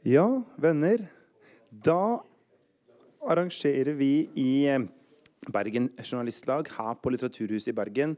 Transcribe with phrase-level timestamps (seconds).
[0.00, 0.24] Ja,
[0.56, 1.02] venner.
[1.68, 2.22] Da
[3.20, 4.80] arrangerer vi i eh,
[5.52, 8.14] Bergen Journalistlag her på Litteraturhuset i Bergen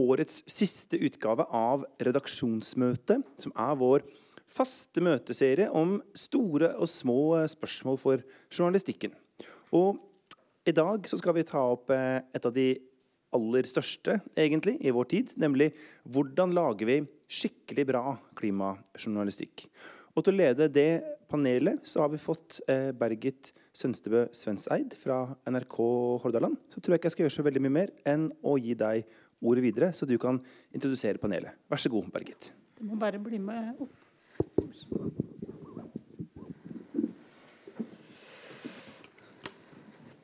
[0.00, 4.06] årets siste utgave av Redaksjonsmøte, som er vår
[4.48, 9.12] faste møteserie om store og små eh, spørsmål for journalistikken.
[9.76, 10.00] Og
[10.64, 12.70] i dag skal vi ta opp eh, et av de
[13.36, 15.68] aller største egentlig i vår tid, nemlig
[16.08, 16.98] hvordan lager vi
[17.28, 19.66] skikkelig bra klimajournalistikk.
[20.14, 25.24] Og til å lede det panelet så har vi fått eh, Bergit Sønstebø Svenseid fra
[25.50, 25.78] NRK
[26.22, 26.54] Hordaland.
[26.70, 29.08] Så tror jeg ikke jeg skal gjøre så veldig mye mer enn å gi deg
[29.44, 30.38] ordet videre, så du kan
[30.70, 31.58] introdusere panelet.
[31.68, 32.52] Vær så god, Bergit.
[32.78, 33.90] Du må bare bli med opp.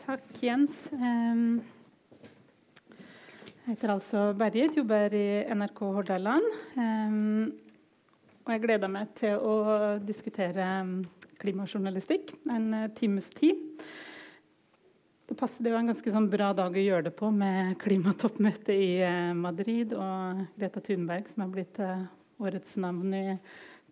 [0.07, 0.87] Takk, Jens.
[3.61, 6.47] Jeg heter altså Bergit, jobber i NRK Hordaland.
[8.51, 9.53] Og jeg gleder meg til å
[10.03, 10.65] diskutere
[11.39, 13.61] klimajournalistikk en times tid.
[15.31, 18.75] Det passer det er en ganske sånn bra dag å gjøre det på med klimatoppmøte
[18.75, 18.89] i
[19.39, 21.79] Madrid og Greta Thunberg, som har blitt
[22.43, 23.23] årets navn i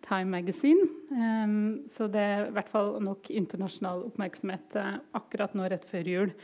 [0.03, 1.87] Time Magazine.
[1.87, 4.75] Så det er i hvert fall nok internasjonal oppmerksomhet
[5.15, 6.35] akkurat nå rett før jul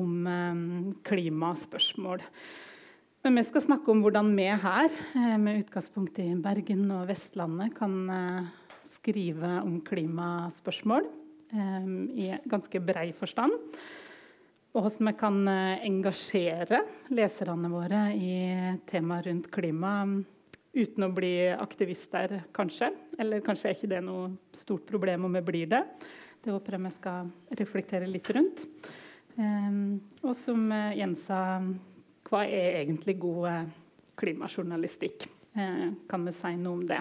[0.00, 2.24] om klimaspørsmål.
[3.20, 4.94] Men vi skal snakke om hvordan vi her,
[5.36, 7.92] med utgangspunkt i Bergen og Vestlandet, kan
[8.94, 11.04] skrive om klimaspørsmål
[12.16, 13.52] i ganske brei forstand.
[14.72, 16.80] Og hvordan vi kan engasjere
[17.12, 18.38] leserne våre i
[18.88, 19.92] temaer rundt klima
[20.72, 22.88] uten å bli aktivister, kanskje.
[23.20, 25.84] Eller kanskje er ikke det noe stort problem om vi blir det.
[26.40, 27.28] Det håper jeg vi skal
[27.60, 28.64] reflektere litt rundt.
[30.24, 31.60] Og som Jens sa
[32.30, 33.70] hva er egentlig god eh,
[34.20, 35.26] klimajournalistikk?
[35.58, 37.00] Eh, kan vi si noe om det?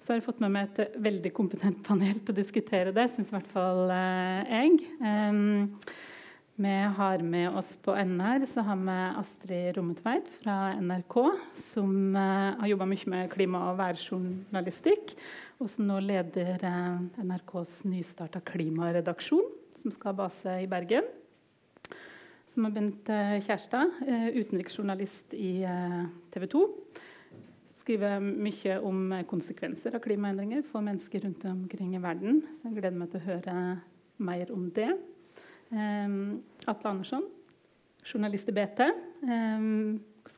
[0.00, 3.30] Så har jeg fått med meg et veldig kompetent panel til å diskutere det, syns
[3.30, 4.82] i hvert fall eh, jeg.
[6.56, 11.16] Vi har med oss på NR så har vi Astrid Rommetveit fra NRK,
[11.68, 15.12] som har jobba mye med klima- og værjournalistikk,
[15.60, 16.64] og som nå leder
[17.20, 19.44] NRKs nystarta klimaredaksjon,
[19.76, 21.04] som skal ha base i Bergen
[22.56, 23.10] som er Bent
[23.44, 23.98] Kjærstad,
[24.32, 25.60] utenriksjournalist i
[26.32, 26.62] TV 2.
[27.76, 32.40] Skriver mye om konsekvenser av klimaendringer for mennesker rundt omkring i verden.
[32.56, 33.56] Så jeg gleder meg til å høre
[34.24, 34.88] mer om det.
[35.68, 37.28] Atle Andersson,
[38.08, 38.88] journalist i BT.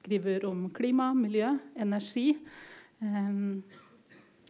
[0.03, 2.33] Skriver om klima, miljø, energi.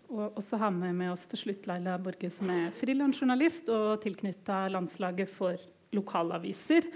[0.09, 4.71] Og så har vi med oss til slutt Laila Borge, som er frilansjournalist og tilknytta
[4.73, 6.87] landslaget for lokalaviser.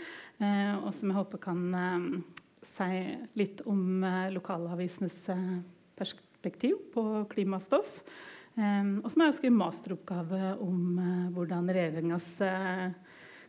[0.42, 2.06] Eh, og som jeg håper kan eh,
[2.66, 2.90] si
[3.38, 5.24] litt om eh, lokalavisenes
[5.98, 8.02] perspektiv på klimastoff.
[8.52, 10.98] og som har skrevet masteroppgave om
[11.32, 12.26] hvordan regjeringas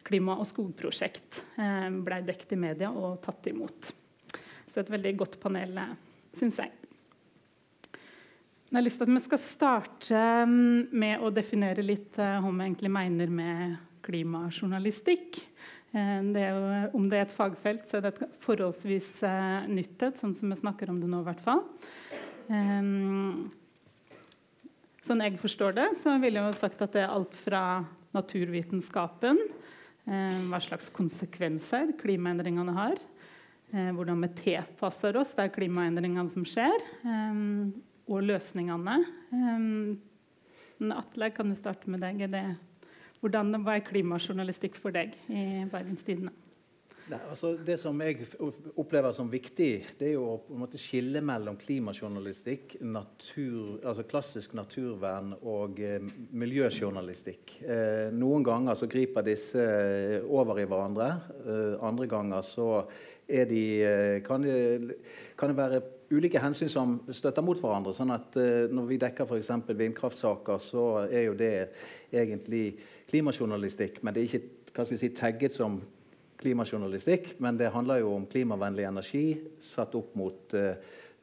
[0.07, 1.41] klima- og skogprosjekt
[2.05, 3.89] ble dekket i media og tatt imot.
[4.67, 5.75] Så et veldig godt panel,
[6.31, 6.71] syns jeg.
[8.69, 12.93] Jeg har lyst til at Vi skal starte med å definere litt hva vi egentlig
[12.93, 13.75] mener med
[14.05, 15.41] klimajournalistikk.
[15.93, 16.61] Det er jo,
[16.97, 20.49] om det er et fagfelt, så er det et forholdsvis uh, nytt et, sånn som
[20.49, 21.61] vi snakker om det nå, i hvert fall.
[25.03, 27.83] Sånn jeg forstår det, så ville jeg jo sagt at det er alt fra
[28.15, 29.39] naturvitenskapen,
[30.03, 32.99] hva slags konsekvenser klimaendringene har,
[33.71, 36.83] hvordan vi tilpasser oss de klimaendringene som skjer,
[38.07, 38.97] og løsningene.
[40.93, 42.25] Atle, kan du starte med deg?
[42.25, 42.45] Er det
[43.23, 46.35] hvordan var klimajournalistikk for deg i Bergens Tidende?
[47.11, 48.23] Altså, det som jeg
[48.79, 55.81] opplever som viktig, det er jo å skille mellom klimajournalistikk, natur, altså klassisk naturvern og
[55.83, 55.99] eh,
[56.31, 57.57] miljøjournalistikk.
[57.67, 61.09] Eh, noen ganger så griper disse eh, over i hverandre.
[61.43, 62.69] Eh, andre ganger så
[63.27, 64.95] de, eh, kan, det,
[65.37, 67.93] kan, det, være ulike hensyn som støtter mot hverandre.
[67.95, 69.51] sånn at eh, Når vi dekker f.eks.
[69.69, 71.55] vindkraftsaker, så er jo det
[72.13, 72.77] egentlig
[73.13, 75.77] klimajournalistikk, men det er ikke hva skal vi si, tagget som
[76.41, 77.35] klimajournalistikk.
[77.43, 79.25] Men det handler jo om klimavennlig energi
[79.63, 80.71] satt opp mot uh,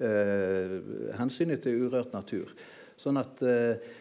[0.03, 0.77] uh,
[1.19, 2.53] hensynet til urørt natur.
[3.01, 3.97] Sånn at uh,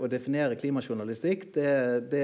[0.00, 1.72] å definere klimajournalistikk det,
[2.08, 2.20] det,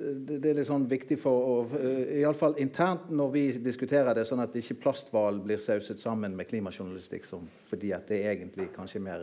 [0.00, 1.82] det, det er litt sånn viktig for å
[2.18, 7.28] Iallfall internt når vi diskuterer det, sånn at ikke plasthval blir sauset sammen med klimajournalistikk
[7.28, 9.22] som, fordi at det egentlig kanskje mer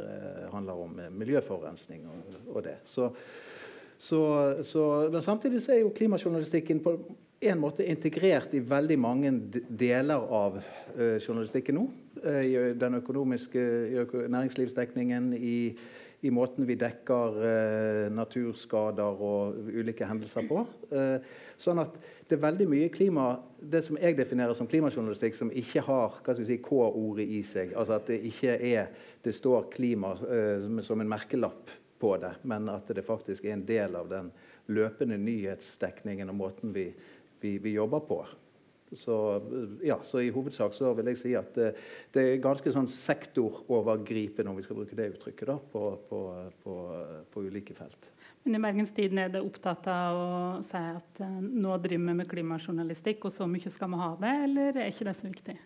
[0.54, 2.78] handler om miljøforurensning og, og det.
[2.88, 3.12] Så,
[4.04, 6.98] så, så, men samtidig så er jo klimajournalistikken på
[7.44, 9.32] en måte integrert i veldig mange
[9.80, 11.84] deler av uh, journalistikken nå.
[12.20, 14.04] Uh, I den økonomiske i
[14.34, 15.72] næringslivsdekningen, i,
[16.24, 20.66] i måten vi dekker uh, naturskader og ulike hendelser på.
[21.64, 21.96] Sånn at
[22.28, 26.60] det er veldig mye klima, det som jeg definerer som klimajournalistikk, som ikke har si,
[26.66, 27.72] K-ordet i seg.
[27.72, 28.92] Altså at det ikke er
[29.24, 30.12] det står klima
[30.84, 31.72] som en merkelapp
[32.04, 34.32] på det, men at det faktisk er en del av den
[34.74, 36.90] løpende nyhetsdekningen og måten vi,
[37.40, 38.24] vi, vi jobber på.
[38.94, 39.42] Så,
[39.82, 41.72] ja, så, i hovedsak så vil jeg si at det,
[42.14, 46.20] det er ganske sånn sektorovergripende, om vi skal bruke det uttrykket, da, på, på,
[46.62, 46.76] på,
[47.34, 48.12] på ulike felt.
[48.44, 50.32] Men i Bergens Tidende er det opptatt av å
[50.68, 54.34] si at uh, nå driver vi med klimajournalistikk, og så mye skal vi ha det,
[54.50, 55.58] eller er ikke det så viktig?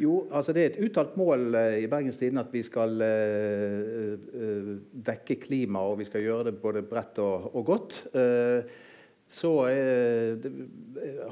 [0.00, 4.70] Jo, altså det er et uttalt mål uh, i Bergens Tidende at vi skal uh,
[5.10, 7.98] dekke klima, og vi skal gjøre det både bredt og, og godt.
[8.14, 8.88] Uh,
[9.32, 10.50] så eh, det,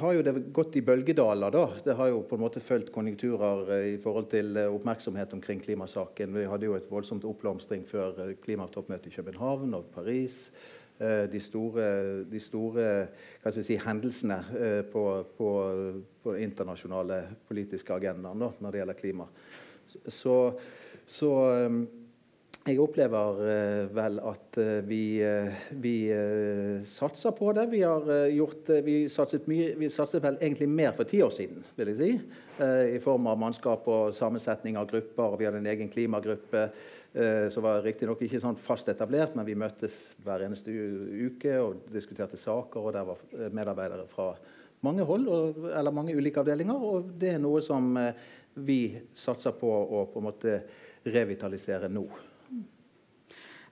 [0.00, 1.52] har jo det gått i bølgedaler.
[1.52, 1.64] da.
[1.84, 5.60] Det har jo på en måte fulgt konjunkturer eh, i forhold til eh, oppmerksomhet omkring
[5.60, 6.32] klimasaken.
[6.38, 10.46] Vi hadde jo et voldsomt oppblomstring før eh, klimatoppmøtet i København og Paris.
[11.00, 11.84] Eh, de store,
[12.28, 12.84] de store
[13.64, 15.04] si, hendelsene eh, på,
[15.38, 15.52] på,
[16.20, 19.26] på internasjonale politiske agendaen når det gjelder klima.
[20.04, 20.34] Så,
[21.08, 21.30] så
[22.68, 23.40] jeg opplever
[23.96, 25.00] vel at vi,
[25.80, 25.94] vi
[26.86, 27.64] satser på det.
[27.72, 28.04] Vi har
[28.36, 31.98] gjort vi satset, mye, vi satset vel egentlig mer for ti år siden, vil jeg
[31.98, 32.12] si.
[32.60, 35.38] I form av mannskap og sammensetning av grupper.
[35.40, 36.68] Vi hadde en egen klimagruppe
[37.10, 42.38] som var riktignok ikke sånn fast etablert, men vi møttes hver eneste uke og diskuterte
[42.38, 42.84] saker.
[42.86, 44.28] Og der var medarbeidere fra
[44.86, 46.78] mange hold, og, eller mange ulike avdelinger.
[46.78, 47.90] Og det er noe som
[48.54, 48.80] vi
[49.14, 50.56] satser på å på en måte
[51.06, 52.06] revitalisere nå.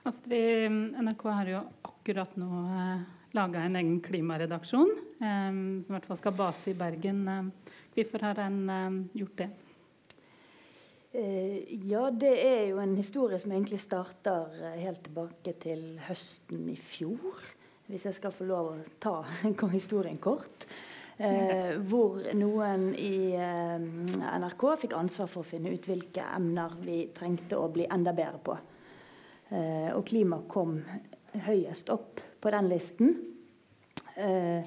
[0.07, 3.01] Astrid, NRK har jo akkurat nå eh,
[3.35, 5.49] laga en egen klimaredaksjon, eh,
[5.83, 7.25] som i hvert fall skal base i Bergen.
[7.27, 9.49] Eh, hvorfor har en eh, gjort det?
[11.11, 16.67] Eh, ja, det er jo en historie som egentlig starter eh, helt tilbake til høsten
[16.69, 17.41] i fjor.
[17.89, 19.15] Hvis jeg skal få lov å ta
[19.73, 20.67] historien kort.
[21.19, 23.87] Eh, hvor noen i eh,
[24.39, 28.39] NRK fikk ansvar for å finne ut hvilke emner vi trengte å bli enda bedre
[28.45, 28.59] på.
[29.49, 30.77] Eh, og klima kom
[31.47, 33.17] høyest opp på den listen.
[34.13, 34.61] Eh,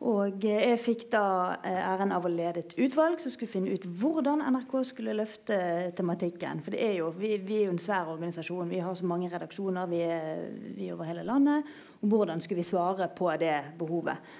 [0.00, 1.24] og jeg fikk da
[1.66, 5.58] eh, æren av å lede et utvalg som skulle finne ut hvordan NRK skulle løfte
[5.96, 6.62] tematikken.
[6.64, 8.70] For er jo, vi, vi, er jo en svær organisasjon.
[8.72, 11.68] Vi har så mange redaksjoner vi er, vi er over hele landet.
[12.00, 14.32] Og hvordan skulle vi svare på det behovet?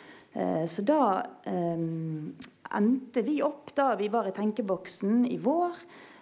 [0.70, 2.30] Så da um,
[2.78, 5.74] endte vi opp da vi var i tenkeboksen i vår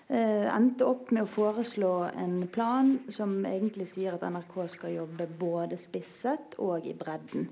[0.09, 5.29] eh, endte opp med å foreslå en plan som egentlig sier at NRK skal jobbe
[5.41, 7.49] både spisset og i bredden.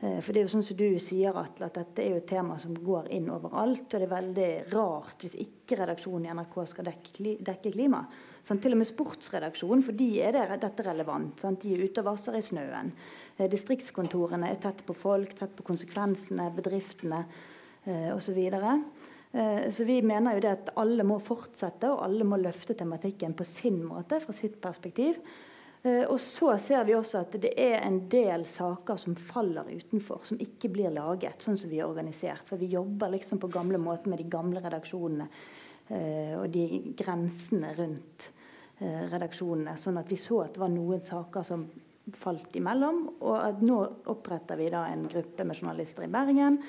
[0.00, 2.28] Eh, for det er jo sånn som du sier, Atle, at dette er jo et
[2.28, 3.86] tema som går inn overalt.
[3.86, 8.02] Og det er veldig rart hvis ikke redaksjonen i NRK skal dekke, klima.
[8.44, 11.40] Sånn, til og med sportsredaksjonen, for de er det, dette relevant.
[11.40, 12.92] Sånn, De er ute og vasser i snøen.
[13.38, 17.24] Eh, distriktskontorene er tett på folk, tett på konsekvensene, bedriftene
[17.86, 18.40] eh, osv.
[19.36, 23.44] Så vi mener jo det at alle må fortsette, og alle må løfte tematikken på
[23.44, 25.18] sin måte, fra sitt perspektiv.
[25.82, 30.24] Eh, og så ser vi også at det er en del saker som faller utenfor,
[30.28, 32.46] som ikke blir laget sånn som vi er organisert.
[32.48, 35.28] For vi jobber liksom på gamle måter med de gamle redaksjonene
[35.88, 38.32] eh, og de grensene rundt
[38.76, 39.72] redaksjonene.
[39.80, 41.62] Sånn at vi så at det var noen saker som
[42.20, 43.06] falt imellom.
[43.24, 43.78] Og at nå
[44.12, 46.60] oppretter vi da en gruppe med journalister i Bergen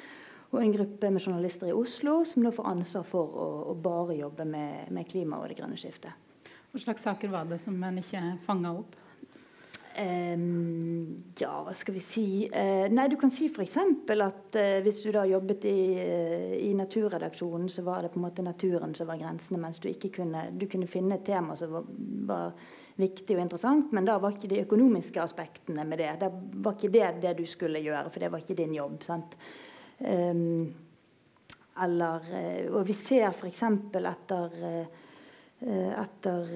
[0.51, 4.15] og en gruppe med journalister i Oslo som nå får ansvar for å, å bare
[4.15, 6.26] jobbe med, med klima og det grønne skiftet.
[6.77, 8.91] Hva slags saker var det som en ikke fanga opp?
[9.97, 13.79] Um, ja, hva skal vi si uh, Nei, Du kan si f.eks.
[13.81, 18.27] at uh, hvis du da jobbet i, uh, i, naturredaksjonen, så var det på en
[18.27, 21.73] måte naturen som var grensene, mens du ikke kunne, du kunne finne et tema som
[21.79, 21.89] var,
[22.29, 22.61] var,
[23.01, 26.11] viktig og interessant, men da var ikke de økonomiske aspektene med det.
[26.21, 29.01] Da var ikke det det du skulle gjøre, for det var ikke din jobb.
[29.05, 29.33] sant?
[29.97, 30.69] Um,
[31.81, 32.31] eller
[32.69, 33.65] Og vi ser f.eks.
[33.97, 34.57] etter
[35.61, 36.51] etter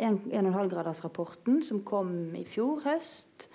[0.00, 3.48] 1,5-gradersrapporten som kom i fjor høst.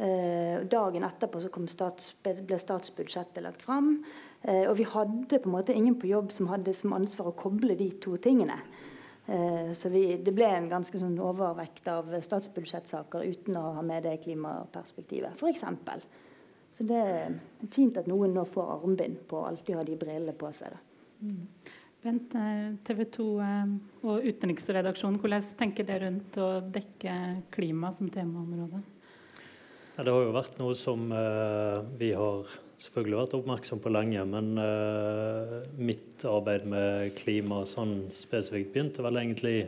[0.00, 1.38] Eh, dagen etterpå
[1.70, 4.04] stats, ble statsbudsjettet lagt fram.
[4.42, 7.76] og vi hadde på en måte ingen på jobb som hadde som ansvar å koble
[7.76, 8.56] de to tingene.
[9.74, 14.16] så vi, det ble en ganske sånn overvekt av statsbudsjettsaker uten å ha med det
[14.24, 15.64] klimaperspektivet, f.eks.
[16.70, 17.34] Så det er
[17.70, 20.76] fint at noen nå får armbind på å alltid ha de brillene på seg.
[21.20, 21.42] Mm.
[22.00, 23.72] Bent, eh, TV 2 eh,
[24.08, 27.16] og utenriksredaksjonen, hvordan tenker dere rundt å dekke
[27.52, 28.80] klima som temaområde?
[29.98, 32.48] Ja, det har jo vært noe som uh, vi har
[32.80, 34.22] selvfølgelig vært oppmerksom på lenge.
[34.32, 39.58] Men uh, mitt arbeid med klima sånn spesifikt begynte vel egentlig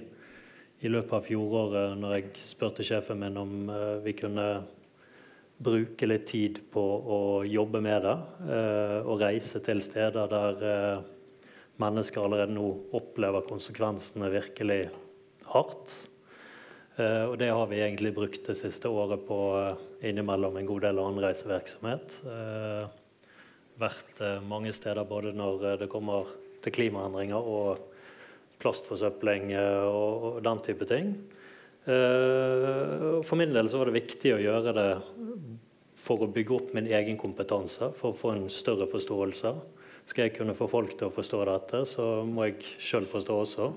[0.81, 4.47] i løpet av fjoråret, når jeg spurte sjefen min om uh, vi kunne
[5.63, 8.15] bruke litt tid på å jobbe med det,
[9.07, 11.05] og reise til steder der
[11.81, 14.83] mennesker allerede nå opplever konsekvensene virkelig
[15.53, 15.95] hardt.
[16.99, 19.39] og det har vi egentlig brukt det siste året på
[20.05, 22.19] innimellom en god del anreisevirksomhet.
[23.81, 26.29] vært mange steder både når det kommer
[26.63, 27.81] til klimaendringer og
[28.63, 31.13] plastforsøpling eh, og, den type ting.
[31.85, 34.89] Eh, for min del så var det viktig å gjøre det
[36.03, 39.55] for å bygge opp min egen kompetanse, for å få en større forståelse.
[40.07, 43.71] Skal jeg kunne få folk til å forstå dette, så må jeg sjøl forstå også.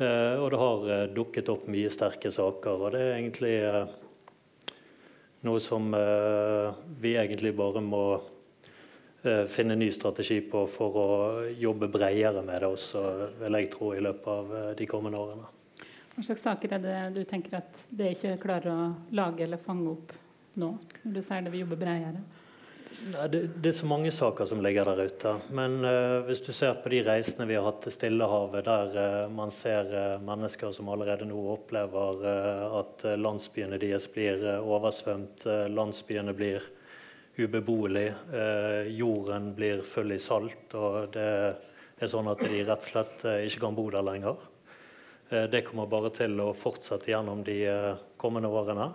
[0.00, 3.54] Eh, og det har dukket opp mye sterke saker, og det er egentlig
[5.46, 5.86] noe som
[7.00, 8.04] vi egentlig bare må
[9.22, 11.08] Eh, finne ny strategi på for å
[11.60, 13.00] jobbe bredere med det også,
[13.42, 15.50] vil jeg tro, i løpet av eh, de kommende årene.
[16.14, 19.92] Hva slags saker er det du tenker at det ikke klarer å lage eller fange
[19.92, 20.14] opp
[20.56, 20.70] nå,
[21.02, 22.22] når du sier det vil jobbe bredere?
[23.00, 25.32] Det, det, er så mange saker som ligger der ute.
[25.56, 28.92] Men uh, hvis du ser på de reisene vi har hatt til Stillehavet, der
[29.24, 32.26] uh, man ser uh, mennesker som allerede nå opplever
[32.80, 36.64] at landsbyene deres blir oversvømt, landsbyene blir
[37.40, 38.08] ubeboelig.
[38.92, 41.28] Jorden blir full i salt, og det
[42.00, 44.42] er sånn at de rett og slett ikke kan bo der lenger.
[45.30, 47.62] Det kommer bare til å fortsette gjennom de
[48.20, 48.90] kommende årene.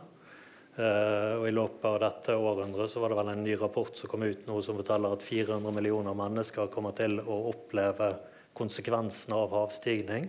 [0.76, 4.12] Eh, og I løpet av dette århundret så var det vel en ny rapport som
[4.12, 8.12] kom ut nå som forteller at 400 millioner mennesker kommer til å oppleve
[8.56, 10.28] konsekvensene av havstigning.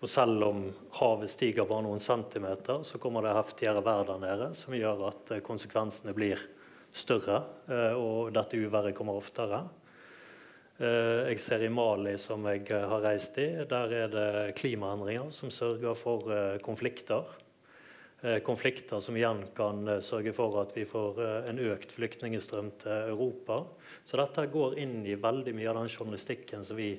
[0.00, 0.62] Og selv om
[0.96, 5.36] havet stiger bare noen centimeter, så kommer det heftigere vær der nede, som gjør at
[5.36, 6.40] eh, konsekvensene blir
[6.96, 9.66] større, eh, og dette uværet kommer oftere.
[10.76, 15.96] Jeg ser i Mali, som jeg har reist i, der er det klimaendringer som sørger
[15.96, 16.28] for
[16.60, 17.24] konflikter.
[18.46, 21.18] Konflikter som igjen kan sørge for at vi får
[21.50, 23.58] en økt flyktningstrøm til Europa.
[24.08, 26.94] Så dette går inn i veldig mye av den journalistikken som vi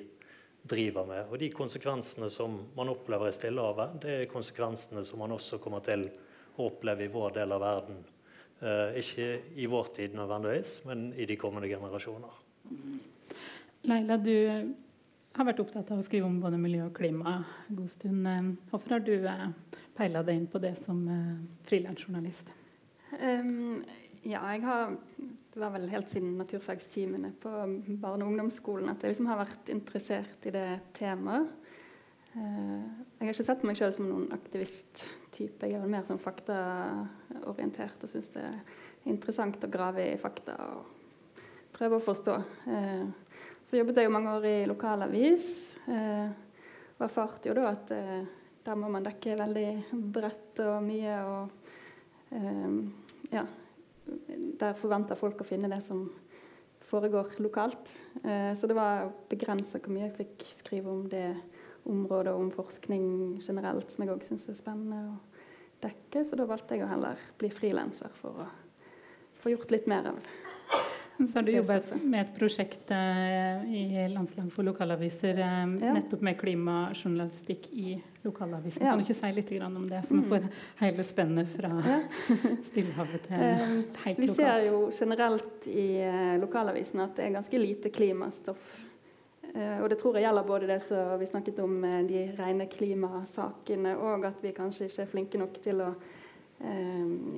[0.62, 1.24] driver med.
[1.26, 5.82] Og de konsekvensene som man opplever i Stillehavet, det er konsekvensene som man også kommer
[5.84, 6.06] til
[6.54, 7.98] å oppleve i vår del av verden
[8.98, 12.30] ikke i vår tid nødvendigvis, men i de kommende generasjoner.
[13.86, 14.74] Leila, du
[15.38, 18.26] har vært opptatt av å skrive om både miljø og klima en god stund.
[18.26, 19.44] Eh, hvorfor har du eh,
[19.98, 21.36] peila deg inn på det som uh,
[21.68, 22.50] frilansjournalist?
[23.18, 23.82] Um,
[24.22, 24.96] ja, jeg har
[25.48, 27.50] Det var vel helt siden naturfagstimene på
[27.98, 31.48] barne- og ungdomsskolen at jeg liksom har vært interessert i det temaet.
[32.36, 32.84] Uh,
[33.18, 35.02] jeg har ikke sett meg sjøl som noen aktivist
[35.34, 35.66] type.
[35.66, 38.60] Jeg er mer sånn faktaorientert og syns det er
[39.10, 41.40] interessant å grave i fakta og
[41.74, 42.36] prøve å forstå.
[42.68, 43.08] Uh,
[43.64, 45.48] så jobbet jeg jo mange år i lokalavis
[45.90, 46.28] uh,
[46.98, 48.26] og erfarte jo da at eh,
[48.68, 49.68] der må man dekke veldig
[50.12, 51.18] bredt og mye.
[51.24, 52.80] og eh,
[53.32, 53.44] ja,
[54.60, 56.06] Der forventer folk å finne det som
[56.88, 57.94] foregår lokalt.
[58.24, 61.30] Eh, så det var begrensa hvor mye jeg fikk skrive om det
[61.88, 65.16] området og om forskning generelt, som jeg òg syns er spennende å
[65.84, 66.26] dekke.
[66.28, 68.50] Så da valgte jeg å heller bli frilanser for å
[69.38, 70.20] få gjort litt mer av
[71.26, 75.94] så har du jobbet med et prosjekt eh, i Landslag for lokalaviser eh, ja.
[75.96, 78.84] nettopp med klimajournalistikk i lokalavisene.
[78.84, 78.92] Ja.
[78.92, 80.58] Kan du ikke si litt om det, så vi får mm.
[80.82, 82.00] hele spennet fra ja.
[82.70, 84.20] Stillehavet til eh, helt lokalt?
[84.24, 88.76] Vi ser jo generelt i eh, lokalavisen at det er ganske lite klimastoff
[89.54, 93.94] Eh, og det tror jeg gjelder både det som vi snakket om de rene klimasakene,
[93.96, 95.92] og at vi kanskje ikke er flinke nok til å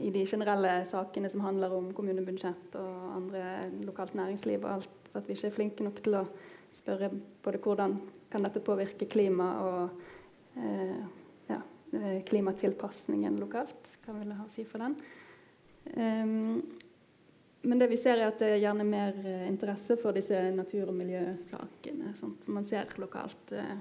[0.00, 3.42] i de generelle sakene som handler om kommunebudsjett og andre
[3.84, 6.22] lokalt næringsliv og alt, at vi ikke er flinke nok til å
[6.72, 7.10] spørre
[7.44, 7.98] både hvordan
[8.32, 10.00] kan dette påvirke klima og
[10.54, 11.60] ja,
[12.26, 13.96] klimatilpasningen lokalt.
[14.04, 14.96] Hva vil jeg ha å si for den?
[15.96, 16.62] Um,
[17.62, 20.88] men det vi ser er at det er gjerne mer eh, interesse for disse natur-
[20.88, 22.14] og miljøsakene.
[22.16, 23.52] Sånt, som man ser lokalt.
[23.52, 23.74] Eh,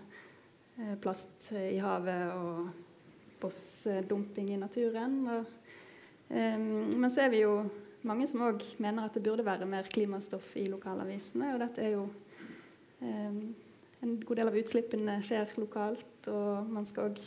[0.79, 5.21] eh, plast i havet og bossdumping i naturen.
[5.31, 5.55] Og,
[6.29, 7.53] men så er vi jo
[8.05, 11.53] mange som òg mener at det burde være mer klimastoff i lokalavisene.
[11.55, 12.09] Og dette er jo
[12.99, 17.21] En god del av utslippene skjer lokalt, og man skal òg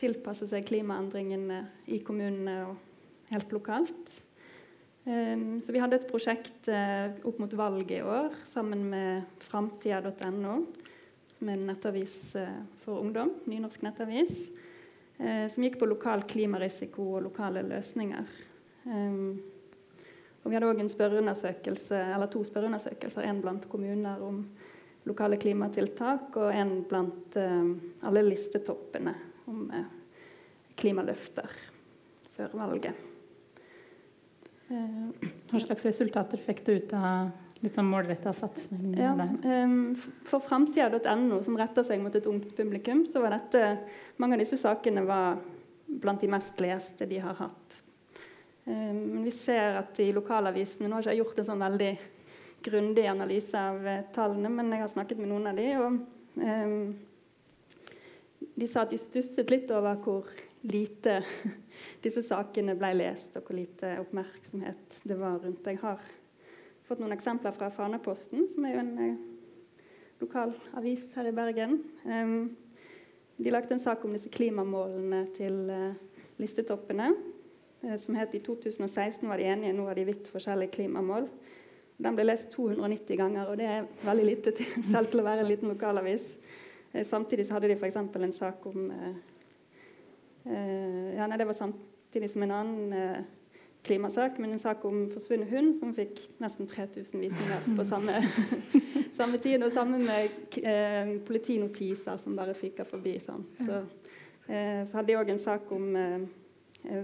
[0.00, 1.60] tilpasse seg klimaendringene
[1.94, 4.10] i kommunene og helt lokalt.
[5.04, 10.54] Um, så vi hadde et prosjekt uh, opp mot valget i år sammen med framtida.no,
[11.34, 14.32] som er en nettavis uh, for ungdom, nynorsk nettavis,
[15.20, 18.32] uh, som gikk på lokal klimarisiko og lokale løsninger.
[18.88, 19.42] Um,
[20.44, 20.80] og vi hadde òg
[22.32, 24.42] to spørreundersøkelser, en blant kommuner om
[25.04, 29.12] lokale klimatiltak, og en blant alle listetoppene
[29.50, 29.66] om
[30.80, 31.50] klimaløfter
[32.34, 32.94] før valget.
[34.72, 37.32] Eh, hva slags resultater fikk du ut av
[37.64, 38.94] litt sånn målretta satsing?
[38.98, 39.14] Ja,
[40.28, 43.64] for framtida.no, som retter seg mot et ungt publikum, så var dette
[44.20, 45.40] Mange av disse sakene var
[45.86, 47.80] blant de mest leste de har hatt.
[48.64, 51.90] Men vi ser at i lokalavisene Nå har jeg ikke gjort en sånn veldig
[52.64, 55.98] grundig analyse av uh, tallene, men jeg har snakket med noen av de, og
[56.40, 56.94] um,
[58.54, 60.30] de sa at de stusset litt over hvor
[60.64, 61.18] lite
[62.04, 65.66] disse sakene ble lest, og hvor lite oppmerksomhet det var rundt.
[65.66, 66.02] Jeg har
[66.88, 69.22] fått noen eksempler fra Fanaposten, som er jo en eh,
[70.22, 71.78] lokal avis her i Bergen.
[72.04, 72.54] Um,
[73.36, 77.12] de lagde en sak om disse klimamålene til uh, listetoppene.
[78.00, 81.26] Som het I 2016 var de enige, nå har de vidt forskjellige klimamål.
[82.02, 85.44] Den ble lest 290 ganger, og det er veldig lite til, selv til å være
[85.44, 86.32] en liten lokalavis.
[86.94, 87.96] Uh, samtidig hadde de f.eks.
[88.02, 88.90] en sak om
[90.44, 93.22] ja, nei, Det var samtidig som en annen
[93.84, 98.20] klimasak, men en sak om forsvunnet hund som fikk nesten 3000 visninger på samme,
[99.18, 99.62] samme tid.
[99.64, 103.18] Og sammen med eh, politinotiser som bare fyker forbi.
[103.22, 103.44] Sånn.
[103.60, 103.82] Så,
[104.48, 106.24] eh, så, hadde de òg en sak om eh,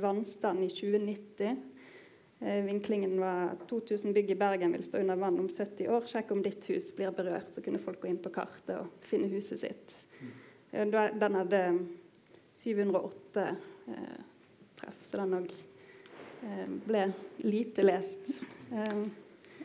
[0.00, 1.60] vannstand i 2090.
[2.40, 6.06] Eh, vinklingen var 2000 bygg i Bergen vil stå under vann om 70 år.
[6.08, 7.52] Sjekk om ditt hus blir berørt.
[7.54, 9.96] Så kunne folk gå inn på kartet og finne huset sitt.
[10.70, 11.64] Eh, den hadde
[12.60, 13.48] 708
[13.88, 14.22] eh,
[14.80, 15.52] treff, så den òg
[16.42, 18.32] Eh, ble lite lest.
[18.72, 19.00] Eh,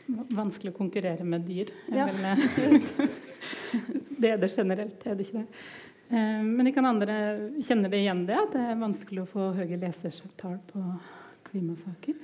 [0.06, 1.72] vanskelig å konkurrere med dyr.
[1.92, 2.08] Ja.
[4.20, 5.48] det er det generelt, er det ikke det?
[6.08, 7.14] Men men kan andre
[7.66, 10.82] kjenner det igjen det, at det er vanskelig å få høye lesertall på
[11.48, 12.20] klimasaker?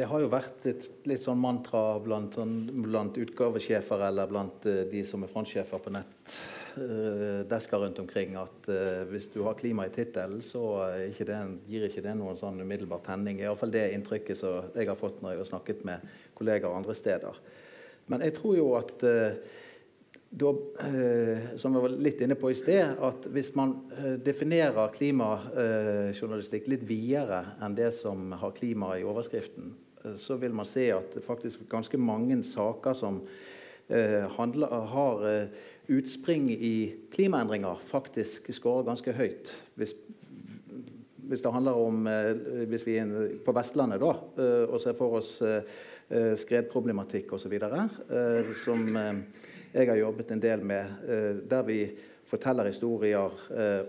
[0.00, 2.54] Det har jo vært et litt sånn mantra blant, sånn,
[2.86, 6.56] blant utgavesjefer eller blant uh, de som er frontsjefer på nettdesker
[7.50, 10.62] desker rundt omkring, at uh, hvis du har klima i tittelen, så
[11.10, 13.42] ikke det, gir ikke det noen sånn umiddelbar tenning.
[13.42, 16.06] Iallfall det inntrykket som jeg har fått når jeg har snakket med
[16.38, 17.42] kollegaer andre steder.
[18.08, 19.04] Men jeg tror jo at
[20.30, 20.54] da,
[21.58, 23.74] som jeg var litt inne på i sted, at hvis man
[24.24, 30.68] definerer klimajournalistikk litt videre enn det som har klima i overskriften, Eh, så vil man
[30.68, 33.20] se at det faktisk ganske mange saker som
[33.88, 39.52] eh, handler, har eh, utspring i klimaendringer, faktisk skårer ganske høyt.
[39.74, 39.94] Hvis,
[41.16, 42.32] hvis det handler om eh,
[42.68, 45.62] Hvis vi er på Vestlandet da, eh, og ser for oss eh,
[46.36, 48.86] skredproblematikk osv., eh, som
[49.70, 50.86] jeg har jobbet en del med,
[51.46, 51.84] der vi
[52.26, 53.30] forteller historier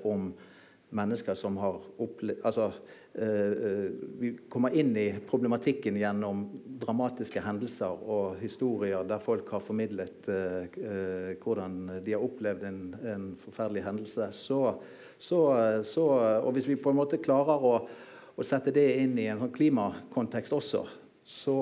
[0.05, 0.27] om
[0.93, 6.45] mennesker som har opplevd altså, Eh, eh, vi kommer inn i problematikken gjennom
[6.79, 13.25] dramatiske hendelser og historier der folk har formidlet eh, hvordan de har opplevd en, en
[13.41, 14.29] forferdelig hendelse.
[14.31, 14.61] Så,
[15.19, 15.41] så,
[15.83, 16.05] så,
[16.39, 17.73] og hvis vi på en måte klarer å,
[18.31, 20.85] å, sette det inn i en sånn klimakontekst også,
[21.27, 21.57] så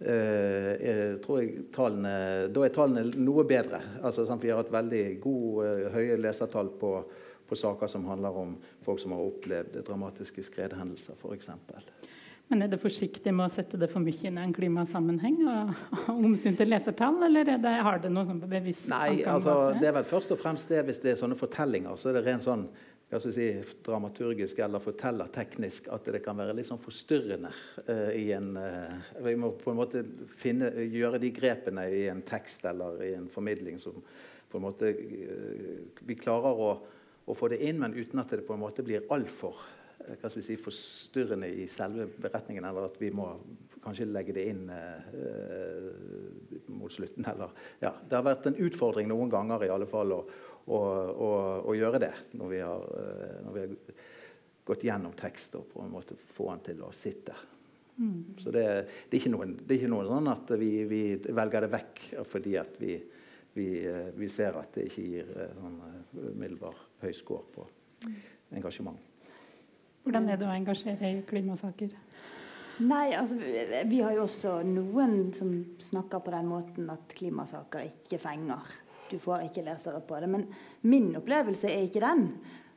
[0.00, 2.14] eh, tror jeg tallene,
[2.48, 3.82] da er tallene noe bedre.
[4.00, 6.96] Altså, sant, vi har hatt veldig gode, høye lesertall på
[7.52, 11.50] på saker som handler om folk som har opplevd dramatiske skredhendelser f.eks.
[12.52, 15.38] Men er det forsiktig med å sette det for mye inn i en klimasammenheng?
[15.48, 15.70] og,
[16.02, 19.96] og omsyn til lesertall, eller det, har det noe sånn bevisst Nei, altså, det er
[19.96, 21.96] vel først og fremst det hvis det er sånne fortellinger.
[21.96, 22.66] Så er det rent sånn
[23.12, 23.46] hva skal si,
[23.84, 27.50] dramaturgisk eller fortellerteknisk at det kan være litt sånn forstyrrende
[27.84, 30.00] uh, i en uh, Vi må på en måte
[30.40, 34.00] finne, gjøre de grepene i en tekst eller i en formidling som
[34.48, 36.72] på en måte uh, Vi klarer å
[37.24, 39.58] å få det inn, men uten at det på en måte blir altfor
[40.08, 43.28] eh, si, forstyrrende i selve beretningen, eller at vi må
[43.82, 45.86] kanskje legge det inn eh,
[46.74, 47.26] mot slutten.
[47.32, 50.20] Eller, ja, det har vært en utfordring noen ganger i alle fall å,
[50.66, 51.30] å, å,
[51.70, 54.04] å gjøre det når vi, har, eh, når vi, har,
[54.62, 57.34] gått gjennom tekst og på en måte få den til å sitte.
[57.98, 58.36] Mm.
[58.38, 58.62] Så det,
[59.10, 61.98] det, er ikke noe, det er ikke noe sånn at vi, vi, velger det vekk
[62.30, 62.94] fordi at vi,
[63.58, 63.66] vi,
[64.14, 65.76] vi ser at det ikke gir sånn
[66.14, 67.66] umiddelbar høy score på
[68.52, 68.98] engasjement.
[70.02, 71.92] Hvordan er det å engasjere i klimasaker?
[72.82, 78.18] Nei, altså, Vi har jo også noen som snakker på den måten at klimasaker ikke
[78.22, 78.72] fenger.
[79.10, 80.30] Du får ikke lesere på det.
[80.32, 80.48] Men
[80.88, 82.26] min opplevelse er ikke den.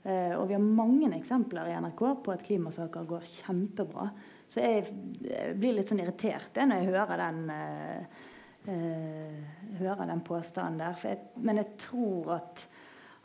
[0.06, 4.10] Uh, og vi har mange eksempler i NRK på at klimasaker går kjempebra.
[4.46, 8.28] Så jeg blir litt sånn irritert når jeg hører den, uh,
[8.70, 11.00] uh, hører den påstanden der.
[11.10, 12.68] Jeg, men jeg tror at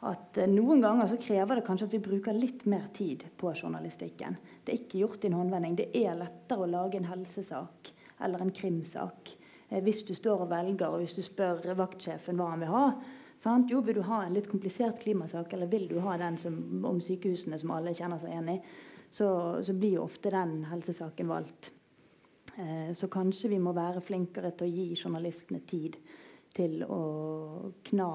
[0.09, 3.53] at eh, noen ganger så krever det kanskje at vi bruker litt mer tid på
[3.53, 4.39] journalistikken.
[4.65, 5.77] Det er ikke gjort i en håndvending.
[5.77, 7.93] Det er lettere å lage en helsesak
[8.25, 9.35] eller en krimsak.
[9.69, 12.85] Eh, hvis du står og velger, og hvis du spør vaktsjefen hva han vil ha,
[13.41, 13.71] Sant?
[13.73, 16.99] Jo, vil du ha en litt komplisert klimasak, eller vil du ha den som, om
[17.01, 18.57] sykehusene som alle kjenner seg igjen i,
[19.09, 19.29] så,
[19.65, 21.71] så blir jo ofte den helsesaken valgt.
[22.61, 25.97] Eh, så kanskje vi må være flinkere til å gi journalistene tid
[26.53, 27.01] til å
[27.89, 28.11] kna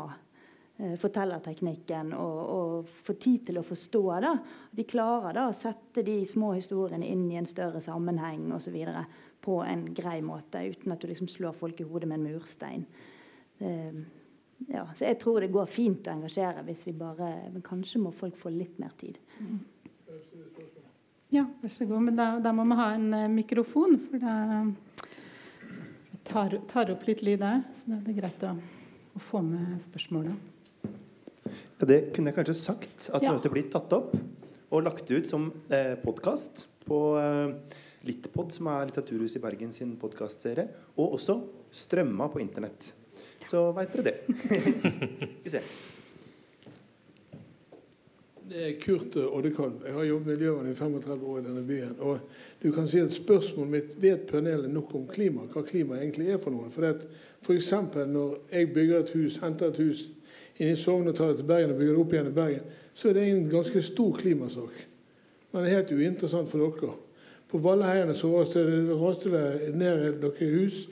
[0.76, 4.02] fortellerteknikken og, og få tid til å forstå.
[4.26, 4.34] da.
[4.76, 9.06] De klarer da å sette de små historiene inn i en større sammenheng videre,
[9.46, 12.86] på en grei måte, uten at du liksom slår folk i hodet med en murstein.
[13.60, 14.00] Eh,
[14.72, 18.12] ja, så jeg tror det går fint å engasjere hvis vi bare Men kanskje må
[18.16, 19.20] folk få litt mer tid.
[21.30, 22.02] Ja, vær så god.
[22.08, 24.36] Men da, da må vi ha en uh, mikrofon, for da
[26.24, 27.64] tar, tar opp litt lyd der.
[27.76, 28.54] Så da er det greit å,
[29.16, 30.55] å få med spørsmålet.
[31.86, 33.30] Ja, det kunne jeg kanskje sagt, at ja.
[33.30, 34.16] møtet blir tatt opp
[34.74, 37.76] og lagt ut som eh, podkast på eh,
[38.10, 40.66] Littpod, som er Litteraturhuset i Bergen sin podkastserie,
[40.98, 41.36] og også
[41.70, 42.90] strømma på internett.
[43.46, 44.16] Så veit dere det.
[45.46, 45.70] Vi ser.
[48.50, 49.86] Det er Kurt Oddekalv.
[49.86, 51.96] Jeg har jobbet miljøvern i 35 år i denne byen.
[52.02, 56.34] Og du kan si at Spørsmålet mitt vet panelet nok om klima, hva klima egentlig
[56.34, 56.74] er for noe.
[56.74, 56.90] For
[57.46, 57.74] F.eks.
[58.10, 60.08] når jeg bygger et hus, henter et hus
[60.60, 62.76] inn i Sogn og tar det til Bergen og bygger det opp igjen i Bergen,
[62.96, 64.86] så er det en ganske stor klimasak.
[65.52, 66.94] Men det er helt uinteressant for dere.
[67.52, 70.86] På Valleheiene så raste det ned noen hus,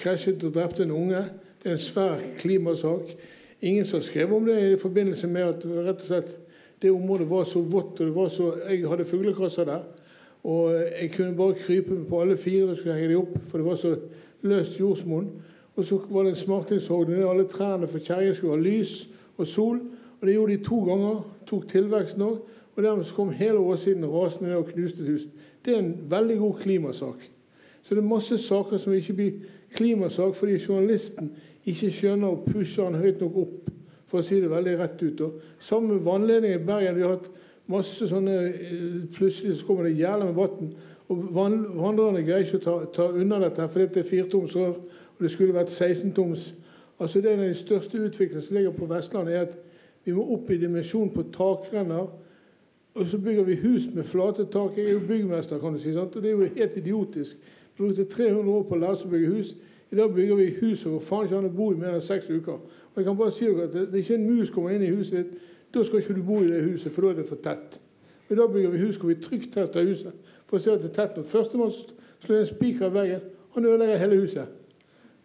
[0.00, 1.22] krasjet og drepte en unge.
[1.60, 3.14] Det er en svær klimasak.
[3.60, 6.36] Ingen som skrev om det i forbindelse med at rett og slett
[6.80, 8.00] det området var så vått.
[8.00, 9.82] og det var så, Jeg hadde fuglekasser der.
[10.44, 13.66] Og jeg kunne bare krype på alle fire og skulle henge dem opp, for det
[13.66, 13.96] var så
[14.42, 15.28] løst jordsmonn.
[15.76, 18.94] Og så var det en smartingshogd ned alle trærne, for kjerringa skulle ha lys
[19.38, 19.80] og sol.
[20.20, 21.20] Og det gjorde de to ganger.
[21.46, 22.40] Tok tilveksten òg.
[22.76, 25.26] Og dermed så kom hele åssiden rasende ned og knuste et hus.
[25.64, 27.30] Det er en veldig god klimasak.
[27.82, 29.32] Så det er masse saker som ikke blir
[29.74, 31.32] klimasak fordi journalisten
[31.66, 33.70] ikke skjønner å pushe den høyt nok opp,
[34.08, 35.20] for å si det veldig rett ut.
[35.20, 36.96] Og Samme med vannledningen i Bergen.
[36.96, 37.28] Vi har hatt
[37.70, 40.72] masse sånne eh, Plutselig så kommer det jævla med vann.
[41.10, 44.54] Og vandrerne greier ikke å ta, ta unna dette, fordi det er firetoms
[45.20, 46.54] og det skulle vært 16-toms.
[47.00, 49.56] Altså det er Den største utviklingen som ligger på Vestlandet, er at
[50.04, 52.06] vi må opp i dimensjon på takrenner.
[52.94, 54.76] Og så bygger vi hus med flate tak.
[54.76, 55.92] Jeg er jo byggmester, kan du si.
[55.92, 56.16] Sant?
[56.16, 57.36] Og det er jo helt idiotisk.
[57.76, 59.56] Vi brukte 300 år på å lære oss å bygge hus.
[59.92, 62.30] I dag bygger vi hus hvor faen ikke an å bo i mer enn seks
[62.30, 62.56] uker.
[62.90, 64.90] Og jeg kan bare si dere at det, det ikke en mus kommer inn i
[64.94, 65.34] huset ditt.
[65.74, 67.76] Da skal ikke du bo i det huset, for da er det for tett.
[68.30, 70.90] I dag bygger vi hus hvor vi trygt tester huset for å se at det
[70.90, 71.28] er tett nok.
[71.28, 71.76] Førstemann
[72.24, 74.56] slår en spiker i veggen, han ødelegger hele huset.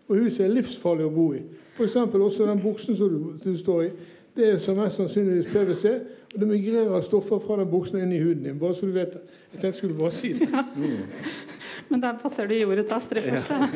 [0.08, 1.42] Og huset er livsfarlig å bo i.
[1.76, 1.96] F.eks.
[1.96, 3.90] også den buksen som du, du står i.
[4.36, 5.92] Det er som mest sannsynligvis PwC.
[6.36, 8.60] Og det migrerer stoffer fra den buksen inn i huden din.
[8.60, 9.22] bare så du vet det.
[9.54, 10.50] Jeg tenkte jeg skulle bare si det.
[10.52, 10.64] Ja.
[10.76, 11.06] Mm.
[11.90, 13.50] Men der passer du i ordet til Astrid først.
[13.50, 13.70] Ja.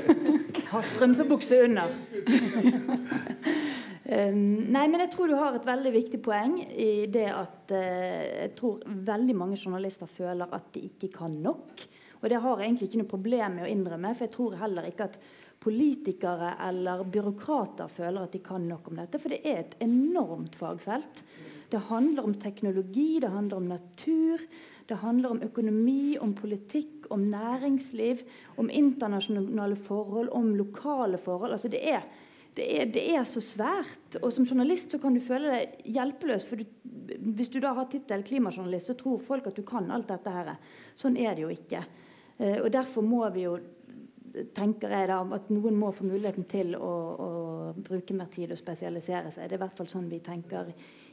[0.73, 1.93] Har strømpebukse under.
[4.09, 4.43] Um,
[4.75, 8.51] nei, men jeg tror du har et veldig viktig poeng i det at uh, jeg
[8.57, 11.85] tror veldig mange journalister føler at de ikke kan nok.
[12.21, 14.89] Og det har jeg egentlig ikke noe problem med å innrømme, for jeg tror heller
[14.89, 15.19] ikke at
[15.59, 19.19] politikere eller byråkrater føler at de kan nok om dette.
[19.19, 21.23] For det er et enormt fagfelt.
[21.69, 24.41] Det handler om teknologi, det handler om natur,
[24.89, 28.23] det handler om økonomi, om politikk, om næringsliv,
[28.57, 31.51] om internasjonale forhold, om lokale forhold.
[31.51, 32.07] Altså det er,
[32.57, 34.17] det er, det er så svært.
[34.23, 36.47] Og som journalist så kan du føle deg hjelpeløs.
[36.47, 36.65] for du,
[37.35, 40.55] Hvis du da har tittel klimajournalist, så tror folk at du kan alt dette her.
[40.97, 41.83] Sånn er det jo ikke.
[42.39, 43.59] Eh, og derfor må vi jo
[44.55, 46.93] tenker jeg da at noen må få muligheten til å,
[47.25, 47.29] å
[47.75, 49.47] bruke mer tid og spesialisere seg.
[49.47, 50.63] Det er i hvert fall sånn vi tenker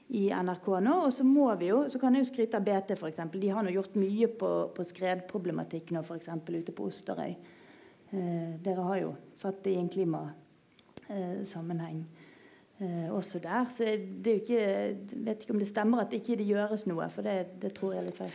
[0.08, 0.94] i NRK nå.
[1.06, 3.20] Og så må vi jo, så kan jeg jo skryte av BT, f.eks.
[3.32, 6.28] De har nå gjort mye på, på skredproblematikk nå, f.eks.
[6.48, 7.32] ute på Osterøy.
[8.14, 12.00] Eh, dere har jo satt det i en klimasammenheng
[12.78, 13.64] eh, også der.
[13.72, 16.82] Så det er jo ikke, jeg vet ikke om det stemmer at ikke det gjøres
[16.90, 18.34] noe, for det, det tror jeg er litt feil.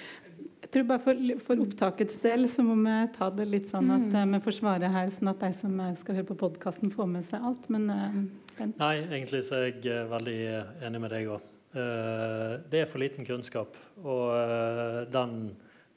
[0.62, 4.12] Jeg tror bare For, for opptakets del så må vi ta det litt sånn at
[4.14, 4.36] mm.
[4.36, 7.48] vi får svare her, sånn at de som skal høre på podkasten, får med seg
[7.50, 7.66] alt.
[7.74, 10.38] Men, uh, Nei, egentlig så er jeg veldig
[10.86, 11.50] enig med deg òg.
[11.72, 15.54] Eh, det er for liten kunnskap, og eh, den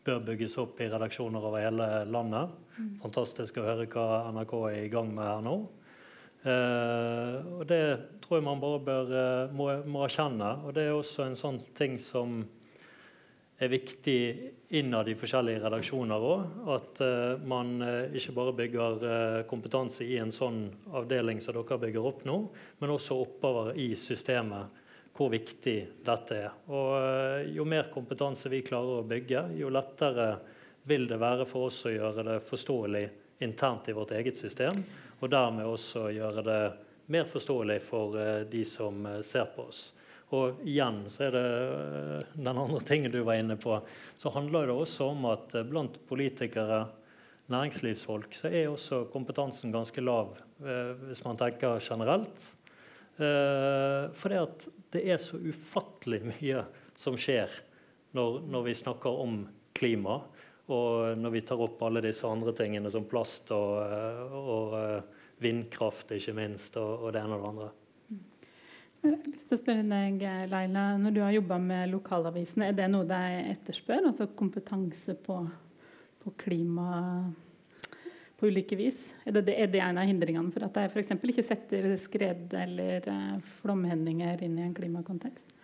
[0.07, 2.53] bør bygges opp i redaksjoner over hele landet.
[2.77, 2.93] Mm.
[3.03, 5.57] Fantastisk å høre hva NRK er i gang med her nå.
[6.45, 7.81] Og Det
[8.21, 9.13] tror jeg man bare bør,
[9.57, 10.51] må, må, erkjenne.
[10.67, 12.43] Og Det er også en sånn ting som
[13.59, 14.19] er viktig
[14.75, 16.55] innad i forskjellige redaksjoner òg.
[16.75, 22.09] At uh, man uh, ikke bare bygger kompetanse i en sånn avdeling som dere bygger
[22.11, 22.39] opp nå,
[22.81, 24.83] men også oppover i systemet
[25.15, 26.55] hvor viktig dette er.
[26.75, 30.33] Og Jo mer kompetanse vi klarer å bygge, jo lettere
[30.91, 33.05] vil det være for oss å gjøre det forståelig
[33.47, 34.83] internt i vårt eget system,
[35.21, 36.63] og dermed også gjøre det
[37.15, 38.19] mer forståelig for
[38.51, 39.85] de som ser på oss.
[40.35, 41.47] Og igjen så er det
[42.35, 43.79] den andre tingen du var inne på,
[44.19, 46.87] så handler det også om at blant politikere,
[47.53, 50.31] næringslivsfolk, så er også kompetansen ganske lav
[51.05, 52.47] hvis man tenker generelt.
[53.19, 54.33] For
[54.95, 56.63] det er så ufattelig mye
[56.97, 57.53] som skjer
[58.17, 59.43] når, når vi snakker om
[59.77, 60.21] klima.
[60.73, 63.83] Og når vi tar opp alle disse andre tingene som plast og,
[64.39, 67.73] og eh, vindkraft, ikke minst, og, og, det ene og det andre.
[69.05, 72.77] Jeg har lyst til å spørre deg, Leila, Når du har jobba med lokalavisene, er
[72.79, 74.07] det noe de etterspør?
[74.09, 75.43] Altså kompetanse på,
[76.25, 76.87] på klima
[78.39, 79.11] på ulike vis?
[79.25, 81.13] Er det, er det en av hindringene for at de f.eks.
[81.17, 85.55] ikke setter skred eller eh, flomhendinger inn i en klimakontekst?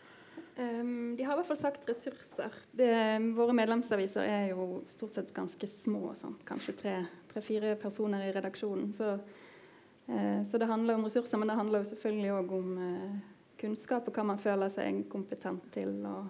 [0.60, 2.54] Um, de har i hvert fall sagt ressurser.
[2.76, 2.90] Det,
[3.36, 6.12] våre medlemsaviser er jo stort sett ganske små.
[6.20, 6.36] Sånn.
[6.48, 8.90] Kanskje tre-fire personer i redaksjonen.
[8.96, 13.29] Så, uh, så, det handler om ressurser, men det handler jo selvfølgelig òg om uh,
[13.60, 15.92] kunnskap og hva man føler seg kompetent til.
[16.08, 16.24] Og,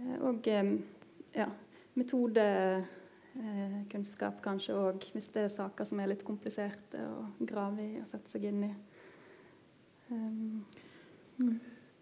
[0.00, 0.72] uh, og um,
[1.36, 1.48] ja,
[1.96, 7.04] metodekunnskap kanskje òg, hvis det er saker som er litt kompliserte å
[7.40, 8.72] grave i og sette seg inn i.
[10.10, 10.64] Um,
[11.40, 11.56] mm.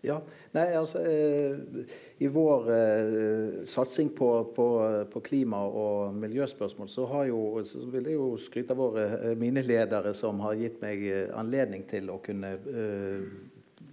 [0.04, 0.18] Ja,
[0.52, 1.86] nei, altså eh,
[2.20, 4.66] I vår eh, satsing på, på,
[5.12, 9.36] på, klima- og miljøspørsmål så, har jo, så vil jeg jo skryte av våre, eh,
[9.40, 13.24] mine ledere som har gitt meg eh, anledning til å kunne eh,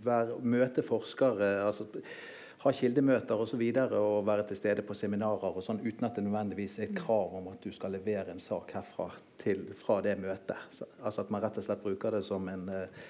[0.05, 1.53] være, møte forskere.
[1.65, 1.87] altså
[2.61, 6.17] ha kildemøter og, så videre, og være til stede på seminarer og sånn, uten at
[6.17, 9.09] det nødvendigvis er et krav om at du skal levere en sak herfra
[9.41, 10.69] til, fra det møtet.
[10.75, 13.05] Så, altså At man rett og slett bruker det som en eh,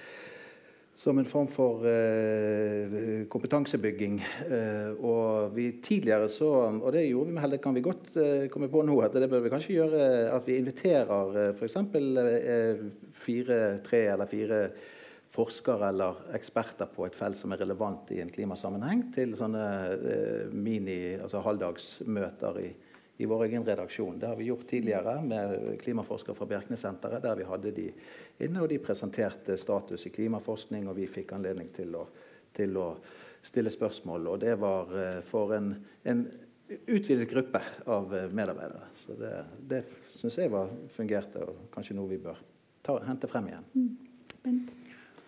[1.02, 4.20] som en form for uh, kompetansebygging.
[4.46, 8.46] Uh, og vi tidligere så Og det gjorde vi med hell, kan vi godt uh,
[8.54, 9.00] komme på nå.
[9.02, 10.04] at Det bør vi kanskje gjøre
[10.36, 11.78] at vi inviterer uh, f.eks.
[13.18, 14.62] Fire, tre eller fire
[15.32, 19.66] forskere eller eksperter på et felt som er relevant i en klimasammenheng, til sånne
[19.96, 22.68] eh, mini, altså halvdagsmøter i,
[23.24, 24.20] i vår egen redaksjon.
[24.20, 27.88] Det har vi gjort tidligere med klimaforskere fra Bjerknessenteret, der vi hadde de
[28.44, 32.06] inne, og de presenterte status i klimaforskning, og vi fikk anledning til å,
[32.58, 32.92] til å
[33.42, 34.34] stille spørsmål.
[34.34, 35.74] Og det var eh, for en,
[36.12, 36.28] en
[36.92, 38.92] utvidet gruppe av eh, medarbeidere.
[39.00, 39.34] Så det,
[39.72, 39.86] det
[40.18, 42.44] syns jeg var, fungerte, og kanskje noe vi bør
[42.84, 43.74] ta, hente frem igjen.
[43.80, 44.81] Mm.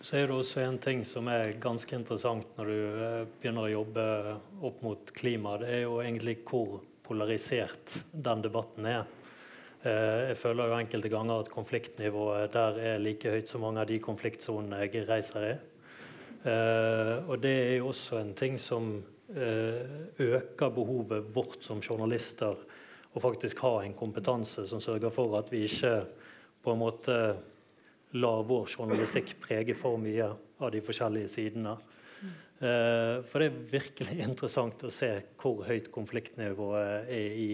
[0.03, 3.71] Så er det også en ting som er ganske interessant når du eh, begynner å
[3.71, 4.07] jobbe
[4.67, 5.53] opp mot klima.
[5.61, 9.05] Det er jo egentlig hvor polarisert den debatten er.
[9.79, 13.87] Eh, jeg føler jo enkelte ganger at konfliktnivået der er like høyt som mange av
[13.87, 15.53] de konfliktsonene jeg reiser i.
[16.51, 18.97] Eh, og det er jo også en ting som
[19.33, 22.59] øker behovet vårt som journalister
[23.15, 25.95] å faktisk ha en kompetanse som sørger for at vi ikke
[26.61, 27.17] på en måte
[28.13, 31.75] lar vår journalistikk prege for mye av de forskjellige sidene.
[32.63, 35.09] For det er virkelig interessant å se
[35.41, 37.47] hvor høyt konfliktnivået er i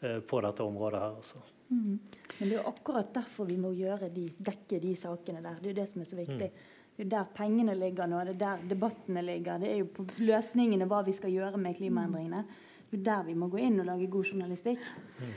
[0.00, 1.16] Eh, på dette området her.
[1.16, 1.36] Altså.
[1.68, 1.98] Mm.
[2.38, 5.56] Men det er jo akkurat derfor vi må de, dekke de sakene der.
[5.60, 6.50] Det er jo det som er så viktig.
[6.50, 6.92] Mm.
[6.96, 9.58] Det er der pengene ligger nå, det er der debattene ligger.
[9.58, 12.44] Det er jo på løsningene hva vi skal gjøre med klimaendringene.
[12.90, 14.84] Det er der vi må gå inn og lage god journalistikk.
[15.18, 15.34] Mm.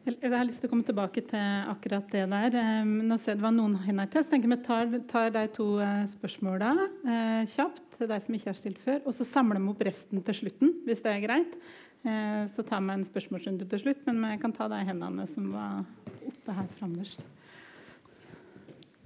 [0.00, 2.54] Jeg har lyst til å komme tilbake til akkurat det der.
[2.88, 5.66] Nå ser det var noen hender til, så tenker jeg vi tar, tar de to
[5.84, 7.82] eh, spørsmåla eh, kjapt.
[7.98, 10.72] til de som ikke har stilt før, Og så samler vi opp resten til slutten,
[10.86, 11.58] hvis det er greit.
[12.00, 15.52] Eh, så tar vi en spørsmålsrunde til slutt, men vi kan ta de hendene som
[15.52, 15.84] var
[16.32, 17.20] oppe her framerst.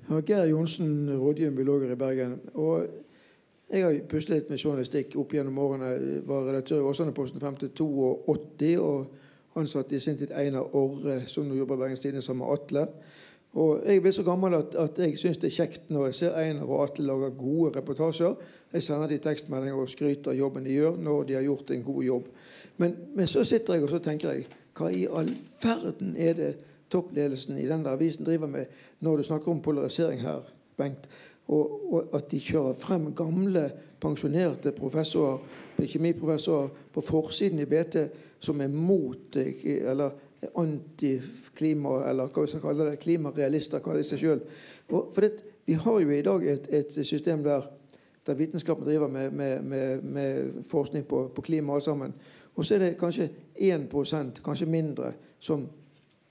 [0.07, 2.39] Geir Johnsen, rådgiver biologer i Bergen.
[2.55, 2.87] Og
[3.67, 5.95] jeg har puslet litt med journalistikk opp gjennom årene.
[5.99, 11.23] Jeg var redaktør i Åsane-posten frem til 82 og ansatte i sin tid Einar Orre,
[11.27, 12.87] som nå jobber i Bergens Tidende sammen med Atle.
[13.55, 16.15] Og Jeg er blitt så gammel at, at jeg syns det er kjekt når jeg
[16.19, 18.35] ser Einar og Atle lager gode reportasjer.
[18.73, 21.85] Jeg sender de tekstmeldinger og skryter av jobben de gjør når de har gjort en
[21.87, 22.33] god jobb.
[22.83, 25.31] Men, men, så sitter jeg og så tenker jeg, hva i all
[25.63, 26.51] verden er det
[26.91, 28.75] toppledelsen i denne avisen driver med
[29.07, 30.43] når du snakker om polarisering her,
[30.77, 31.07] Bengt?
[31.47, 33.69] Og, og at de kjører frem gamle,
[34.05, 35.41] pensjonerte professorer,
[35.81, 38.05] kjemiprofessorer på forsiden i BT
[38.45, 40.11] som er mot eller
[40.61, 44.43] antiklima, eller hva vi skal kalle det, klimarealister, kaller de seg sjøl.
[45.65, 47.65] Vi har jo i dag et, et system der,
[48.27, 52.13] der vitenskapen driver med, med, med, med forskning på, på klima alt sammen.
[52.55, 55.65] Og så er det kanskje 1% kanskje mindre, som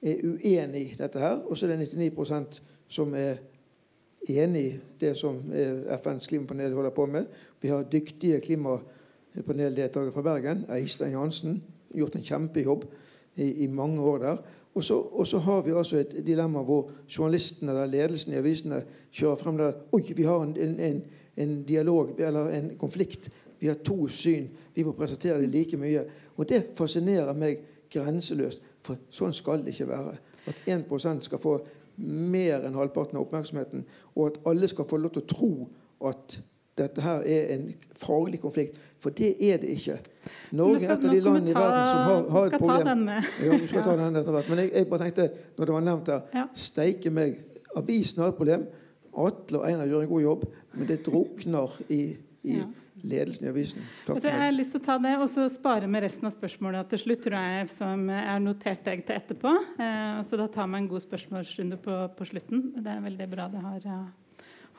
[0.01, 1.41] er uenig i dette her.
[1.47, 3.41] Og så er det 99% som er
[4.29, 5.39] enig i det som
[6.03, 7.25] FNs klimapanel holder på med.
[7.61, 10.65] Vi har dyktige klimapaneldeltakere fra Bergen.
[10.71, 11.63] Eistein Jansen.
[11.93, 12.85] Gjort en kjempejobb
[13.35, 14.37] i, i, mange år der.
[14.73, 14.83] Og
[15.27, 18.81] så, har vi altså et dilemma hvor journalisten eller ledelsen i avisene
[19.11, 21.03] kjører frem der Oi, vi har en, en,
[21.37, 23.29] en, dialog eller en konflikt.
[23.59, 24.49] Vi har to syn.
[24.75, 26.05] Vi må presentere det like mye.
[26.37, 27.61] Og det fascinerer meg
[27.93, 28.63] grenseløst.
[28.81, 30.17] For sånn skal det ikke være.
[30.47, 31.59] At 1 skal få
[31.97, 35.53] mer enn halvparten av oppmerksomheten, og at alle skal få lov til å tro
[36.09, 36.39] at
[36.77, 37.67] dette her er en
[38.01, 38.77] faglig konflikt.
[39.01, 39.99] For det er det ikke.
[40.57, 43.03] Norge er et av de landene i verden som har, har et problem.
[43.13, 44.49] Ja, vi skal ta den etter hvert.
[44.49, 45.27] Men jeg, jeg, bare tenkte,
[45.57, 46.45] når det var nevnt her ja.
[46.57, 47.37] Steike meg.
[47.77, 48.65] Avisen har et problem.
[49.13, 52.01] Atle og Einar gjør en god jobb, men det drukner i,
[52.49, 52.65] i ja.
[53.03, 53.85] Ledelsen i avisen.
[54.07, 56.91] Takk jeg har lyst til å ta det og så spare med resten av spørsmålet
[56.93, 59.53] til slutt, tror jeg, som jeg har notert deg til etterpå.
[59.77, 62.69] Eh, så da tar vi en god spørsmålsrunde på, på, slutten.
[62.79, 64.01] Det er veldig bra det har ja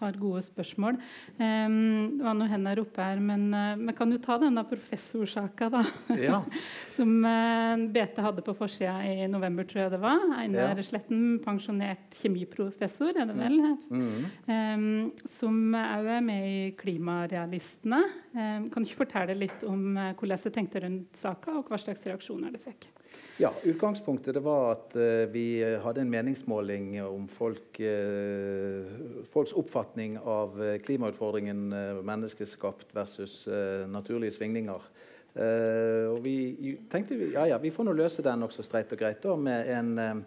[0.00, 0.98] har gode spørsmål.
[1.38, 5.82] Um, det var noen hender oppe her, men uh, kan jo ta denne professorsaka, da.
[6.20, 6.40] Ja.
[6.96, 7.30] Som uh,
[7.74, 10.24] eh, BT hadde på forsida i november, tror jeg det var.
[10.38, 10.86] Einar ja.
[10.86, 13.60] Sletten, pensjonert kjemiprofessor, er det vel?
[13.90, 14.26] Mm.
[14.48, 14.88] Um,
[15.30, 18.02] som òg er med i Klimarealistene.
[18.34, 21.80] Um, kan du ikke fortelle litt om uh, hvordan du tenkte rundt saka, og hva
[21.80, 22.90] slags reaksjoner det fikk?
[23.36, 30.54] Ja, Utgangspunktet var at uh, vi hadde en meningsmåling om folk, uh, folks oppfatning av
[30.60, 31.64] uh, klimautfordringen
[32.06, 33.48] menneskeskapt versus
[33.90, 34.86] naturlige svingninger.
[35.34, 39.18] og Vi tenkte ja, ja, vi får nå løse den også streit og greit.
[39.24, 40.22] Da, med en,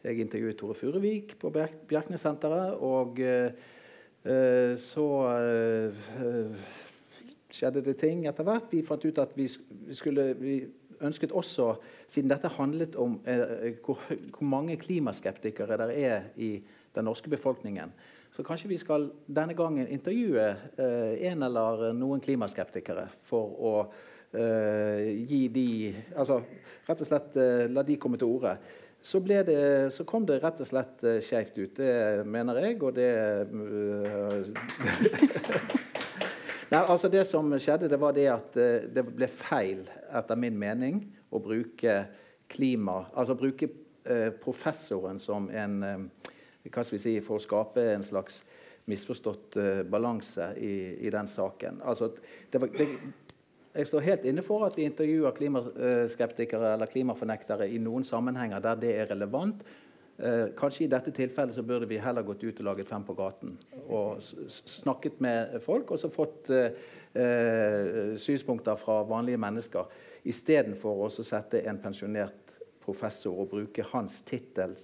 [0.00, 2.80] jeg intervjuet Tore Furuvik på Bjerknessenteret.
[2.80, 3.20] Og
[4.80, 5.08] så
[7.52, 8.72] skjedde det ting etter hvert.
[8.72, 9.44] Vi fant ut at vi
[9.92, 10.56] skulle vi
[11.04, 11.74] ønsket også,
[12.06, 16.56] siden dette handlet om eh, hvor, hvor, mange klimaskeptikere der er i
[16.94, 17.92] den norske befolkningen,
[18.36, 23.74] så kanskje vi skal denne gangen intervjue eh, en eller noen klimaskeptikere for å
[24.36, 25.68] eh, gi de
[26.16, 26.42] Altså
[26.86, 28.56] rett og slett eh, la de komme til orde.
[29.06, 31.76] Så, det, så, kom det rett og slett uh, skeivt ut.
[31.78, 33.12] Det mener jeg, og det
[33.46, 34.42] uh,
[36.72, 38.56] Nei, altså Det som skjedde, det var det at
[38.90, 41.98] det ble feil, etter min mening, å bruke
[42.48, 43.68] klima Altså bruke
[44.06, 46.28] eh, professoren som en uh,
[46.70, 48.44] Hva skal vi si For å skape en slags
[48.86, 49.56] misforstått
[49.90, 51.80] balanse i, i, den saken.
[51.82, 52.12] Altså,
[52.52, 52.84] det var, det,
[53.76, 58.78] jeg står helt inne for at vi intervjuer klimaskeptikere eller klimafornektere i noen sammenhenger der
[58.80, 59.64] det er relevant.
[60.16, 63.16] Eh, kanskje i dette tilfellet så burde vi heller gått ut og laget Fem på
[63.18, 63.52] gaten.
[63.92, 66.70] Og snakket med folk og så fått eh,
[67.16, 69.88] eh synspunkter fra vanlige mennesker.
[70.24, 74.76] Istedenfor å sette en pensjonert professor og bruke hans tittel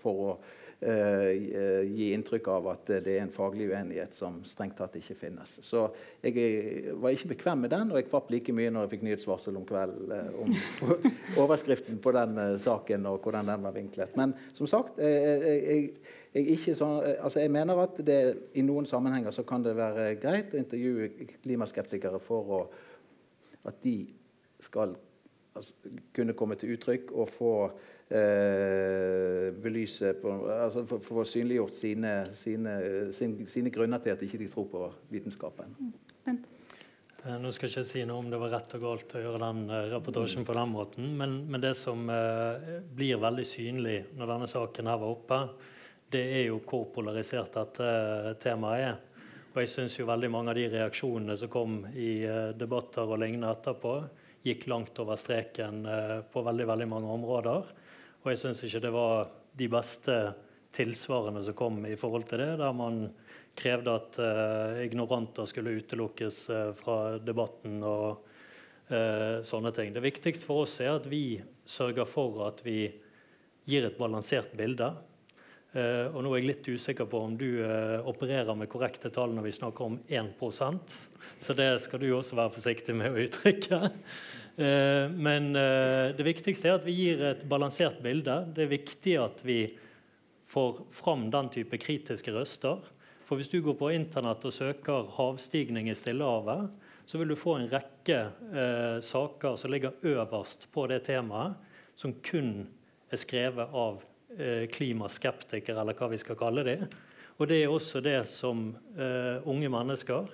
[0.00, 0.38] for å
[0.76, 5.54] gi inntrykk av at det er en faglig uenighet som strengt tatt ikke finnes.
[5.64, 5.86] Så
[6.20, 9.06] jeg eh, var ikke bekvem med den, og jeg kvapp like mye når jeg fikk
[9.06, 10.52] nyhetsvarsel om kvelden uh, om
[11.42, 14.20] overskriften på den uh, saken og hvordan den var vinklet.
[14.20, 15.88] Men som sagt, jeg,
[16.36, 18.20] jeg, sånn, altså jeg mener at det,
[18.60, 22.62] i noen sammenhenger så kan det være greit å intervjue klimaskeptikere for å,
[23.66, 23.98] at de
[24.60, 24.92] skal
[25.56, 25.72] altså,
[26.16, 27.54] kunne komme til uttrykk og få
[28.08, 32.74] eh, belyse på, altså for, for, å synliggjort sine, sine,
[33.16, 35.72] sine, sine, grunner til at de ikke tror på vitenskapen.
[36.26, 36.36] Mm.
[37.24, 39.40] Eh, nå skal jeg ikke si noe om det var rett og galt å gjøre
[39.42, 39.64] den
[39.94, 40.50] rapportasjen mm.
[40.50, 45.02] på den måten, men, men det som uh, blir veldig synlig når denne saken her
[45.02, 45.40] var oppe,
[46.14, 49.02] det er jo hvor polarisert dette temaet er.
[49.56, 52.20] Og jeg syns veldig mange av de reaksjonene som kom i
[52.60, 53.94] debatter og lignende etterpå,
[54.44, 55.80] gikk langt over streken
[56.30, 57.70] på veldig, veldig mange områder.
[58.26, 60.14] Og jeg syns ikke det var de beste
[60.74, 63.04] tilsvarene som kom i forhold til det, der man
[63.56, 68.26] krevde at uh, ignoranter skulle utelukkes uh, fra debatten og
[68.90, 69.94] uh, sånne ting.
[69.94, 72.80] Det viktigste for oss er at vi sørger for at vi
[73.70, 74.90] gir et balansert bilde.
[75.76, 77.58] og nå er jeg litt usikker på om du
[78.06, 80.94] opererer med korrekte tall når vi snakker om 1%
[81.42, 83.80] så det skal du også være forsiktig med å uttrykke.
[84.56, 88.38] Eh, men eh, det viktigste er at vi gir et balansert bilde.
[88.56, 89.60] Det er viktig at vi
[90.48, 92.80] får fram den type kritiske røster.
[93.26, 96.70] For hvis du går på internett og søker havstigning i Stillehavet,
[97.06, 98.18] så vil du få en rekke
[98.50, 101.58] eh, saker som ligger øverst på det temaet,
[101.98, 102.66] som kun
[103.10, 104.00] er skrevet av
[104.38, 106.80] eh, klimaskeptikere, eller hva vi skal kalle det.
[107.36, 110.32] Og det er også det som eh, unge mennesker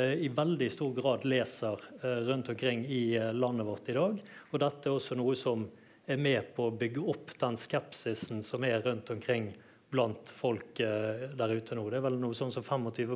[0.00, 4.20] i veldig stor grad leser eh, rundt omkring i eh, landet vårt i dag.
[4.50, 5.66] Og dette er også noe som
[6.06, 9.50] er med på å bygge opp den skepsisen som er rundt omkring
[9.90, 11.84] blant folk der ute nå.
[11.90, 13.14] Det er vel noe sånn som 25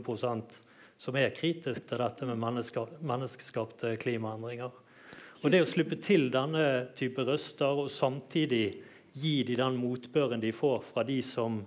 [1.00, 4.70] som er kritisk til dette med menneskeskapte klimaendringer.
[5.40, 8.64] Og Det å slippe til denne type røster og samtidig
[9.16, 11.62] gi dem den motbøren de får fra de som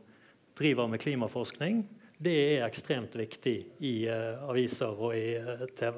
[0.58, 1.84] driver med klimaforskning,
[2.18, 5.96] det er ekstremt viktig i uh, aviser og i uh, TV.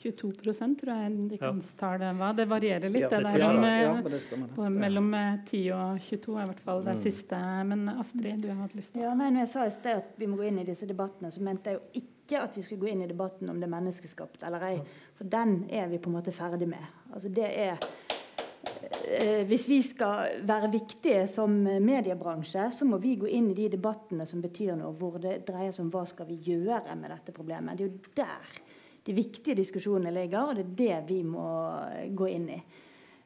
[0.00, 2.32] 22% tror jeg indikanstallet var.
[2.32, 3.02] Det varierer litt.
[3.02, 3.64] Ja, det det der om.
[3.68, 6.94] Ja, eh, det stemmer, på, mellom eh, 10 og 22 er i hvert fall det
[6.96, 7.02] Mm.
[7.04, 7.40] siste.
[7.68, 10.14] Men Astrid, du har hatt lyst til Ja, nei, når jeg sa i sted at
[10.16, 12.80] vi må gå inn i disse debattene, så mente jeg jo ikke at vi skulle
[12.80, 14.80] gå inn i debatten om det er menneskeskapt eller ei.
[15.18, 16.88] For den er vi på en måte ferdig med.
[17.12, 17.76] Altså det er
[19.50, 24.26] Hvis vi skal være viktige som mediebransje, så må vi gå inn i de debattene
[24.28, 27.78] som betyr noe, hvor det dreier seg om hva skal vi gjøre med dette problemet.
[27.78, 28.60] Det er jo der
[29.06, 31.50] de viktige diskusjonene ligger, og det er det vi må
[32.16, 32.60] gå inn i.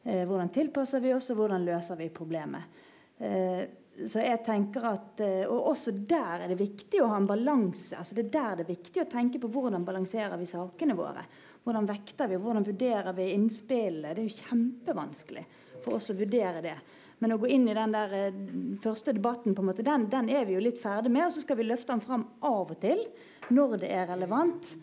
[0.04, 2.82] Eh, hvordan tilpasser vi oss, og hvordan løser vi problemet.
[3.18, 3.64] Eh,
[4.04, 7.96] så jeg tenker at, eh, Og også der er det viktig å ha en balanse.
[7.96, 11.24] altså Det er der det er viktig å tenke på hvordan balanserer vi sakene våre.
[11.64, 14.14] Hvordan vekter vi, hvordan vurderer vi innspillene.
[14.14, 15.44] Det er jo kjempevanskelig
[15.84, 16.76] for oss å vurdere det.
[17.22, 18.40] Men å gå inn i den der eh,
[18.82, 21.28] første debatten, på en måte, den, den er vi jo litt ferdig med.
[21.28, 23.06] Og så skal vi løfte den fram av og til
[23.54, 24.74] når det er relevant.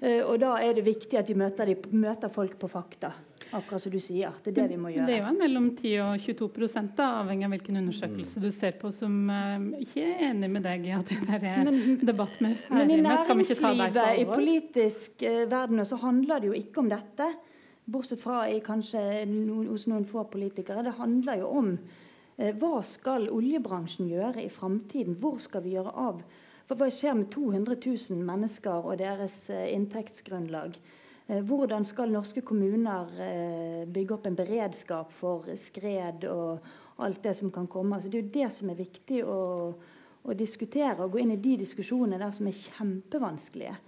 [0.00, 3.12] Eh, og da er det viktig at vi møter, de, møter folk på fakta.
[3.54, 4.34] Akkurat som du sier.
[4.42, 5.06] Det er det vi må gjøre.
[5.06, 8.74] Det er jo en mellom 10 og 22 da, avhengig av hvilken undersøkelse du ser
[8.80, 12.40] på, som eh, ikke er enig med deg i at det der er Men- debatt
[12.42, 13.20] med Men i ferdig med.
[13.22, 16.58] Skal vi ikke ta deg på næringslivet, i politisk eh, verden, så handler det jo
[16.58, 17.30] ikke om dette.
[17.86, 20.82] Bortsett fra i kanskje noen, hos noen få politikere.
[20.82, 25.14] Det handler jo om eh, hva skal oljebransjen gjøre i framtiden?
[25.20, 26.24] Hvor skal vi gjøre av?
[26.66, 30.74] Hva, skjer med 200 000 mennesker og deres eh, inntektsgrunnlag?
[31.28, 36.66] Eh, hvordan skal norske kommuner eh, bygge opp en beredskap for skred og
[37.02, 37.94] alt det som kan komme?
[37.94, 39.40] Altså, det er jo det som er viktig å,
[40.26, 43.78] å diskutere og gå inn i de diskusjonene der som er kjempevanskelige.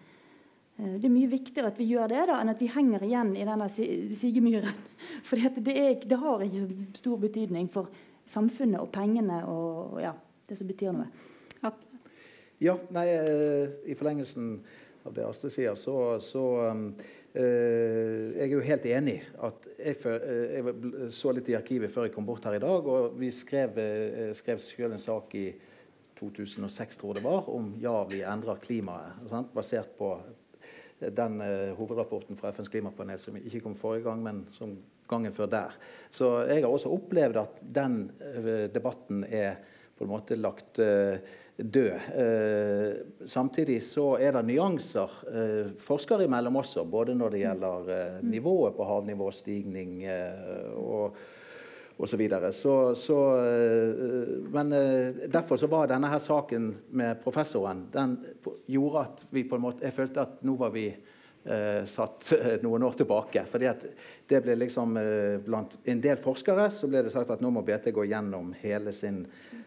[0.79, 3.33] Eh, Det er mye viktigere at vi gjør det, da, enn at vi henger igjen
[3.37, 4.77] i denne si- sigemyren.
[5.27, 5.65] For det,
[6.09, 6.69] det har ikke så
[7.01, 7.89] stor betydning for
[8.29, 10.13] samfunnet og pengene og og ja,
[10.49, 11.09] det som betyr noe.
[12.61, 14.57] Ja, nei, eh, I forlengelsen
[15.07, 16.43] av det Astrid sier, så, så
[17.39, 19.21] eh, Jeg er jo helt enig.
[19.47, 23.15] at Jeg, jeg så litt i arkivet før jeg kom bort her i dag, og
[23.21, 23.79] vi skrev,
[24.35, 25.53] skrev selv en sak i
[26.19, 29.23] 2006, tror jeg det var, om ja, vi endrer klimaet.
[29.31, 29.53] Sant?
[29.55, 30.17] Basert på
[31.01, 34.77] den eh, hovedrapporten fra FNs klimapanel som ikke kom forrige gang, men som
[35.09, 35.77] gangen før der.
[36.11, 39.59] Så jeg har også opplevd at den eh, debatten er
[39.99, 41.19] på en måte lagt eh,
[41.59, 43.25] død.
[43.27, 45.15] Samtidig så er det nyanser
[45.83, 49.97] forskere imellom også, både når det gjelder eh, nivået på havnivåstigning
[50.79, 51.19] og
[51.99, 52.17] og så
[52.53, 58.17] så, så, eh, men eh, derfor så var denne her saken med professoren den
[58.67, 62.55] gjorde at vi på en måte, jeg følte at nå var vi eh, satt eh,
[62.63, 63.45] noen år tilbake.
[63.51, 63.85] fordi at
[64.29, 64.99] det ble liksom
[65.45, 68.93] Blant en del forskere så ble det sagt at nå må BT gå gjennom hele
[68.93, 69.25] sin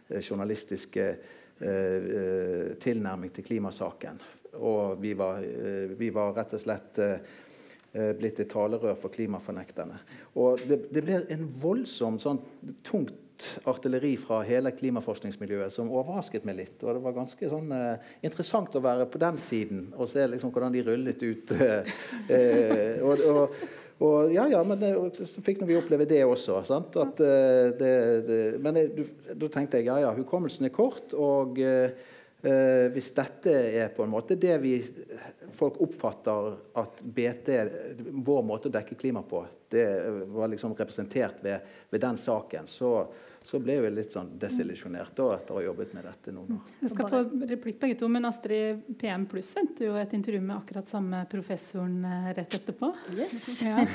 [0.07, 1.15] journalistiske
[1.59, 4.23] eh, tilnærming til klimasaken.
[4.55, 5.43] Og vi var,
[5.99, 7.19] vi var rett og slett eh,
[7.91, 9.97] blitt et talerør for klimafornekterne.
[10.39, 12.39] Og det, det ble en voldsom sånn
[12.87, 13.17] tungt
[13.65, 16.77] artilleri fra hele klimaforskningsmiljøet som overrasket meg litt.
[16.83, 20.53] Og det var ganske sånn eh, interessant å være på den siden og se liksom
[20.53, 21.53] hvordan de rullet ut.
[21.57, 21.93] eh,
[22.37, 23.57] eh, og, og,
[24.01, 26.61] og ja, ja, men det, så fikk vi oppleve det også.
[26.67, 26.97] Sant?
[27.01, 27.93] At, eh, det,
[28.29, 28.81] det, men
[29.33, 31.13] da tenkte jeg ja, ja, hukommelsen er kort.
[31.13, 31.91] og eh,
[32.41, 34.75] Eh, hvis dette er på en måte det vi
[35.53, 37.49] folk oppfatter at BT,
[38.17, 39.85] vår måte å dekke klima på, det
[40.33, 43.05] var liksom representert ved, ved den saken, så,
[43.45, 46.73] så ble jeg litt sånn desillusjonert da, etter å ha jobbet med dette noen år.
[46.81, 47.21] Jeg skal få
[47.53, 52.01] replikk begge to, men Astrid PM Pluss sendte jo et intervju med akkurat samme professoren
[52.09, 52.93] eh, rett etterpå.
[53.17, 53.37] Yes.
[53.69, 53.85] Ja.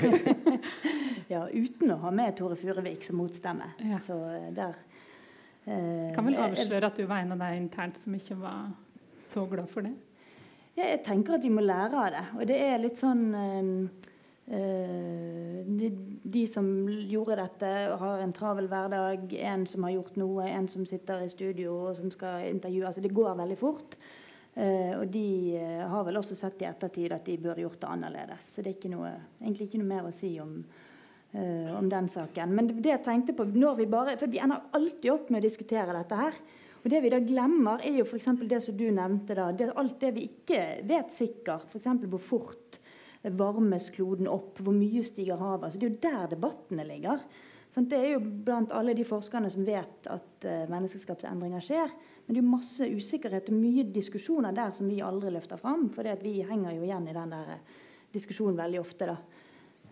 [1.27, 3.73] Ja, uten å ha med Tore Furuvik som motstemme.
[3.83, 3.97] Ja.
[4.05, 4.77] Så eh, der
[5.67, 8.71] eh, Kan vel avsløre at du var en av deg internt som ikke var
[9.27, 9.93] så glad for det?
[10.77, 12.25] Ja, jeg tenker at vi må lære av det.
[12.37, 14.05] Og det er litt sånn eh,
[14.47, 15.89] de,
[16.23, 19.33] de som gjorde dette, har en travel hverdag.
[19.41, 22.85] En som har gjort noe, en som sitter i studio og som skal intervjue.
[22.87, 23.99] Altså, det går veldig fort.
[24.57, 27.89] Uh, og de uh, har vel også sett i ettertid at de burde gjort det
[27.93, 28.47] annerledes.
[28.55, 30.55] Så det er ikke noe, egentlig ikke noe mer å si om,
[31.33, 32.55] eh, om den saken.
[32.55, 35.47] Men det jeg tenkte på når vi bare, For vi ender alltid opp med å
[35.47, 36.39] diskutere dette her.
[36.83, 38.29] Og Det vi da glemmer, er jo f.eks.
[38.47, 39.35] det som du nevnte.
[39.35, 41.67] da, det, Alt det vi ikke vet sikkert.
[41.67, 41.89] F.eks.
[42.07, 42.79] hvor fort
[43.35, 45.67] varmes kloden opp, hvor mye stiger havet.
[45.67, 47.23] Altså, det er jo der debattene ligger.
[47.73, 51.91] Sånn, Det er jo blant alle de forskerne som vet at uh, menneskeskapte endringer skjer.
[52.25, 55.89] Men det er jo masse usikkerhet og mye diskusjoner der som vi aldri løfter fram.
[55.95, 57.75] For vi henger jo igjen i den der eh,
[58.11, 59.07] diskusjonen veldig ofte.
[59.11, 59.17] da.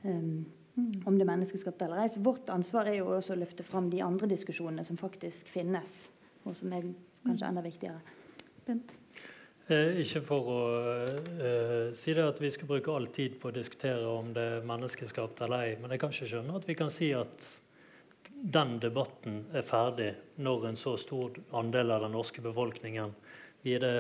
[0.04, 0.46] Um.
[0.78, 2.12] Om det er menneskeskapt eller ei.
[2.12, 5.98] Så vårt ansvar er jo også å løfte fram de andre diskusjonene som faktisk finnes,
[6.44, 6.88] og som er
[7.26, 8.00] kanskje enda viktigere.
[8.68, 8.96] Bent?
[9.68, 10.62] Eh, ikke for å
[11.42, 14.68] eh, si det at vi skal bruke all tid på å diskutere om det er
[14.68, 17.48] menneskeskapt eller ei, men jeg kan ikke skjønne at vi kan si at
[18.36, 20.12] den debatten er ferdig
[20.44, 23.16] når en så stor andel av den norske befolkningen
[23.66, 23.96] Vi er, det,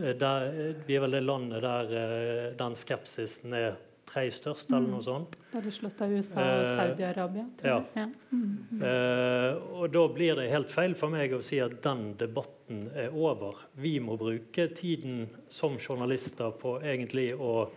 [0.00, 0.48] eh, der,
[0.88, 3.76] vi er vel det landet der eh, den skepsisen er
[4.12, 5.36] tredje størst, eller noe sånt.
[5.50, 7.44] Da Bare slått av USA og eh, Saudi-Arabia.
[7.64, 7.78] Ja.
[7.96, 8.08] ja.
[8.32, 8.82] Mm.
[8.82, 13.14] Uh, og da blir det helt feil for meg å si at den debatten er
[13.14, 13.64] over.
[13.80, 17.70] Vi må bruke tiden som journalister på egentlig å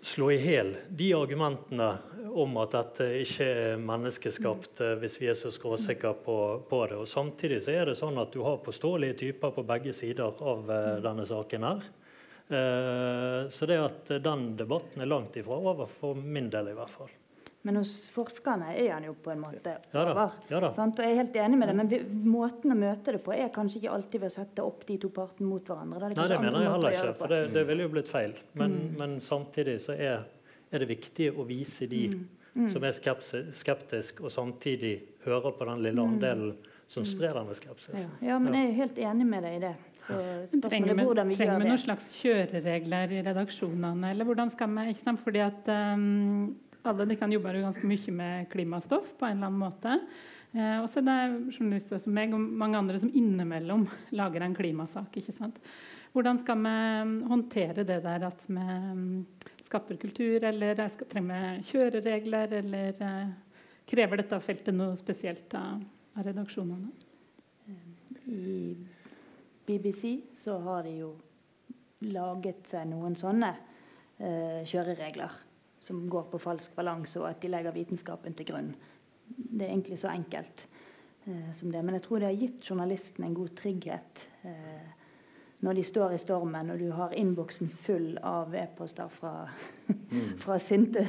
[0.00, 1.90] slå i hjel de argumentene
[2.30, 6.36] om at dette ikke er menneskeskapt, uh, hvis vi er så skråsikre på,
[6.70, 6.98] på, det.
[6.98, 10.66] Og Samtidig så er det sånn at du har påståelige typer på begge sider av
[10.66, 11.70] uh, denne saken.
[11.70, 11.88] her.
[12.50, 16.90] Eh, så det at den debatten er langt ifra over, for min del i hvert
[16.90, 17.12] fall.
[17.62, 20.36] Men hos forskerne er han jo på en måte ja da, over.
[20.48, 20.70] Ja da.
[20.72, 23.52] Og jeg er helt enig med det, men vi, måten å møte det på er
[23.52, 26.08] kanskje ikke alltid ved å sette opp de to partene mot hverandre.
[26.08, 28.34] Det Nei, det mener jeg heller ikke, for det, det ville jo blitt feil.
[28.56, 28.94] Men, mm.
[29.02, 30.24] men samtidig så er,
[30.70, 32.24] er, det viktig å vise de mm.
[32.54, 32.70] Mm.
[32.72, 34.94] som er skeptiske, og samtidig
[35.26, 36.16] hører på den lille mm.
[36.16, 36.56] andelen
[36.90, 37.10] som mm.
[37.12, 38.08] sprer denne skepsisen.
[38.18, 38.32] Ja.
[38.32, 39.74] ja, men jeg er helt enig med deg i det.
[40.00, 40.16] Så
[40.64, 44.88] trenger vi, hvordan vi trenger vi noen slags kjøreregler i redaksjonene, eller hvordan skal vi
[44.90, 45.22] ikke sant?
[45.22, 46.48] Fordi at um,
[46.90, 50.00] alle de kan jobbe ganske mye med klimastoff på en eller annen måte.
[50.50, 53.86] Eh, og så er det journalister som meg og mange andre som innimellom
[54.20, 55.20] lager en klimasak.
[55.20, 55.62] ikke sant?
[56.10, 56.74] Hvordan skal vi
[57.30, 58.66] håndtere det der at vi
[59.62, 60.74] skaper kultur, eller
[61.06, 65.78] trenger vi kjøreregler, eller uh, krever dette feltet noe spesielt av
[66.16, 66.90] av redaksjonene?
[68.30, 68.76] I
[69.66, 71.10] BBC så har de jo
[72.10, 73.50] laget seg noen sånne
[74.18, 75.34] eh, kjøreregler
[75.80, 78.70] som går på falsk balanse, og at de legger vitenskapen til grunn.
[79.26, 80.66] Det er egentlig så enkelt
[81.26, 81.82] eh, som det.
[81.84, 84.88] Men jeg tror det har gitt journalisten en god trygghet eh,
[85.60, 89.34] når de står i stormen, og du har innboksen full av e-poster fra,
[89.88, 90.36] mm.
[90.40, 91.04] fra sinte,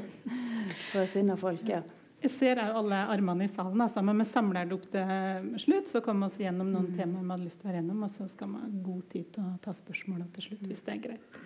[0.91, 1.63] fra sinna folk.
[1.67, 1.81] Ja.
[2.21, 5.89] Jeg ser alle armene i salen, altså, men vi samler det opp til slutt.
[5.89, 6.99] Så kommer vi oss gjennom noen mm.
[6.99, 9.31] temaer vi hadde lyst til å være gjennom, og så skal vi ha god tid
[9.33, 11.41] til å ta spørsmålene til slutt, hvis det er greit.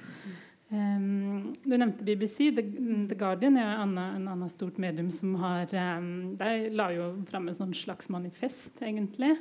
[0.74, 2.50] Um, du nevnte BBC.
[2.58, 2.64] The,
[3.08, 7.60] The Guardian er en annen stort medium som har um, De la jo fram et
[7.60, 9.36] sånn slags manifest, egentlig,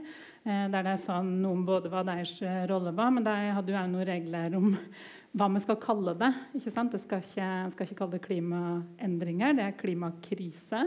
[0.44, 2.36] uh, der de sa noe om både hva deres
[2.70, 4.74] rolle var, men de hadde jo òg noen regler om
[5.38, 6.30] hva vi skal kalle det.
[6.60, 6.94] ikke sant?
[6.94, 10.84] Jeg skal ikke, skal ikke kalle det klimaendringer, det er klimakrise.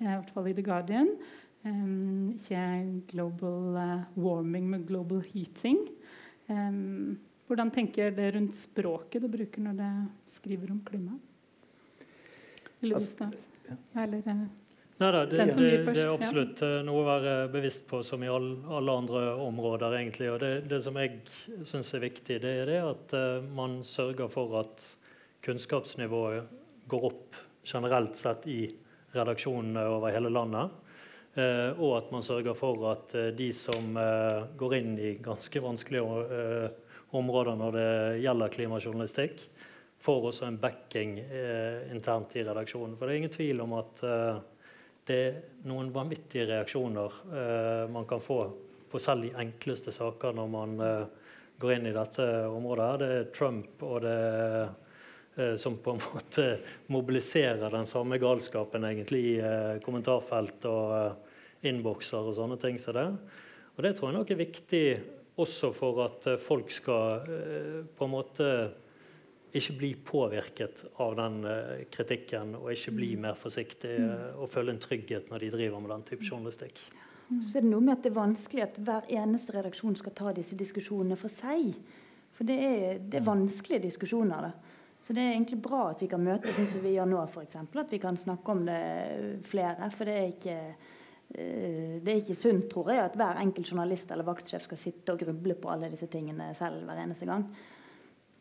[0.00, 1.14] I hvert fall i The Guardian.
[1.62, 5.82] Um, ikke global uh, warming, men global heating.
[6.48, 7.18] Um,
[7.50, 9.90] hvordan tenker det rundt språket du bruker når du
[10.30, 11.18] skriver om klima?
[12.80, 13.28] Altså,
[13.68, 13.76] ja.
[14.00, 14.48] Eller uh,
[15.00, 16.82] Nei da, det, det, det, er absolutt ja.
[16.84, 19.96] noe å være bevisst på, som i all, alle andre områder.
[19.96, 20.28] egentlig.
[20.28, 21.22] Og Det, det som jeg
[21.64, 24.84] syns er viktig, det er det at uh, man sørger for at
[25.44, 26.52] kunnskapsnivået
[26.92, 28.60] går opp generelt sett i
[29.14, 30.70] redaksjonene over hele landet.
[31.34, 35.62] Eh, og at man sørger for at eh, de som eh, går inn i ganske
[35.62, 36.70] vanskelige
[37.14, 37.90] områder når det
[38.24, 39.44] gjelder klimajournalistikk,
[40.00, 41.18] får også en backing
[41.92, 42.94] internt i redaksjonen.
[42.96, 44.00] For det er ingen tvil om at
[45.10, 45.34] det er
[45.68, 47.18] noen vanvittige reaksjoner
[47.92, 48.38] man kan få
[48.88, 50.72] på selv de enkleste saker når man
[51.60, 52.88] går inn i dette området.
[53.02, 54.72] Det er Trump og det er
[55.56, 62.30] som på en måte mobiliserer den samme galskapen egentlig i eh, kommentarfelt og eh, innbokser
[62.30, 63.08] og sånne ting som det.
[63.76, 64.84] Og det tror jeg nok er viktig
[65.40, 67.22] også for at folk skal
[67.96, 68.48] på en måte
[69.56, 71.38] ikke bli påvirket av den
[71.92, 73.22] kritikken og ikke bli mm.
[73.24, 73.94] mer forsiktig
[74.36, 76.82] og føle en trygghet når de driver med den type journalistikk.
[77.30, 80.34] Så er det noe med at det er vanskelig at hver eneste redaksjon skal ta
[80.36, 81.72] disse diskusjonene for seg.
[82.36, 84.50] For det er, det er vanskelige diskusjoner.
[84.50, 84.69] da.
[85.00, 87.56] Så det er egentlig bra at vi kan møtes sånn som vi gjør nå, f.eks.
[87.64, 88.80] At vi kan snakke om det
[89.48, 89.88] flere.
[89.94, 94.12] For det er ikke eh, det er ikke sunt, tror jeg, at hver enkelt journalist
[94.12, 97.46] eller vaktsjef skal sitte og gruble på alle disse tingene selv hver eneste gang.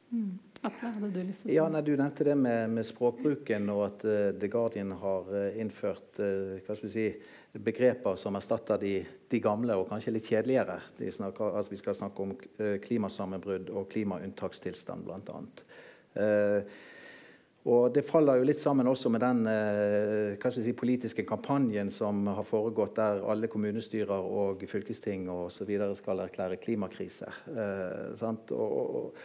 [0.10, 0.38] Mm.
[0.66, 3.70] Atle, hadde du lyst til å si Ja, nei, Du nevnte det med, med språkbruken,
[3.72, 8.36] og at uh, The Guardian har uh, innført uh, hva skal vi si, begreper som
[8.36, 8.95] erstatter de,
[9.30, 10.80] de, gamle og kanskje litt kjedeligere.
[10.99, 12.34] Snakker, altså vi skal snakke om
[12.84, 15.39] klimasammenbrudd og klimaunntakstilstand, bl.a.
[15.39, 15.88] Eh,
[17.70, 22.47] og Det faller jo litt sammen også med den eh, si, politiske kampanjen som har
[22.47, 25.68] foregått, der alle kommunestyrer og fylkesting og så
[25.99, 27.28] skal erklære klimakrise.
[27.51, 29.20] Eh, og, og,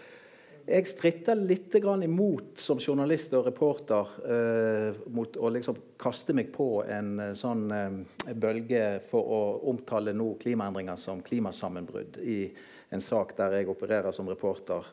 [0.65, 6.83] jeg stritter litt imot som journalist og reporter eh, mot å liksom kaste meg på
[6.89, 12.49] en eh, sånn eh, bølge for å omtale nå klimaendringer som klimasammenbrudd i
[12.91, 14.89] en sak der jeg opererer som reporter.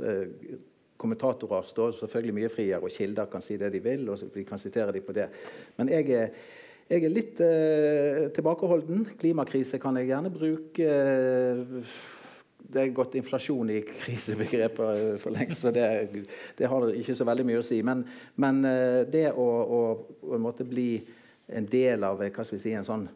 [1.01, 4.09] Eh, kommentatorer står selvfølgelig mye friere, og kilder kan si det de vil.
[4.09, 5.29] og vi kan sitere dem på det.
[5.77, 6.29] Men jeg er,
[6.89, 9.17] jeg er litt eh, tilbakeholden.
[9.19, 11.79] Klimakrise kan jeg gjerne bruke eh,
[12.71, 16.23] det er gått inflasjon i krisebegrepet for lengst, så det,
[16.55, 17.81] det, har ikke så veldig mye å si.
[17.83, 19.81] Men, men eh, det å, å,
[20.21, 21.01] å bli
[21.51, 23.09] en del av hva skal vi si, en sånn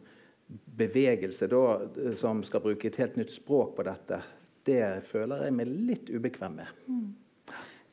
[0.76, 1.62] bevegelse da,
[2.18, 4.20] som skal bruke et helt nytt språk på dette,
[4.66, 6.82] det føler jeg meg litt ubekvem med.
[6.90, 7.14] Mm.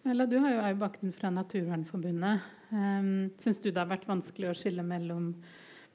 [0.03, 2.47] Ella, du har jo òg bakgrunn fra Naturvernforbundet.
[2.75, 5.29] Um, Syns du det har vært vanskelig å skille mellom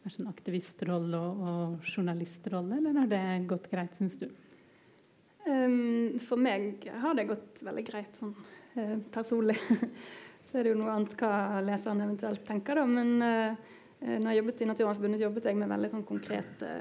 [0.09, 4.31] sånn aktivistrolle og, journalistrolle, eller har det gått greit, syns du?
[5.45, 9.61] Um, for meg har det gått veldig greit sånn uh, personlig.
[10.49, 12.89] Så er det jo noe annet hva leseren eventuelt tenker, da.
[12.89, 13.79] Men uh,
[14.09, 16.77] når jeg jobbet i Naturvernforbundet, jobbet jeg med veldig sånn konkrete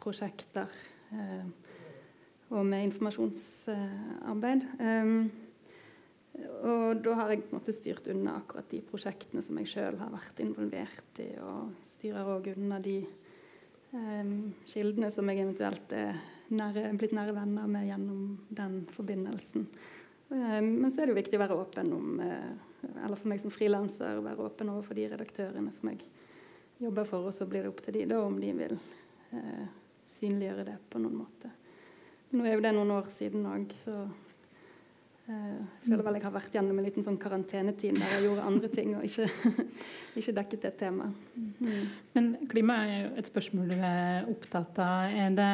[0.00, 0.68] prosjekter.
[2.50, 4.66] og med informasjonsarbeid.
[4.80, 5.30] Um,
[6.38, 9.98] og da har jeg på en måte styrt unna akkurat de prosjektene som jeg sjøl
[10.00, 13.00] har vært involvert i, og styrer òg unna de
[13.92, 16.20] um, kildene som jeg eventuelt er
[16.54, 19.66] nære, blitt nære venner med gjennom den forbindelsen.
[20.30, 22.50] Um, men så er det jo viktig å være åpen om uh,
[23.02, 26.04] Eller for meg som frilanser være åpen overfor de redaktørene som jeg
[26.80, 29.66] jobber for, og så blir det opp til de da om de vil uh,
[30.06, 31.50] synliggjøre det på noen måte.
[32.30, 34.04] Nå er jo det noen år siden òg, så
[35.30, 38.70] jeg føler vel jeg har vært gjennom en liten sånn karantenetid der jeg gjorde andre
[38.72, 39.28] ting og ikke,
[40.18, 41.28] ikke dekket det temaet.
[41.36, 41.84] Mm.
[42.16, 45.14] Men klima er jo et spørsmål du er opptatt av.
[45.14, 45.48] Er det,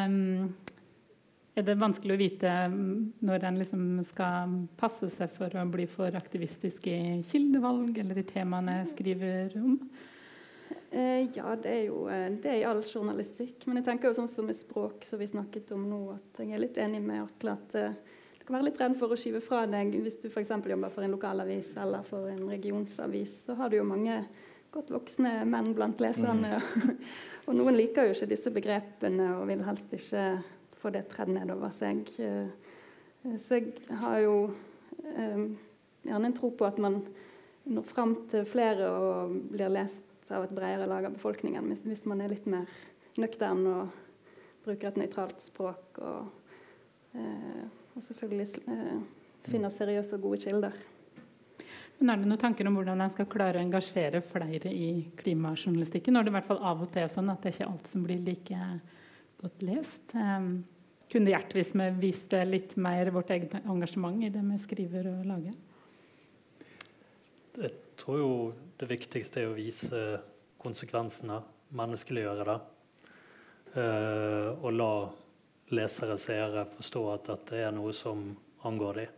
[1.60, 6.16] er det vanskelig å vite når en liksom skal passe seg for å bli for
[6.16, 6.98] aktivistisk i
[7.28, 9.78] kildevalg eller i temaene jeg skriver om?
[10.96, 13.66] Eh, ja, det er jo eh, det er i all journalistikk.
[13.68, 16.54] Men jeg tenker jo sånn som med språk, som vi snakket om nå, at jeg
[16.54, 18.14] er litt enig med Atle at
[18.46, 20.52] kan være litt redd for å skyve fra deg hvis du f.eks.
[20.54, 23.32] jobber for en lokalavis eller for en regionsavis.
[23.46, 24.20] Så har du jo mange
[24.74, 26.60] godt voksne menn blant leserne.
[26.60, 26.92] Mm.
[27.46, 30.26] og noen liker jo ikke disse begrepene og vil helst ikke
[30.78, 32.06] få det tredd nedover seg.
[32.22, 34.34] Eh, så jeg har jo
[35.10, 35.46] eh,
[36.06, 37.00] gjerne en tro på at man
[37.66, 42.22] når fram til flere og blir lest av et bredere lag av befolkningen hvis man
[42.22, 42.70] er litt mer
[43.18, 43.96] nøktern og
[44.66, 45.98] bruker et nøytralt språk.
[45.98, 47.66] og eh,
[47.96, 49.00] og selvfølgelig eh,
[49.48, 50.76] finne seriøse og gode kilder.
[51.98, 56.12] Men Er det noen tanker om hvordan en skal klare å engasjere flere i klimajournalistikken?
[56.12, 57.88] Når det i hvert fall av og til er sånn at det er ikke alt
[57.88, 58.66] som blir like
[59.40, 60.12] godt lest.
[60.12, 60.66] Um,
[61.12, 65.56] kunne Gjertvis vi viste litt mer vårt eget engasjement i det vi skriver og lager?
[67.56, 68.32] Jeg tror jo
[68.76, 70.00] det viktigste er å vise
[70.60, 71.40] konsekvensene,
[71.76, 72.58] menneskeliggjøre det.
[73.76, 74.90] Uh, og la
[75.74, 78.28] lesere, seere forstå at dette er noe som
[78.66, 79.14] angår dem.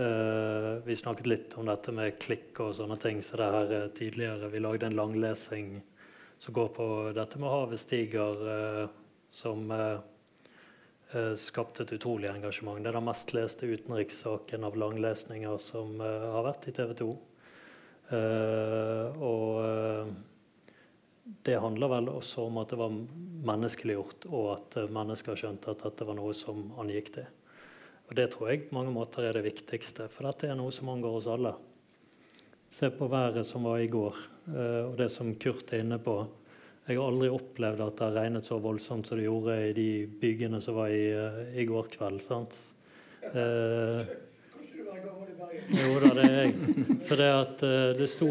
[0.00, 3.88] Uh, vi snakket litt om dette med klikk og sånne ting så det her uh,
[3.92, 4.48] tidligere.
[4.52, 5.74] Vi lagde en langlesing
[6.40, 6.86] som går på
[7.16, 8.86] dette med havet stiger, uh,
[9.30, 9.68] som
[11.38, 12.78] skapte et utrolig engasjement.
[12.82, 17.06] Det er den mest leste utenrikssaken av langlesninger som har vært i TV 2.
[19.30, 20.10] og
[21.24, 22.94] det handler vel også om at det var
[23.50, 27.26] menneskeliggjort, og at eh, mennesker skjønte at dette var noe som angikk det.
[28.10, 30.90] Og Det tror jeg på mange måter er det viktigste, for dette er noe som
[30.90, 31.54] angår oss alle.
[32.70, 34.16] Se på været som var i går,
[34.50, 36.16] eh, og det som Kurt er inne på.
[36.88, 39.90] Jeg har aldri opplevd at det har regnet så voldsomt som det gjorde i de
[40.20, 42.22] byggene som var i, eh, i går kveld.
[42.24, 42.58] sant?
[43.22, 44.02] Eh,
[45.70, 46.54] jo da, det er jeg.
[47.06, 47.62] For det at
[47.98, 48.30] det sto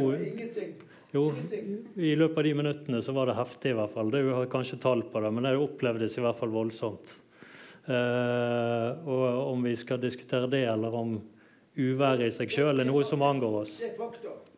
[1.12, 1.24] jo,
[1.95, 4.12] i løpet av de minuttene så var det heftig, i hvert fall.
[4.14, 7.16] Du har kanskje tall på det, men det opplevdes i hvert fall voldsomt.
[7.89, 11.16] Uh, og om vi skal diskutere det, eller om
[11.80, 13.80] uværet i seg sjøl er noe som angår oss.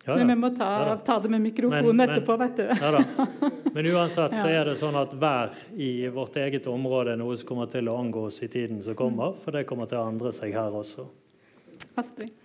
[0.04, 2.66] Ja, Men vi må ta, ja, ta det med mikrofonen etterpå, vet du.
[2.66, 3.04] Ja,
[3.72, 7.52] men uansett så er det sånn at vær i vårt eget område er noe som
[7.54, 10.34] kommer til å angå oss i tiden som kommer, for det kommer til å endre
[10.36, 11.06] seg her også.
[12.02, 12.41] Astrid?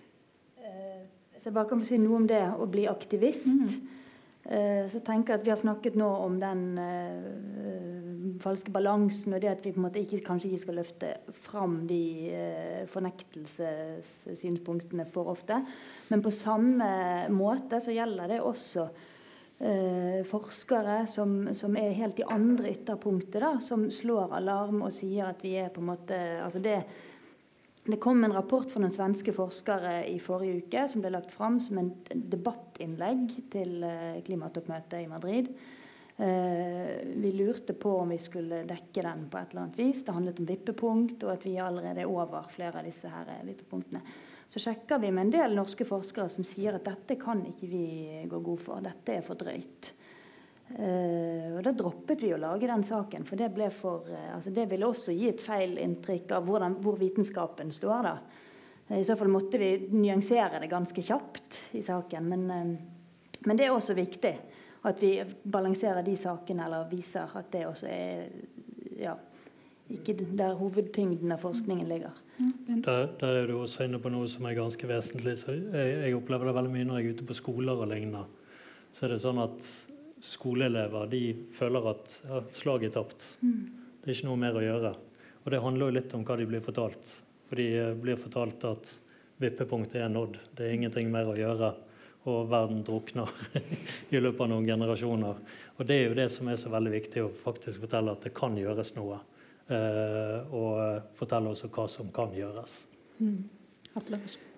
[1.47, 3.47] Eh, så jeg bare kan få si noe om det å bli aktivist.
[3.47, 3.67] Mm.
[4.47, 9.41] Eh, så tenker jeg at Vi har snakket nå om den uh, falske balansen og
[9.41, 15.05] det at vi på en måte ikke, kanskje ikke skal løfte fram de uh, fornektelsessynspunktene
[15.11, 15.65] for ofte.
[16.09, 22.29] Men på samme måte så gjelder det også uh, forskere som, som, er helt i
[22.31, 26.59] andre ytterpunktet, da, som slår alarm og sier at vi er på en måte altså
[26.63, 26.83] det
[27.91, 31.59] det kom en rapport fra noen svenske forskere i forrige uke som ble lagt fram
[31.63, 35.51] som en debattinnlegg til eh, klimatoppmøtet i Madrid.
[36.17, 40.01] Eh, vi lurte på om vi skulle dekke den på et eller annet vis.
[40.03, 44.03] Det handlet om vippepunkt, og at vi allerede er over flere av disse her vippepunktene.
[44.47, 47.87] Så sjekker vi med en del norske forskere som sier at dette kan ikke vi
[48.31, 48.83] gå god for.
[48.83, 49.91] Dette er for drøyt.
[50.67, 54.51] Uh, og Da droppet vi å lage den saken, for det, ble for, uh, altså
[54.51, 58.09] det ville også gi et feil inntrykk av hvordan, hvor vitenskapen står.
[58.09, 58.43] da.
[58.89, 62.27] Uh, I så fall måtte vi nyansere det ganske kjapt i saken.
[62.27, 62.75] Men,
[63.45, 64.35] men, det er også viktig
[64.87, 65.15] at vi
[65.47, 68.29] balanserer de sakene, eller viser at det også er
[68.99, 69.15] ja,
[69.91, 72.23] ikke der hovedtyngden av forskningen ligger.
[72.83, 75.39] Der, der, er du også inne på noe som er ganske vesentlig.
[75.39, 78.27] Så jeg, jeg opplever det veldig mye når jeg er ute på skoler og lignende.
[78.91, 79.63] Så er det sånn at
[80.23, 81.21] skoleelever de
[81.53, 83.25] føler at ja, slaget er tapt.
[83.41, 83.59] Mm.
[84.01, 84.93] Det er ikke noe mer å gjøre.
[85.43, 87.11] Og det handler jo litt om hva de blir fortalt.
[87.47, 88.93] For de eh, blir fortalt at
[89.41, 90.39] vippepunktet er nådd.
[90.57, 91.73] Det er ingenting mer å gjøre.
[92.27, 93.31] Og verden drukner
[94.15, 95.39] i løpet av noen generasjoner.
[95.77, 98.33] Og det er jo det som er så veldig viktig, å faktisk fortelle at det
[98.35, 99.21] kan gjøres noe.
[99.67, 102.81] Eh, og fortelle også hva som kan gjøres.
[103.19, 103.41] Mm.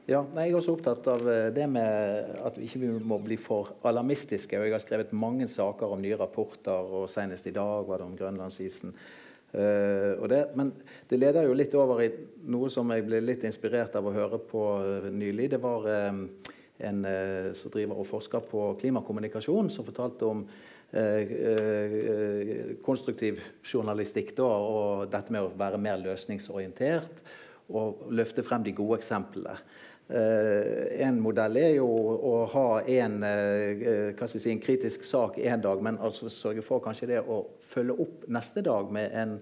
[0.10, 3.76] Ja, jeg er også opptatt av eh, det med at vi ikke må bli for
[3.86, 4.58] alarmistiske.
[4.58, 8.08] og Jeg har skrevet mange saker om nye rapporter, og senest i dag var det
[8.08, 8.96] om grønlandsisen.
[9.50, 10.72] Uh, det, men
[11.10, 12.10] det leder jo litt over i
[12.54, 15.48] noe som jeg ble litt inspirert av å høre på uh, nylig.
[15.54, 16.20] Det var uh,
[16.90, 17.00] en
[17.58, 20.46] som driver og forsker på klimakommunikasjon, som fortalte om
[22.86, 27.20] konstruktiv journalistikk da, og dette med å være mer løsningsorientert
[27.76, 29.58] og løfte frem de gode eksemplene.
[30.10, 35.84] Uh, en modell er jo å ha en, uh, si, en kritisk sak én dag,
[35.86, 39.36] men altså sørge for kanskje det å følge opp neste dag med en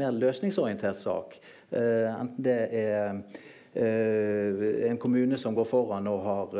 [0.00, 1.36] mer løsningsorientert sak.
[1.74, 3.20] Enten det er
[3.74, 6.56] en kommune som går foran og har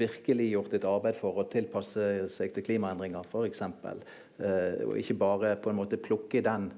[0.00, 3.62] virkelig gjort et arbeid for å tilpasse seg til klimaendringer, f.eks.
[4.36, 6.70] Uh, og ikke bare på en måte plukke den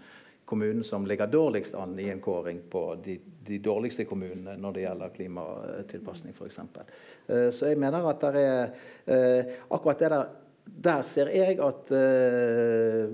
[0.49, 3.19] kommunen som ligger dårligst an i en kåring på de,
[3.49, 6.61] de dårligste kommunene når det gjelder klimatilpasning f.eks.
[6.61, 8.77] Eh, så jeg mener at det er
[9.07, 10.29] eh, akkurat det der
[10.69, 13.09] der ser jeg at uh,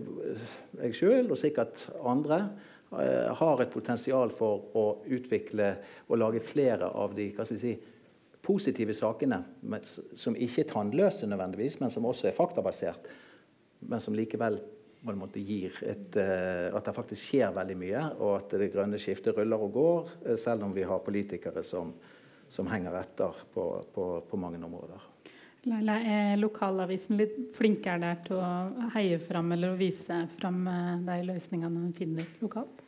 [0.83, 2.41] jeg sjøl, og sikkert andre,
[2.95, 5.73] har et potensial for å utvikle
[6.07, 7.95] og lage flere av de hva skal vi si,
[8.45, 9.41] positive sakene,
[10.15, 13.09] som ikke er tannløse nødvendigvis, men som også er faktabasert,
[13.89, 14.61] men som likevel
[15.05, 18.71] på en måte gir et, uh, at det faktisk skjer veldig mye, og at det
[18.73, 21.93] grønne skiftet ruller og går, uh, selv om vi har politikere som,
[22.53, 25.11] som henger etter på, på, på, mange områder.
[25.65, 30.97] Leila, er lokalavisen litt flinkere der til å heie fram eller å vise fram uh,
[31.05, 32.81] de løsningene en finner lokalt?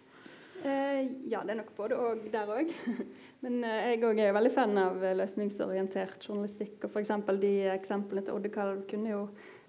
[0.66, 2.70] ja, det er nok både og der òg.
[3.44, 6.80] Men jeg òg er veldig fan av løsningsorientert journalistikk.
[6.80, 7.12] Og f.eks.
[7.38, 9.20] de eksemplene til Oddekalv kunne jo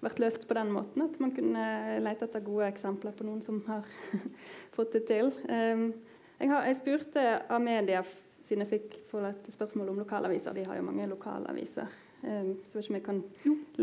[0.04, 1.64] vært løst på den måten at man kunne
[2.04, 3.86] lete etter gode eksempler på noen som har
[4.76, 5.32] fått det til.
[5.48, 5.90] Um,
[6.38, 7.24] jeg, har, jeg, spurte
[7.54, 8.02] Amedia
[8.46, 10.54] siden jeg fikk et spørsmål om lokalaviser.
[10.56, 11.90] De har jo mange lokalaviser.
[12.22, 13.24] Um, så vet ikke om jeg kan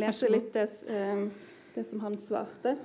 [0.06, 1.28] lese litt det, um,
[1.76, 2.78] det som han svarte.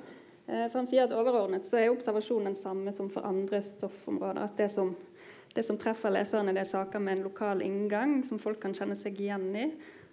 [0.49, 4.43] Uh, for Han sier at overordnet så er observasjonen den samme som for andre stoffområder.
[4.51, 4.93] At det som,
[5.55, 8.99] det som treffer leserne, det er saker med en lokal inngang som folk kan kjenne
[8.99, 9.71] seg igjen i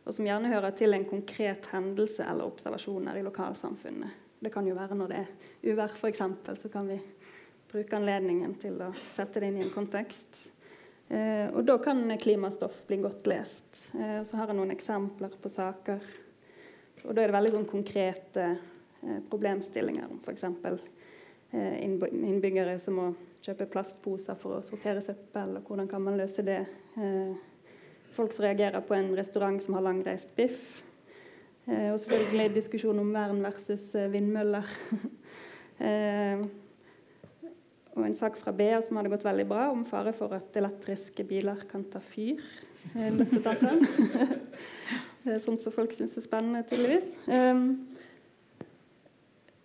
[0.08, 4.24] og som gjerne hører til en konkret hendelse eller observasjoner i lokalsamfunnet.
[4.40, 6.22] Det kan jo være når det er uvær, f.eks.,
[6.62, 7.00] så kan vi
[7.68, 10.40] bruke anledningen til å sette det inn i en kontekst.
[11.10, 13.82] Eh, og da kan klimastoff bli godt lest.
[13.98, 16.08] Eh, så har jeg noen eksempler på saker.
[17.04, 20.48] Og da er det veldig sånn konkrete eh, problemstillinger om f.eks.
[21.52, 23.10] Eh, innbyggere som må
[23.44, 26.62] kjøpe plastposer for å sortere søppel, og hvordan kan man løse det.
[26.96, 27.36] Eh,
[28.18, 30.82] folk som reagerer på en restaurant som har langreist biff.
[31.68, 34.66] Eh, og selvfølgelig diskusjon om vern versus eh, vindmøller.
[35.88, 36.38] eh,
[37.98, 41.24] og en sak fra BA som hadde gått veldig bra, om fare for at elektriske
[41.28, 42.42] biler kan ta fyr.
[42.96, 43.12] Eh,
[45.24, 47.10] det er sånt som folk syns er spennende, tydeligvis.
[47.28, 47.56] Eh,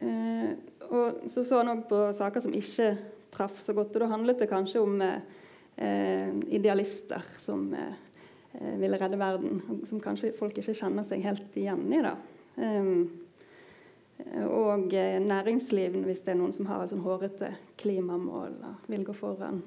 [0.09, 0.51] eh,
[0.93, 2.89] og så så han òg på saker som ikke
[3.33, 3.95] traff så godt.
[3.95, 4.95] Og da handlet det kanskje om
[6.53, 7.95] idealister som Eh,
[8.61, 12.01] ville redde verden, som kanskje folk ikke kjenner seg helt igjen i.
[12.05, 12.17] da.
[12.57, 13.05] Um,
[14.47, 17.49] og eh, næringsliv, hvis det er noen som har et sånn hårete
[17.81, 19.63] klimamål og vil gå foran.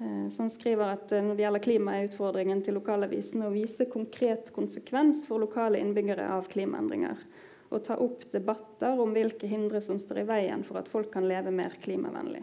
[0.00, 3.88] Uh, så han skriver at når det gjelder klima, er utfordringen til lokalavisene å vise
[3.92, 7.22] konkret konsekvens for lokale innbyggere av klimaendringer.
[7.70, 11.28] Og ta opp debatter om hvilke hindre som står i veien for at folk kan
[11.30, 12.42] leve mer klimavennlig.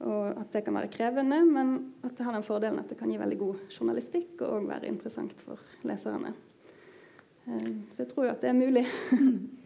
[0.00, 1.74] Og at det kan være krevende, men
[2.04, 4.88] at det har den fordelen at det kan gi veldig god journalistikk og også være
[4.90, 6.34] interessant for leserne.
[7.46, 8.86] Eh, så jeg tror jo at det er mulig.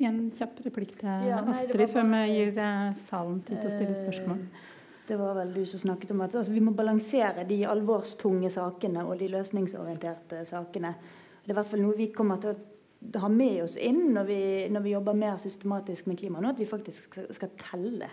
[0.00, 3.58] En kjapp replikk til Ja, nei, Astrid var før vi bare- gir eh, salen tid
[3.60, 4.38] til å stille spørsmål.
[4.40, 4.68] Eh,
[5.10, 9.04] Det var vel du som snakket om at altså, vi må balansere de alvorstunge sakene
[9.04, 10.94] og de løsningsorienterte sakene.
[11.42, 14.24] Det er i hvert fall noe vi kommer til å ha med oss inn når
[14.24, 18.08] vi, når vi jobber mer systematisk med klima nå, at vi faktisk skal telle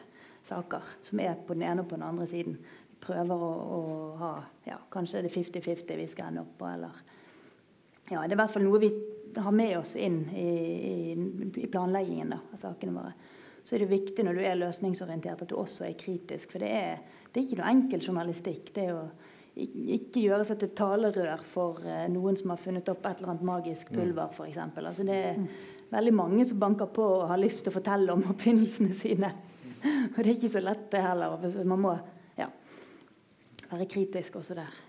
[0.47, 2.57] saker som er på den ene og på den andre siden.
[2.91, 3.81] Vi prøver å, å
[4.21, 4.33] ha
[4.65, 7.01] ja, Kanskje er det 50-50 vi skal ende opp på, eller
[8.07, 8.91] ja, Det er i hvert fall noe vi
[9.37, 10.51] har med oss inn i,
[11.03, 11.15] i,
[11.61, 13.35] i planleggingen da, av sakene våre
[13.67, 16.53] så er det viktig når du er løsningsorientert at du også er kritisk.
[16.53, 17.01] For det er,
[17.33, 18.69] det er ikke noe enkel journalistikk.
[18.71, 19.01] Det er jo
[19.97, 23.43] ikke gjøre seg til talerør for uh, noen som har funnet opp et eller annet
[23.49, 24.61] magisk pulver, f.eks.
[24.63, 25.41] Altså det er
[25.91, 29.33] veldig mange som banker på og har lyst til å fortelle om oppfinnelsene sine.
[30.13, 31.63] og det er ikke så lett, det heller.
[31.63, 31.95] Man må
[32.37, 32.49] ja,
[33.71, 34.83] være kritisk også der.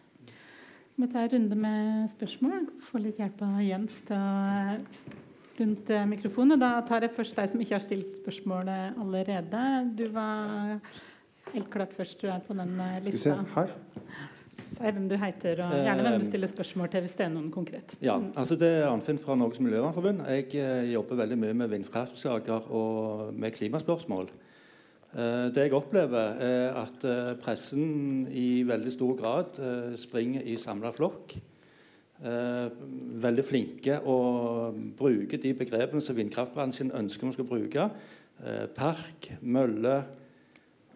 [0.99, 2.65] Vi tar en runde med spørsmål.
[2.89, 5.27] Få litt hjelp av Jens til å
[5.59, 6.57] rundt mikrofonen.
[6.57, 9.63] Og da tar jeg først deg som ikke har stilt spørsmålet allerede.
[9.99, 10.81] Du var
[11.53, 12.75] helt klart først tror jeg, på den
[13.05, 13.05] lista.
[13.05, 13.73] Skal vi se, her.
[14.69, 17.49] Si hvem du heter, og gjerne hvem du stiller spørsmål til hvis det er noen
[17.55, 17.95] konkret.
[18.05, 20.27] Ja, altså Det er Arnfinn fra Norges Miljøvernforbund.
[20.29, 24.29] Jeg eh, jobber veldig mye med vindkraftsaker og med klimaspørsmål.
[25.17, 30.59] Eh, det jeg opplever, er at eh, pressen i veldig stor grad eh, springer i
[30.61, 31.39] samla flokk.
[32.19, 34.15] Veldig flinke å
[34.99, 37.85] bruke de begrepene som vindkraftbransjen ønsker vi skal bruke.
[38.75, 39.93] Park, mølle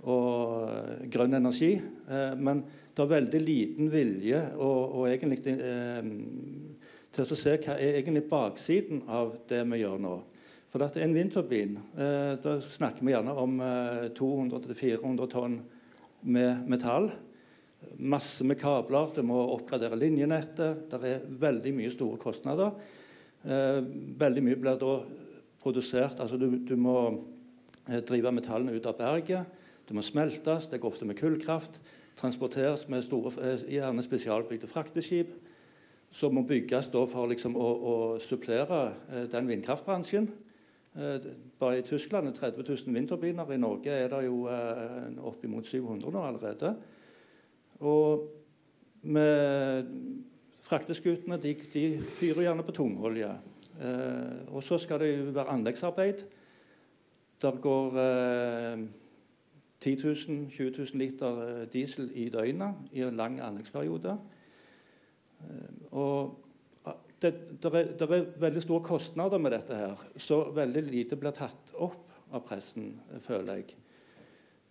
[0.03, 1.77] og grønn energi.
[2.43, 8.27] Men det er veldig liten vilje og, og egentlig til å se hva er egentlig
[8.27, 10.17] baksiden av det vi gjør nå.
[10.73, 11.77] For er en vindturbin.
[12.01, 13.59] Eh, da snakker vi gjerne om
[14.16, 15.59] 200-400 tonn
[16.25, 17.11] med metall.
[18.01, 19.11] Masse med kabler.
[19.12, 20.87] Det må oppgradere linjenettet.
[20.89, 22.73] Det er veldig mye store kostnader.
[23.45, 23.83] Eh,
[24.16, 24.95] veldig mye blir da
[25.62, 26.97] produsert Altså du, du må
[27.89, 29.61] eh, drive metallene ut av berget.
[29.87, 30.68] Det må smeltes.
[30.70, 31.81] Det går ofte med kullkraft.
[32.18, 35.35] Transporteres med store, eh, gjerne spesialbygde frakteskip.
[36.12, 40.31] Som må bygges for liksom å, å supplere eh, den vindkraftbransjen.
[40.97, 41.20] Eh,
[41.59, 43.53] bare i Tyskland er det 30 000 vindturbiner.
[43.53, 46.74] I Norge er det jo eh, oppimot 700 nå allerede.
[47.80, 48.28] Og
[49.03, 49.88] med
[50.62, 51.86] frakteskutene de, de
[52.18, 53.30] fyrer gjerne på tungolje.
[53.80, 56.26] Eh, og så skal det jo være anleggsarbeid.
[57.43, 58.84] Der går eh,
[59.80, 64.18] 10 000-20 000 liter diesel i døgnet i en lang anleggsperiode.
[65.90, 66.38] Og
[67.23, 67.31] det,
[67.62, 71.75] det, er, det, er, veldig store kostnader med dette her, så veldig lite blir tatt
[71.75, 72.95] opp av pressen,
[73.25, 73.77] føler jeg.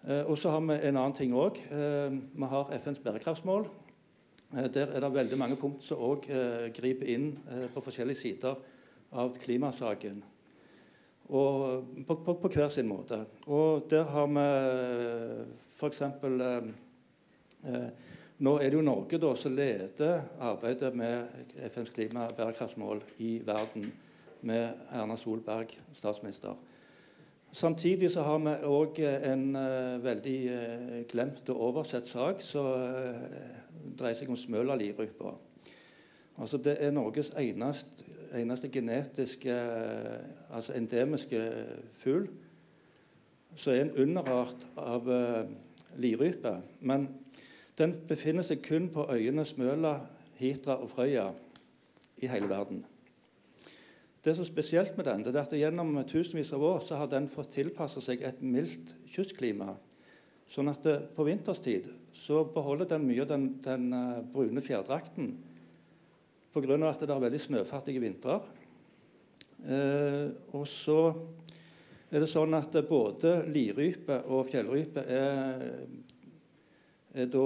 [0.08, 1.62] Eh, og så har vi en annen ting òg.
[1.72, 3.68] Eh, vi har FNs bærekraftsmål.
[4.56, 6.28] Eh, der er det veldig mange punkt som òg
[6.76, 7.34] griper inn
[7.74, 8.62] på forskjellige sider
[9.12, 10.22] av klimasaken.
[11.32, 13.22] Og på, på, på, hver sin måte.
[13.48, 14.48] Og der har vi
[15.78, 16.02] f.eks.
[17.62, 17.88] Eh,
[18.42, 21.28] nå er det jo Norge da, som leder arbeidet med
[21.70, 23.92] FNs klimabærekraftsmål i verden,
[24.42, 26.56] med Erna Solberg, statsminister.
[27.54, 33.92] Samtidig så har vi òg en uh, veldig uh, glemt og oversett sak som uh,
[34.00, 35.36] dreier seg om Smøla-lirypa.
[36.42, 38.08] Altså det er Norges eneste,
[38.40, 39.58] eneste genetiske,
[40.50, 41.44] altså endemiske
[41.94, 42.26] fugl
[43.54, 45.10] som er en underart av
[46.00, 46.56] lirype.
[46.80, 47.10] Men
[47.82, 49.98] den befinner seg kun på øyene Smøla,
[50.38, 51.28] Hitra og Frøya
[52.22, 52.84] i hele verden.
[54.22, 57.10] Det som er spesielt med den, det er at Gjennom tusenvis av år så har
[57.10, 59.74] den fått tilpasse seg et mildt kystklima.
[60.52, 65.32] Sånn at det, på vinterstid så beholder den mye av den, den uh, brune fjærdrakten
[66.52, 66.78] pga.
[66.90, 68.46] at det er veldig snøfattige vintrer.
[69.62, 70.28] Eh,
[70.58, 71.14] og så
[72.12, 75.62] er det sånn at både lirype og fjellrype er
[77.12, 77.46] da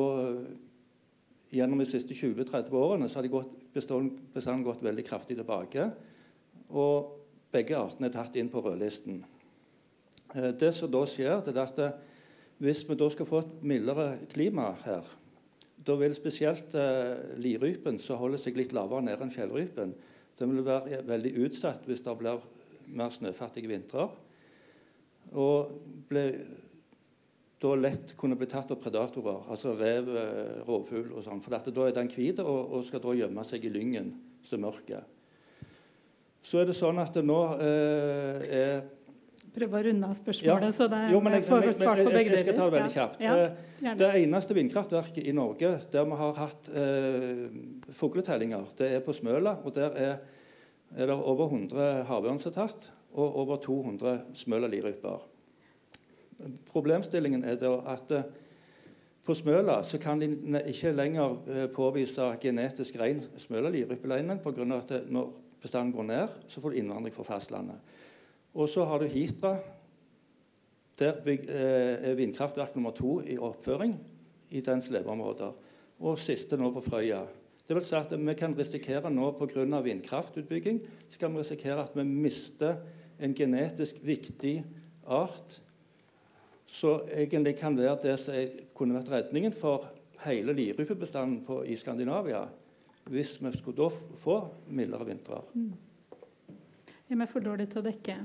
[1.55, 5.85] Gjennom de siste 20-30 årene så har gått, bestanden gått veldig kraftig tilbake.
[6.75, 7.13] Og
[7.53, 9.21] begge artene er tatt inn på rødlisten.
[10.33, 11.93] Eh, det som da skjer, er at eh,
[12.65, 15.07] hvis vi da skal få et mildere klima her,
[15.85, 19.95] da vil spesielt eh, lirypen, som holder seg litt lavere nede enn fjellrypen,
[20.35, 22.43] den vil være veldig utsatt hvis det blir
[22.99, 24.11] mer snøfattige vintrer.
[25.39, 25.71] Og
[26.09, 26.25] ble,
[27.65, 31.41] da lett kunne bli tatt av predatorer, altså rev, eh, rovfugl og sånn.
[31.43, 34.13] For da er den hvit og, og, skal da gjemme seg i lyngen
[34.45, 35.01] som mørket.
[35.01, 35.03] mørke.
[36.45, 38.83] Så er det sånn at det nå eh, er
[39.55, 40.65] prøve å runde av spørsmålet.
[40.67, 40.71] Ja.
[40.75, 42.95] så det, Jo, men jeg, får svart på begge begge jeg skal ta det veldig
[42.95, 43.21] kjapt.
[43.23, 43.35] Ja,
[43.85, 43.93] Ja.
[43.99, 47.45] Det eneste vindkraftverket i Norge der vi har hatt eh,
[47.93, 49.57] fugletellinger, det er på Smøla.
[49.63, 50.17] og Der er,
[50.95, 55.23] er det over 100 havørn som er tatt, og over 200 smøla-liryper.
[56.67, 58.25] Problemstillingen er at eh,
[59.25, 60.27] på Smøla så kan de
[60.69, 64.67] ikke lenger eh, påvise genetisk ren smøla-lirype lenger pga.
[64.77, 65.31] at når
[65.61, 67.79] bestanden går ned, så får du innvandring fra fastlandet.
[68.53, 69.57] Og så har du Hitra.
[70.99, 73.97] Der eh, er vindkraftverk nummer to i oppføring
[74.51, 75.51] i dens leveområder.
[75.99, 77.23] Og siste nå på Frøya.
[77.65, 79.81] Det vil si at Vi kan risikere nå pga.
[79.81, 82.75] vindkraftutbygging så kan vi risikere at vi mister
[83.19, 84.63] en genetisk viktig
[85.07, 85.61] art
[86.65, 89.89] som egentlig kan være det som kunne vært redningen for
[90.25, 92.45] hele lirypebestanden i Skandinavia
[93.05, 94.39] hvis vi skulle da få
[94.73, 95.41] mildere vintre.
[97.05, 98.15] Er vi for dårlige til å dekke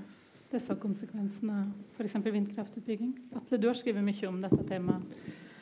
[0.51, 1.59] disse konsekvensene
[1.99, 2.17] f.eks.
[2.25, 3.13] vindkraftutbygging?
[3.37, 5.05] Atle, du har skrevet mye om dette temaet.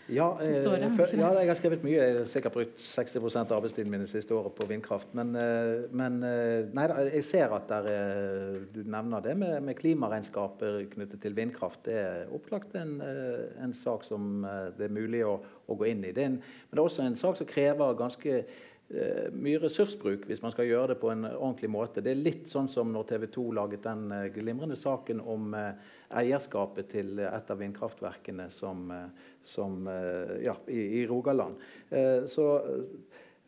[0.09, 1.19] Ja, eh, det?
[1.19, 1.97] ja, jeg har skrevet mye.
[2.01, 5.11] Jeg har sikkert brukt 60 av arbeidstiden min det siste året på vindkraft.
[5.13, 9.77] Men, eh, men eh, nei, jeg ser at der, er- du nevner det med, med
[9.77, 11.85] klimaregnskaper knyttet til vindkraft.
[11.85, 15.37] Det er opplagt en, eh, en sak som eh, det er mulig å,
[15.69, 16.13] å gå inn i.
[16.17, 18.45] Det en, men det er også en sak som krever ganske eh,
[18.89, 22.01] mye ressursbruk hvis man skal gjøre det på en ordentlig måte.
[22.01, 25.91] Det er litt sånn som når TV 2 laget den eh, glimrende saken om eh,
[26.23, 31.61] eierskapet til et av vindkraftverkene som, eh, som, eh, ja, i, i Rogaland.
[31.91, 32.49] Eh, så,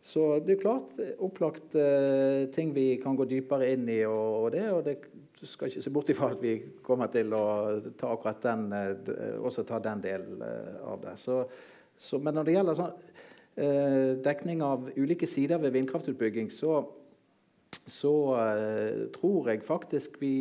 [0.04, 4.44] så det er klart eh, opplagt eh, ting vi kan gå dypere inn i, og,
[4.44, 4.68] og det.
[4.76, 4.98] og det
[5.40, 7.44] du skal ikke se bort ifra at vi kommer til å
[7.96, 11.16] ta akkurat den, eh, også ta den delen eh, av det.
[11.16, 11.40] Så,
[11.96, 13.19] så, men når det gjelder sånn, eh,
[14.24, 16.78] dekning av ulike sider ved vindkraftutbygging, så,
[17.84, 20.34] så eh, tror jeg faktisk vi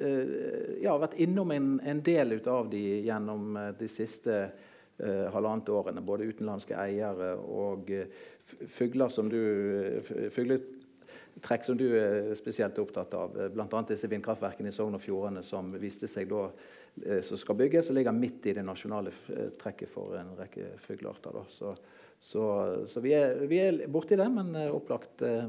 [0.00, 5.70] eh, ja, vært innom en, en del av de gjennom eh, de siste eh, halvannet
[5.72, 6.04] årene.
[6.04, 8.12] Både utenlandske eiere og eh,
[8.68, 13.38] fugler som du eh, fugletrekk som du er spesielt opptatt av.
[13.38, 13.84] eh, Bl.a.
[13.88, 16.48] disse vindkraftverkene i Sogn og Fjordane som viste seg da
[17.06, 20.74] eh, som skal bygges, og ligger midt i det nasjonale eh, trekket for en rekke
[20.84, 21.42] fuglearter.
[21.48, 21.74] Så,
[22.20, 22.44] så,
[22.92, 25.46] så vi, er, vi er borti det, men eh, opplagt eh,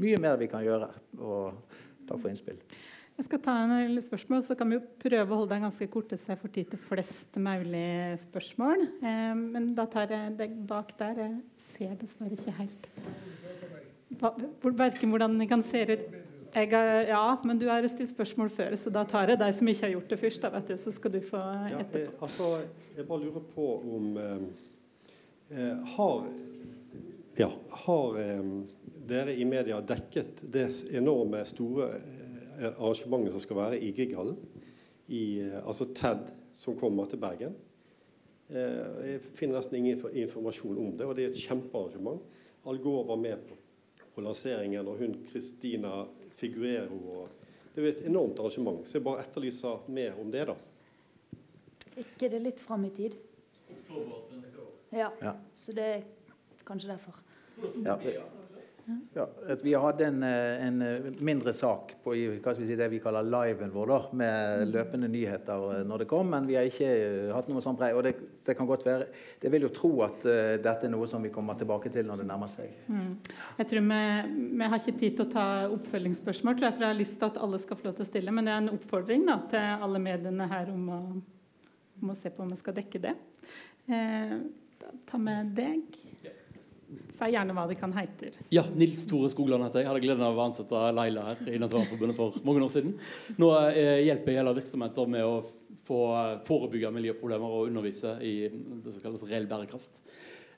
[0.00, 0.88] mye mer vi kan gjøre.
[1.20, 1.74] Og
[2.08, 2.60] takk for innspill.
[3.16, 5.86] Jeg skal ta en lille spørsmål, så kan vi jo prøve å holde deg ganske
[5.92, 7.86] korte, så jeg får tid til flest mulig
[8.26, 8.82] spørsmål.
[9.00, 11.22] Eh, men da tar jeg deg bak der.
[11.24, 12.88] Jeg ser dessverre ikke helt
[14.62, 16.04] Verken hvordan den kan se ut
[16.56, 19.68] jeg har, Ja, men du har stilt spørsmål før, så da tar jeg deg som
[19.68, 20.40] ikke har gjort det først.
[20.44, 22.04] Da, vet du, så skal du få Ja, etterpå.
[22.14, 22.46] eh, altså,
[22.96, 23.66] jeg bare lurer på
[23.98, 24.46] om eh,
[25.96, 26.24] Har,
[27.36, 27.50] ja,
[27.86, 28.42] har eh,
[29.06, 30.66] dere i media dekket det
[30.98, 34.40] enorme, store eh, arrangementet som skal være i Grieghallen?
[35.06, 37.54] Eh, altså TED, som kommer til Bergen.
[38.48, 42.22] Eh, jeg finner nesten ingen informasjon om det, og det er et kjempearrangement.
[42.66, 43.58] Al Gore var med på,
[44.14, 46.98] på lanseringen, og hun Christina Figuero.
[47.20, 50.58] Og det er jo et enormt arrangement, så jeg bare etterlyser mer om det, da.
[52.02, 53.14] ikke det litt fram i tid?
[54.94, 55.10] Ja.
[55.22, 55.36] Ja.
[55.58, 56.02] Så det er
[56.66, 57.22] kanskje derfor.
[57.84, 57.96] Ja,
[59.16, 62.68] ja, at vi hadde en, eh, en eh, mindre sak på i, hva skal vi
[62.68, 66.28] si, det vi kaller liven vår, da, med løpende nyheter eh, når det kom.
[66.30, 67.90] Men vi har ikke hatt noe sånn brei.
[67.98, 68.12] Og det,
[68.46, 69.08] det kan godt være
[69.42, 72.22] Jeg vil jo tro at uh, dette er noe som vi kommer tilbake til når
[72.22, 72.76] det nærmer seg.
[72.86, 73.08] Mm.
[73.58, 74.02] Jeg tror vi,
[74.60, 77.30] vi har ikke tid til å ta oppfølgingsspørsmål, tror jeg, for jeg har lyst til
[77.32, 78.36] at alle skal få lov til å stille.
[78.36, 81.00] Men det er en oppfordring da, til alle mediene her om å,
[82.04, 83.16] om å se på om vi skal dekke det.
[83.90, 84.38] Eh,
[85.08, 86.02] ta med deg.
[87.16, 88.30] Si gjerne hva det kan heite.
[88.54, 89.88] Ja, Nils Tore Skogland heter jeg.
[89.90, 92.94] Hadde gleden av å ansette Laila her i Naturvernforbundet for mange år siden.
[93.40, 95.40] Nå eh, hjelper jeg hele virksomheter med å
[95.86, 100.02] få eh, forebygge miljøproblemer og undervise i det som kalles reell bærekraft.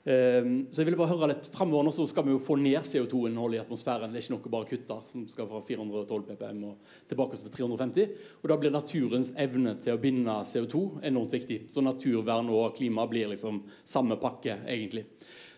[0.03, 2.79] Eh, så jeg ville bare høre litt Fremover nå så skal vi jo få ned
[2.87, 4.13] CO2-innholdet i atmosfæren.
[4.13, 8.15] Det er ikke noe bare kutte, som skal fra 412 ppm og tilbake til 350.
[8.39, 11.61] Og da blir naturens evne til å binde CO2 enormt viktig.
[11.71, 15.07] Så naturvern og klima blir liksom samme pakke, egentlig.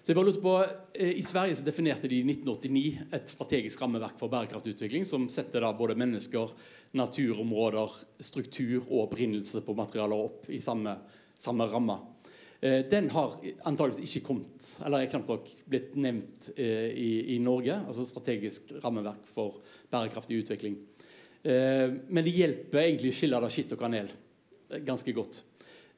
[0.01, 0.55] Så jeg bare lurte på,
[0.97, 5.61] eh, I Sverige så definerte de i 1989 et strategisk rammeverk for bærekraftutvikling som setter
[5.61, 6.49] da både mennesker,
[6.97, 10.97] naturområder, struktur og opprinnelse på materialer opp i samme,
[11.37, 11.99] samme ramme.
[12.61, 17.37] Eh, Den har antageligvis ikke kommet, eller er knapt nok blitt nevnt eh, i, i
[17.41, 17.73] Norge.
[17.89, 19.57] Altså strategisk rammeverk for
[19.91, 20.77] bærekraftig utvikling.
[21.41, 24.11] Eh, Men det hjelper egentlig å skille det skitt og kanel
[24.85, 25.45] ganske godt.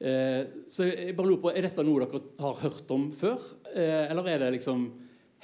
[0.03, 3.37] Så jeg bare lurer på, Er dette noe dere har hørt om før,
[3.71, 4.81] eller er det liksom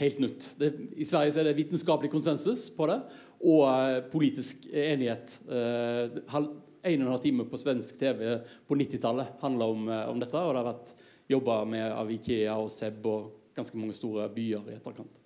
[0.02, 0.48] helt nytt?
[0.60, 2.98] Det, I Sverige så er det vitenskapelig konsensus på det,
[3.46, 5.38] og politisk enighet.
[5.48, 8.26] En og en halv time på svensk TV
[8.68, 10.42] på 90-tallet handla om, om, dette.
[10.42, 10.96] Og det har vært
[11.30, 15.22] jobba med av Ikea og Seb og ganske mange store byer i etterkant.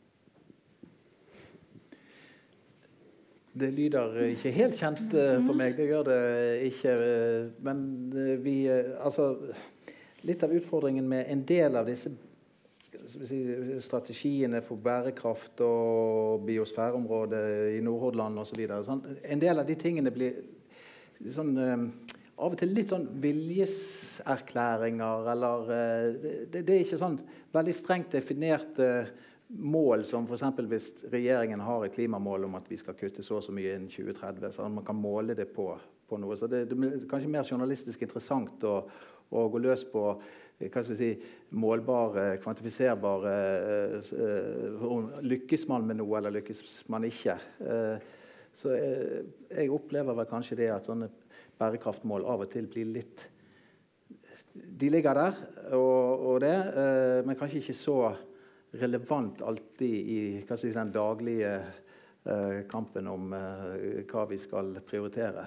[3.54, 6.22] Det lyder ikke helt kjent for meg, det gjør det
[6.72, 6.94] ikke.
[7.62, 7.84] Men
[8.42, 9.36] vi Altså,
[10.26, 12.10] litt av utfordringen med en del av disse
[13.84, 17.44] strategiene for bærekraft og biosfæreområdet
[17.78, 18.64] i Nordhordland osv.
[18.86, 20.40] Sånn, en del av de tingene blir
[21.34, 21.54] sånn
[22.38, 27.20] av og til litt sånn viljeserklæringer, eller det, det, er ikke sånn
[27.54, 28.88] veldig strengt definerte
[29.54, 30.44] mål som f.eks.
[30.70, 33.92] hvis regjeringen har et klimamål om at vi skal kutte så og så mye innen
[33.92, 34.54] 2030.
[34.56, 35.80] så Man kan måle det på,
[36.10, 36.38] på noe.
[36.40, 38.76] Så det, det er kanskje mer journalistisk interessant å,
[39.30, 40.04] å gå løs på
[40.64, 41.12] hva skal vi si,
[41.60, 43.32] målbare, kvantifiserbare
[44.06, 46.60] uh, Lykkes man med noe, eller lykkes
[46.94, 47.36] man ikke?
[48.56, 51.10] Så jeg, jeg, opplever vel kanskje det at sånne
[51.60, 53.28] bærekraftmål av og til blir litt
[54.54, 55.38] De ligger der,
[55.74, 57.98] og, og det, eh, men kanskje ikke så
[58.78, 60.22] relevant alltid i
[60.58, 61.56] si, den daglige
[62.72, 65.44] kampen om hva vi skal prioritere.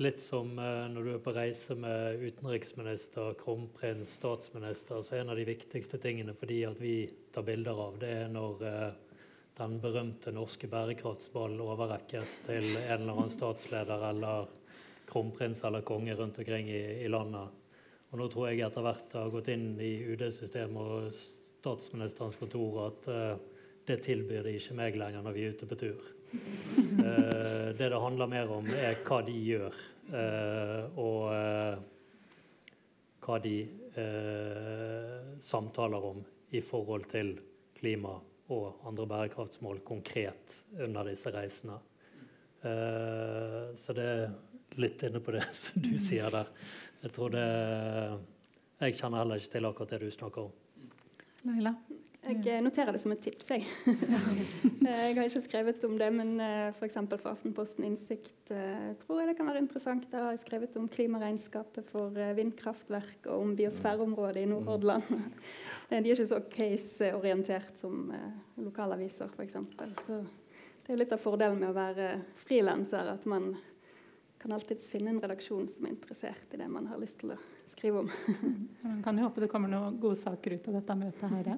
[0.00, 5.32] Litt som eh, når du er på reise med utenriksminister, kronprins, statsminister, så er en
[5.34, 6.94] av de viktigste tingene for de at vi
[7.34, 8.86] tar bilder av, det er når eh,
[9.58, 14.48] den berømte norske bærekraftsballen overrekkes til en eller annen statsleder eller
[15.10, 17.60] kronprins eller konge rundt omkring i, i landet.
[18.10, 21.12] Og nå tror jeg etter hvert det har gått inn i UD-systemet og
[21.60, 23.34] statsministerens kontor at uh,
[23.86, 26.08] det tilbyr de ikke meg lenger når vi er ute på tur.
[26.32, 29.78] Uh, det det handler mer om, er hva de gjør
[30.14, 31.86] uh, og
[33.20, 33.54] hva de
[35.44, 36.22] samtaler om
[36.56, 37.34] i forhold til
[37.76, 38.14] klima
[38.54, 41.76] og andre bærekraftsmål konkret under disse reisene.
[42.62, 44.08] så det
[44.78, 46.52] litt inne på det som du sier der.
[47.00, 47.46] Jeg tror det
[48.80, 50.52] Jeg kjenner heller ikke til akkurat det du snakker om.
[51.48, 51.74] Leila?
[52.20, 53.48] Jeg eh, noterer det som et tips.
[53.48, 54.26] Jeg, eh,
[55.08, 56.98] jeg har ikke skrevet om det, men eh, f.eks.
[56.98, 60.04] for, for Aftenposten Innsikt tror jeg det kan være interessant.
[60.12, 65.06] Da har jeg skrevet om klimaregnskapet for vindkraftverk og om biosfæreområdet i Nordhordland.
[65.90, 68.10] De er ikke så case-orientert som
[68.60, 69.56] lokalaviser, f.eks.
[70.06, 70.20] Så
[70.86, 72.12] det er litt av fordelen med å være
[72.42, 73.52] frilanser, at man
[74.40, 77.36] kan alltids finne en redaksjon som er interessert i det man har lyst til å
[77.70, 78.08] skrive om.
[78.82, 81.50] Man kan jo håpe det kommer noen gode saker ut av dette møtet her.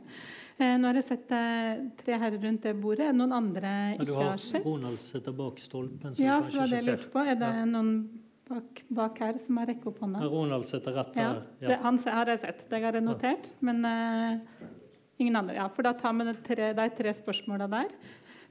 [0.59, 3.07] Eh, nå har jeg sett eh, tre herrer rundt det bordet.
[3.07, 4.59] Er det noen andre ikke har sett?
[4.59, 6.19] Du har Ronald sitter bak stolpen.
[6.21, 7.23] ja, for det jeg lurte på.
[7.23, 7.65] Er det ja.
[7.71, 7.95] noen
[8.51, 10.25] bak, bak, her som har rekket opp hånda?
[10.35, 11.41] Ronald sitter rett her.
[11.63, 12.67] Ja, det, han har jeg sett.
[12.69, 13.49] Det har jeg notert.
[13.65, 14.67] Men uh,
[15.23, 15.57] ingen andre.
[15.63, 17.97] Ja, for da tar vi de tre, de tre spørsmåla der.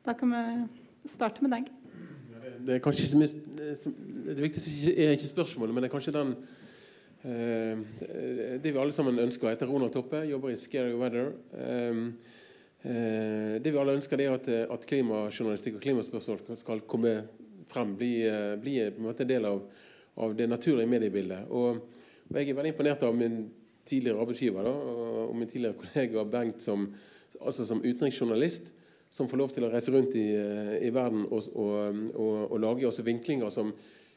[0.07, 1.69] Da kan vi starte med deg.
[2.65, 6.35] Det er kanskje ikke mye Det viktigste er ikke spørsmålet, men det er kanskje den
[7.23, 7.77] Eh,
[8.61, 11.31] det vi alle sammen ønsker, Jeg heter Ronald Toppe, jobber i Scary Weather.
[11.53, 11.97] Eh,
[12.83, 17.23] eh, det vi alle ønsker, det er at, at klimajournalistikk og klimaspørsmål skal komme
[17.69, 18.25] frem, bli,
[18.61, 19.61] bli en, måte del av,
[20.17, 21.45] av, det naturlige mediebildet.
[21.49, 21.77] Og,
[22.29, 23.43] og, Jeg er veldig imponert av min
[23.85, 24.73] tidligere arbeidsgiver da,
[25.27, 26.89] og min tidligere kollega Bengt som,
[27.39, 28.73] altså som utenriksjournalist,
[29.11, 30.27] som får lov til å reise rundt i,
[30.87, 32.05] i verden og, og,
[32.47, 33.73] og lage også vinklinger som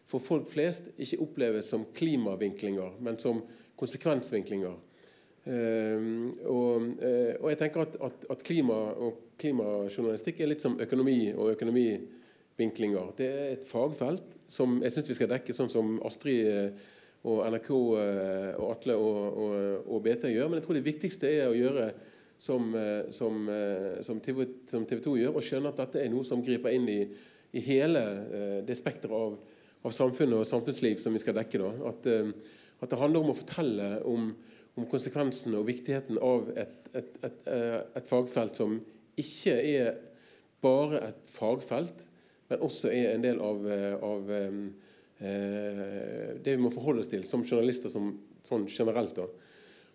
[0.09, 3.41] for folk flest ikke oppleves som klimavinklinger, men som
[3.81, 4.75] konsekvensvinklinger.
[5.45, 10.79] Uh, og, uh, og, jeg tenker at, at, at, klima og klimajournalistikk er litt som
[10.81, 13.11] økonomi og økonomivinklinger.
[13.19, 16.87] Det er et fagfelt som jeg syns vi skal dekke, sånn som Astrid uh,
[17.25, 19.53] og NRK og Atle og, og,
[19.89, 20.49] og, BT gjør.
[20.49, 21.87] Men jeg tror det viktigste er å gjøre
[22.39, 22.75] som,
[23.15, 23.47] som,
[24.05, 26.89] som, TV, som TV 2 gjør, og skjønne at dette er noe som griper inn
[26.91, 26.99] i,
[27.55, 28.03] i hele
[28.67, 29.37] det spekteret av
[29.85, 31.61] av samfunnet og samfunnsliv som vi skal dekke.
[31.89, 32.33] At, eh,
[32.81, 34.31] at det handler om å fortelle om,
[34.79, 38.79] om konsekvensene og viktigheten av et, et, et, eh, et, fagfelt som
[39.21, 39.99] ikke er
[40.65, 42.07] bare et fagfelt,
[42.49, 44.57] men også er en del av, eh, av eh,
[46.45, 49.21] det vi må forholde oss til som journalister som, sånn generelt.
[49.21, 49.29] Da.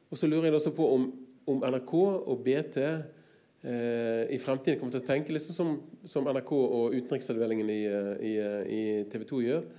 [0.10, 1.10] Og så lurer jeg også på om,
[1.49, 5.76] om NRK og BT eh, i fremtiden kommer til å tenke liksom som,
[6.07, 8.81] som NRK og utenriksavdelingen i, eh, i, eh, i
[9.11, 9.69] TV 2 gjør.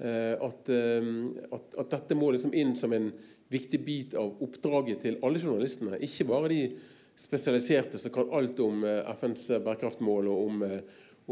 [0.00, 1.08] Eh, at, eh,
[1.52, 3.10] at, at, dette må liksom inn som en
[3.52, 5.98] viktig bit av oppdraget til alle journalistene.
[6.00, 6.60] Ikke bare de
[7.20, 10.64] spesialiserte som kan alt om eh, FNs bærekraftmål og om,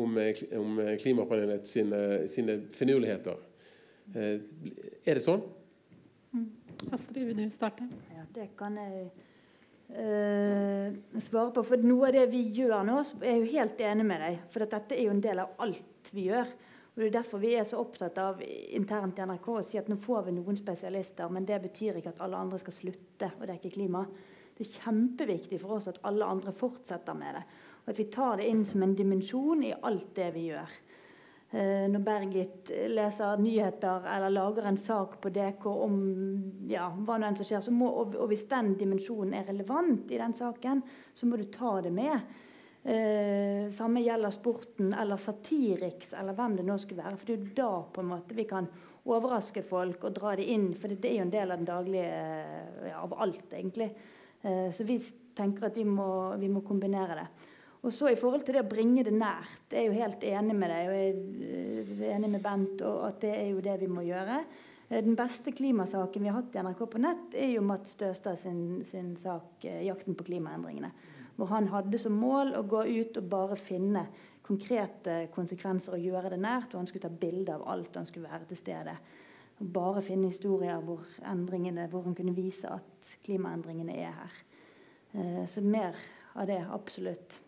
[0.04, 0.18] om,
[0.60, 3.40] om klimapanelet sine, sine finurligheter.
[4.18, 5.40] Er det sånn?
[6.32, 6.44] Mm.
[6.92, 7.88] Astrid, vil du starte?
[8.12, 9.08] Ja, det kan jeg
[9.96, 11.64] uh, svare på.
[11.66, 14.40] For noe av det vi gjør nå, er jeg jo helt enig med deg.
[14.52, 16.50] For dette er jo en del av alt vi gjør.
[16.98, 19.86] Og Det er derfor vi er så opptatt av internt i NRK å si at
[19.86, 23.46] nå får vi noen spesialister, men det betyr ikke at alle andre skal slutte å
[23.46, 24.02] dekke klima.
[24.58, 27.44] Det er kjempeviktig for oss at alle andre fortsetter med det.
[27.84, 30.74] Og at vi tar det inn som en dimensjon i alt det vi gjør.
[31.50, 35.94] Eh, når Bergit leser nyheter eller lager en sak på DK om
[36.68, 40.36] ja, hva nå enn som skjer, må, og, hvis den dimensjonen er relevant i den
[40.36, 40.82] saken,
[41.16, 42.36] så må du ta det med.
[42.84, 47.16] Eh, samme gjelder sporten eller Satiriks eller hvem det nå skulle være.
[47.16, 48.68] For det er jo da på en måte vi kan
[49.08, 50.74] overraske folk og dra det inn.
[50.76, 53.88] For det er jo en del av den daglige ja, av alt, egentlig.
[54.42, 55.00] Eh, så vi
[55.38, 57.30] tenker at vi må, vi må kombinere det.
[57.86, 60.56] Og så I forhold til det å bringe det nært, jeg er jo helt enig
[60.58, 63.90] med deg og jeg er enig med Bent og at det er jo det vi
[63.90, 64.40] må gjøre.
[64.88, 68.40] Eh, den beste klimasaken vi har hatt i NRK på nett, er jo Mats Støstad
[68.40, 70.90] sin, sin sak eh, 'Jakten på klimaendringene'.
[71.36, 74.08] Hvor han hadde som mål å gå ut og bare finne
[74.42, 76.72] konkrete konsekvenser og gjøre det nært.
[76.72, 78.96] Og han skulle ta bilde av alt, og han skulle være til stede.
[79.60, 84.40] Og bare finne historier hvor, hvor han kunne vise at klimaendringene er her.
[85.14, 85.94] Eh, så mer
[86.34, 87.38] av det, absolutt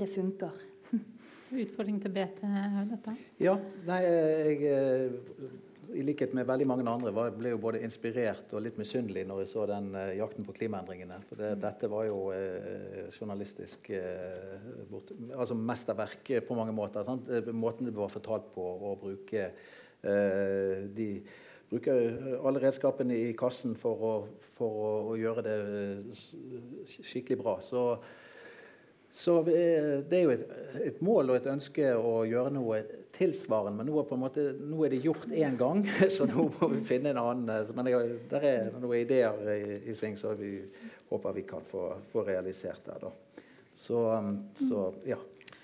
[0.00, 0.58] det funker.
[1.62, 2.42] Utfordring til BT,
[2.90, 3.16] dette?
[3.42, 3.56] Ja.
[3.86, 5.54] Nei, jeg eh,
[5.94, 9.42] i likhet med veldig mange andre var, ble jo både inspirert og litt misunnelig når
[9.42, 11.18] jeg så den eh, jakten på klimaendringene.
[11.28, 17.06] For det, dette var jo eh, journalistisk eh, bort, altså mesterverk på mange måter.
[17.06, 17.30] Sant?
[17.54, 19.50] Måten det var fortalt på å bruke
[20.06, 21.06] de
[21.66, 24.10] bruker alle redskapene i kassen for å,
[24.54, 25.56] for å, å gjøre det
[26.92, 27.56] skikkelig bra.
[27.64, 27.88] Så
[29.16, 30.42] så eh, det er jo et,
[30.76, 32.82] et, mål og et ønske å gjøre noe
[33.16, 33.78] tilsvarende.
[33.78, 35.80] Men nå er, måte, nå er det gjort én gang,
[36.12, 37.48] så nå må vi finne en annen.
[37.54, 40.58] Eh, men det er noen ideer i, i, sving som vi
[41.08, 43.06] håper vi kan få, få realisert der.
[43.06, 43.40] Da.
[43.72, 45.16] Så, um, så, ja.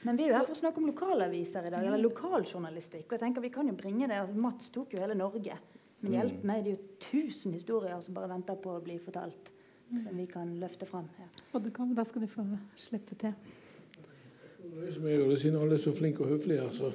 [0.08, 3.04] Men vi er jo her for å snakke om lokalaviser i dag, eller lokaljournalistikk.
[3.04, 5.60] og jeg tenker vi kan jo bringe det, altså Mats tok jo hele Norge.
[6.00, 6.48] Men hjelp mm.
[6.48, 9.51] meg, det er jo tusen historier som bare venter på å bli fortalt
[10.00, 11.08] som vi kan løfte fram.
[11.18, 11.28] Ja.
[11.52, 11.66] Og
[11.96, 12.44] da skal du få
[12.76, 13.34] slippe til.
[14.94, 16.92] Som jeg gjør, Siden alle er så flinke og høflige her, så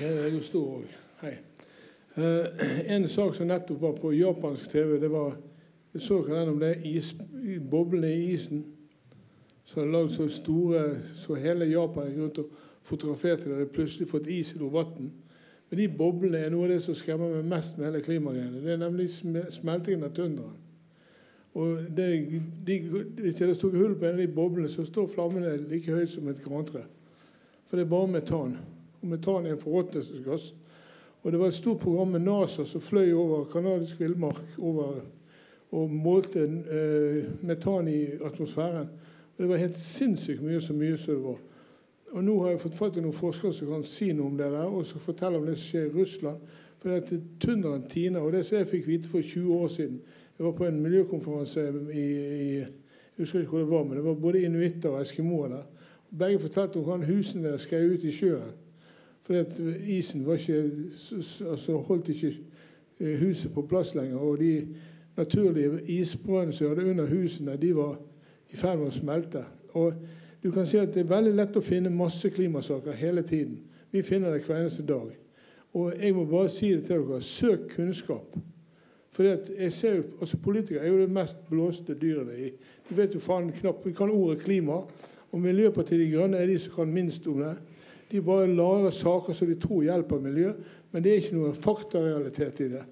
[0.00, 0.96] jeg er jo stor òg.
[1.20, 1.34] Hei.
[2.18, 5.36] Uh, en sak som nettopp var på japansk TV, det var
[5.92, 7.14] jeg så ikke den om det is,
[7.70, 8.64] boblene i isen.
[9.64, 10.82] Så hadde lagd så store
[11.16, 12.52] så hele Japan gikk rundt og
[12.82, 13.58] fotograferte det.
[13.58, 15.10] Det plutselig fått is i noe vann.
[15.70, 18.62] Men de boblene er noe av det som skremmer meg mest med hele klimagreiene.
[18.64, 20.67] Det er nemlig smeltingen av tundraen.
[21.54, 22.08] Og det,
[22.66, 22.78] de,
[23.18, 26.28] Hvis det står hull på en av de boblene, så står flammene like høyt som
[26.28, 26.84] et grantre.
[27.66, 28.56] For det er bare metan.
[29.02, 30.54] Og metan er en forråtnelsesgass.
[31.22, 36.44] Og det var et stort program med NASA som fløy over kanadisk villmark og målte
[36.46, 38.88] eh, metan i atmosfæren.
[39.36, 41.42] Og det var helt sinnssykt mye så mye som det var.
[42.12, 44.48] Og Nå har jeg fått fatt i noen forskere som kan si noe om det
[44.48, 46.54] der, og som forteller om det som skjer i Russland.
[46.78, 48.24] For det er tundraen tiner.
[48.24, 50.00] Og det som jeg fikk vite for 20 år siden,
[50.38, 52.04] jeg var på en miljøkonferanse i,
[52.42, 52.58] i
[53.18, 55.62] jeg husker ikke hvor det var, men det var både inuitter og eskimoer der.
[56.18, 58.52] Begge fortalte om hvordan husene deres skrev ut i sjøen.
[59.20, 60.70] Fordi at isen var ikke,
[61.50, 62.32] altså holdt ikke
[63.00, 64.16] eh, huset på plass lenger.
[64.16, 64.66] Og de
[65.16, 67.98] naturlige isbrønnene som hadde under husene, de var
[68.50, 69.42] i ferd med å smelte.
[69.74, 69.94] Og
[70.42, 73.58] du kan si at Det er veldig lett å finne masse klimasaker hele tiden.
[73.90, 75.10] Vi finner det hver eneste dag.
[75.74, 77.20] Og jeg må bare si det til dere.
[77.22, 78.38] Søk kunnskap.
[79.10, 82.52] Fordi jeg ser jo, altså Politikere er jo det mest blåste dyret.
[82.88, 84.82] De vet jo faen knapt Vi kan ordet klima.
[85.32, 87.56] Og Miljøpartiet De Grønne er de som kan minst om det.
[88.10, 90.52] De bare lager saker som de tror hjelper miljø,
[90.92, 92.84] men det er ikke noe faktarealitet i det.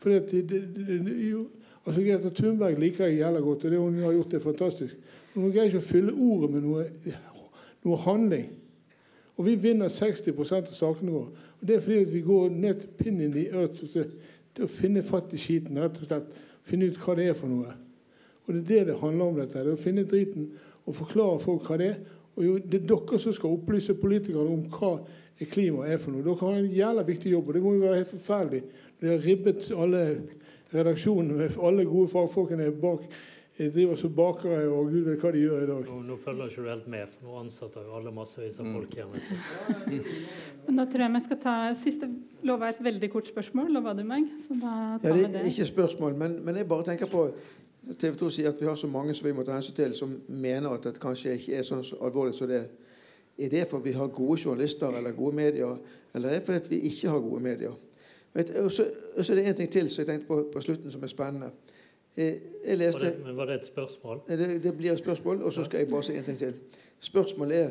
[0.00, 0.60] Fordi at de, de,
[1.04, 1.42] de, jo,
[1.84, 4.96] altså Greta Thunberg liker jeg jævla godt, og det hun har gjort, det er fantastisk.
[5.34, 6.86] Men hun greier ikke å fylle ordet med noe,
[7.84, 8.48] noe handling.
[9.36, 11.44] Og vi vinner 60% av sakene våre.
[11.60, 13.82] Og Det er fordi vi går ned til pinnen i ørt
[14.56, 15.78] til å finne fatt i skiten.
[15.78, 17.74] rett og slett Finne ut hva det er for noe.
[18.46, 19.36] Og Det er det det handler om.
[19.36, 20.50] dette, det er Å finne driten
[20.86, 21.96] og forklare folk hva det er.
[22.36, 24.98] Og jo, Det er dere som skal opplyse politikerne om hva
[25.44, 26.24] klima er for noe.
[26.24, 28.62] Dere har en jævla viktig jobb, og det må jo være helt forferdelig.
[29.00, 30.02] Dere har ribbet alle
[30.74, 33.06] redaksjonene med alle gode fagfolkene bak
[33.58, 35.84] jeg driver som bakere og gud vet hva de gjør i dag.
[35.88, 38.96] Nå, nå følger ikke du helt med, for nå ansetter jo alle massevis av folk
[38.98, 39.06] her.
[40.66, 42.08] Men da tror jeg vi skal ta siste
[42.44, 43.70] lova et veldig kort spørsmål.
[43.72, 44.28] Lova du meg?
[44.44, 47.30] Så da tar ja, det er ikke spørsmål, men, men, jeg bare tenker på
[47.96, 50.12] TV 2 sier at vi har så mange som vi må ta hensyn til, som
[50.28, 52.68] mener at det kanskje ikke er sånn så alvorlig som det er.
[53.36, 55.80] Er det fordi vi har gode journalister eller gode medier,
[56.12, 57.72] eller er det fordi vi ikke har gode medier?
[58.36, 58.84] Og så
[59.24, 61.50] er det en ting til som jeg tenkte på på slutten, som er spennende.
[62.16, 62.34] Eh,
[62.66, 64.20] jeg leste, var, det, men var det et spørsmål?
[64.28, 66.54] Det, det blir et spørsmål, og så skal jeg bare si en ting til.
[67.00, 67.70] Spørsmålet er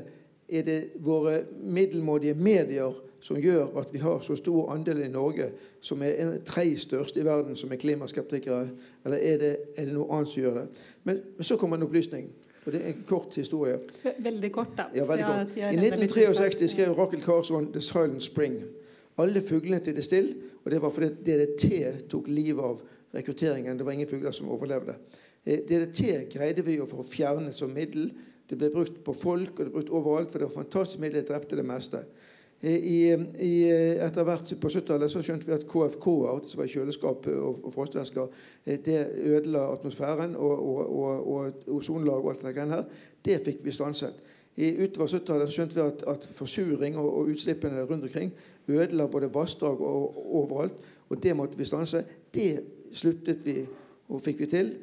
[0.49, 5.49] er det våre middelmådige medier som gjør at vi har så stor andel i Norge,
[5.81, 8.67] som er en tre største i verden, som er klimaskeptikere?
[9.05, 10.65] Eller er det, er det noe annet som gjør det?
[11.03, 12.29] Men, men så kommer en opplysning.
[12.65, 13.79] Og Det er en kort historie.
[14.19, 14.85] Veldig kort, da.
[14.95, 15.57] Ja, veldig kort.
[15.57, 18.61] I 1963 skrev Rakel Carson 'The Silent Spring'.
[19.17, 20.35] Alle fuglene til det still,
[20.65, 22.81] og det var fordi DDT tok livet av
[23.15, 23.77] rekrutteringen.
[23.77, 24.97] Det var ingen fugler som overlevde.
[25.45, 28.11] Eh, DDT greide vi å få fjernet som middel.
[28.45, 31.23] Det ble brukt på folk og det ble brukt overalt, for det var fantastisk middel.
[31.23, 32.03] Det drepte det meste.
[32.61, 32.99] Eh, I,
[33.45, 33.53] i,
[34.01, 38.45] etter hvert på 70-tallet så skjønte vi at KFK-er, som var kjøleskap og, og frostvæsker,
[38.65, 43.03] eh, det ødela atmosfæren og, og, og, og ozonlag og alt det greiene her.
[43.25, 44.23] Det fikk vi stanset.
[44.55, 48.31] I utover 70-tallet skjønte vi at, at forsuring og, og, utslippene rundt omkring
[48.71, 50.79] ødela både vassdrag og, overalt.
[51.09, 52.05] Og det måtte vi stanse.
[52.33, 52.63] Det
[52.93, 53.61] sluttet vi
[54.09, 54.73] og fikk vi til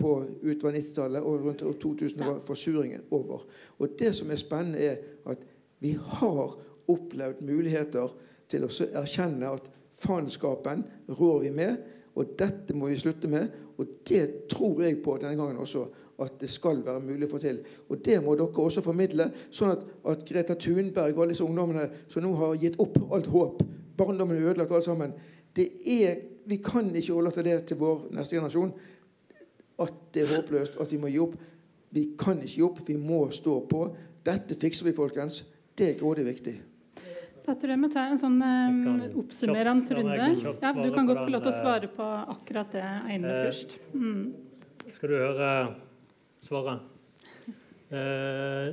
[0.00, 0.10] på
[0.42, 3.44] utover 90-tallet, og rundt 2000 var forsuringen over.
[3.78, 4.96] Og det som er spennende, er
[5.28, 5.42] at
[5.80, 6.56] vi har
[6.88, 8.12] opplevd muligheter
[8.50, 8.70] til å
[9.02, 9.68] erkjenne at
[10.00, 10.86] faenskapen
[11.18, 11.82] rår vi med.
[12.16, 13.52] Og dette må vi slutte med.
[13.80, 15.86] Og det tror jeg på denne gangen også.
[16.20, 17.60] At det skal være mulig å få til.
[17.88, 19.30] Og det må dere også formidle.
[19.52, 23.30] Sånn at, at Greta Thunberg og alle disse ungdommene som nå har gitt opp alt
[23.32, 23.62] håp
[24.00, 25.10] Barndommen er ødelagt, alt sammen.
[25.56, 28.72] Det er, vi kan ikke overlate det til vår neste generasjon.
[29.80, 31.36] At det er håpløst, at vi må gi opp.
[31.90, 33.86] Vi kan ikke gi opp, vi må stå på.
[34.26, 35.42] Dette fikser vi, folkens.
[35.76, 36.56] Det er grådig viktig.
[37.46, 40.28] Da tror jeg vi tar en sånn um, oppsummerende runde.
[40.60, 42.84] Ja, du kan godt få lov til å eh, svare på akkurat det
[43.14, 43.76] ene eh, først.
[43.96, 44.24] Mm.
[44.92, 45.50] Skal du høre
[46.44, 46.84] svaret?
[47.90, 48.68] Eh,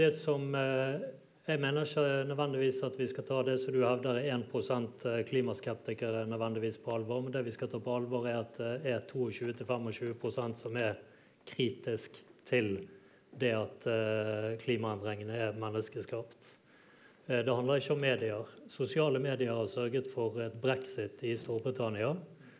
[0.00, 1.06] det som eh,
[1.46, 5.20] Jeg mener ikke nødvendigvis at vi skal ta det som du hevder er 1% eh,
[5.28, 7.20] klimaskeptikere nødvendigvis på alvor.
[7.22, 10.98] Men det vi skal ta på alvor, er at det er 22-25% som er
[11.46, 12.18] kritisk
[12.50, 12.80] til
[13.30, 16.50] det at eh, klimaendringene er menneskeskapt.
[17.28, 18.52] Eh, det handler ikke om medier.
[18.66, 22.16] Sosiale medier har sørget for et brexit i Storbritannia.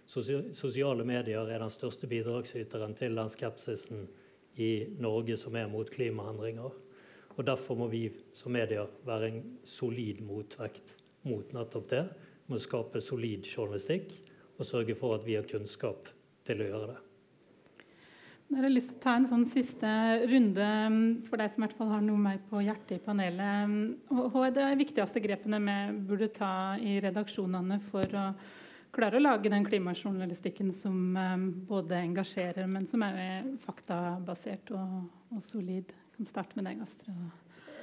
[0.07, 4.07] Sosiale medier er den største bidragsyteren til den skepsisen
[4.63, 6.86] i Norge som er mot klimaendringer.
[7.37, 10.97] Og Derfor må vi som medier være en solid motvekt
[11.29, 12.05] mot nettopp det.
[12.47, 14.15] Vi Må skape solid journalistikk
[14.57, 16.09] og sørge for at vi har kunnskap
[16.47, 17.03] til å gjøre det.
[18.47, 19.93] Jeg har lyst til å ta en sånn siste
[20.31, 23.73] runde mm, for deg som i hvert fall har noe mer på hjertet i panelet.
[23.73, 25.75] Mm, hva er de viktigste grepene vi
[26.07, 28.29] burde ta i redaksjonene for å
[28.95, 35.43] klare å lage den klimajournalistikken som mm, både engasjerer, men som er faktabasert og, og
[35.45, 35.91] solid?
[36.17, 37.17] Jeg kan starte med deg, Astrid.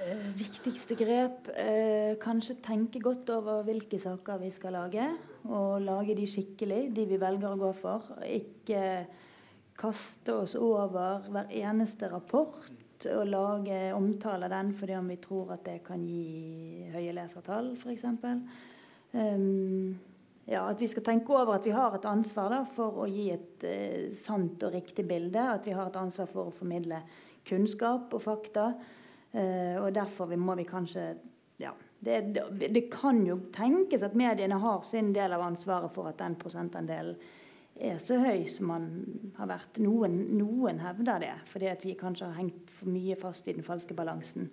[0.03, 5.03] Eh, viktigste grep eh, kanskje tenke godt over hvilke saker vi skal lage.
[5.45, 8.07] Og lage de skikkelig, de vi velger å gå for.
[8.26, 9.05] Ikke
[9.77, 15.53] kaste oss over hver eneste rapport og lage omtale av den fordi om vi tror
[15.53, 18.07] at det kan gi høye lesertall, f.eks.
[18.07, 18.47] Um,
[19.14, 19.91] ehm,
[20.47, 23.30] ja, at vi skal tenke over at vi har et ansvar da, for å gi
[23.35, 25.38] et uh, sant og riktig bilde.
[25.38, 27.03] At vi har et ansvar for å formidle
[27.48, 28.72] kunnskap og fakta.
[29.34, 31.07] Uh, og derfor må vi kanskje
[31.61, 31.72] ja,
[32.03, 32.20] det,
[32.60, 37.15] det, kan jo tenkes at mediene har sin del av ansvaret for at den prosentandelen
[37.74, 38.90] er så høy som man
[39.38, 39.80] har vært.
[39.82, 43.65] Noen, noen hevder det, fordi at vi kanskje har hengt for mye fast i den
[43.65, 44.49] falske balansen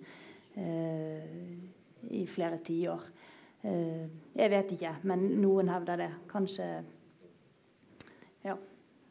[0.57, 1.27] eh,
[2.09, 3.05] i flere tiår.
[3.61, 4.07] Eh,
[4.39, 6.09] jeg vet ikke, men noen hevder det.
[6.31, 6.69] Kanskje
[8.47, 8.57] ja,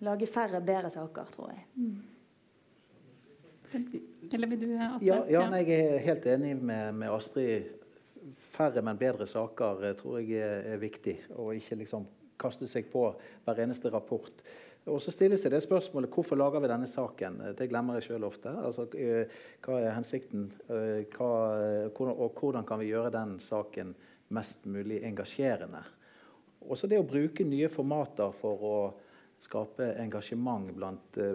[0.07, 1.69] lage færre, bedre saker, tror jeg.
[1.77, 2.10] Mm.
[3.73, 5.07] Eller vil du, Atle?
[5.07, 7.77] Ja, ja, jeg er helt enig med, med Astrid.
[8.51, 11.17] Færre, men bedre saker eh, tror jeg er, er viktig.
[11.39, 12.09] Og ikke liksom
[12.41, 13.07] kaste seg på
[13.45, 14.43] hver eneste rapport.
[14.89, 17.41] Og så stilles det spørsmålet hvorfor lager vi denne saken.
[17.57, 18.53] Det glemmer jeg sjøl ofte.
[18.65, 21.31] Altså, eh, hva er hensikten, eh, hva,
[22.11, 23.95] og hvordan kan vi gjøre den saken
[24.37, 25.83] mest mulig engasjerende?
[26.71, 28.77] Også det å bruke nye formater for å
[29.41, 31.35] skape engasjement blant uh,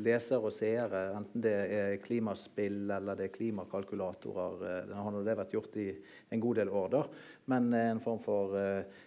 [0.00, 4.58] lesere og seere, enten det er klimaspill eller det er klimakalkulatorer.
[4.88, 5.88] Det har det vært gjort i
[6.32, 7.02] en god del år, da.
[7.52, 8.56] men en form for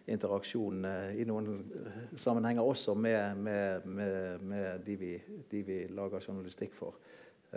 [0.07, 0.85] interaksjon
[1.17, 1.63] i noen
[2.15, 5.13] sammenhenger også med, med, med, med de, vi,
[5.49, 7.01] de, vi, lager journalistikk for.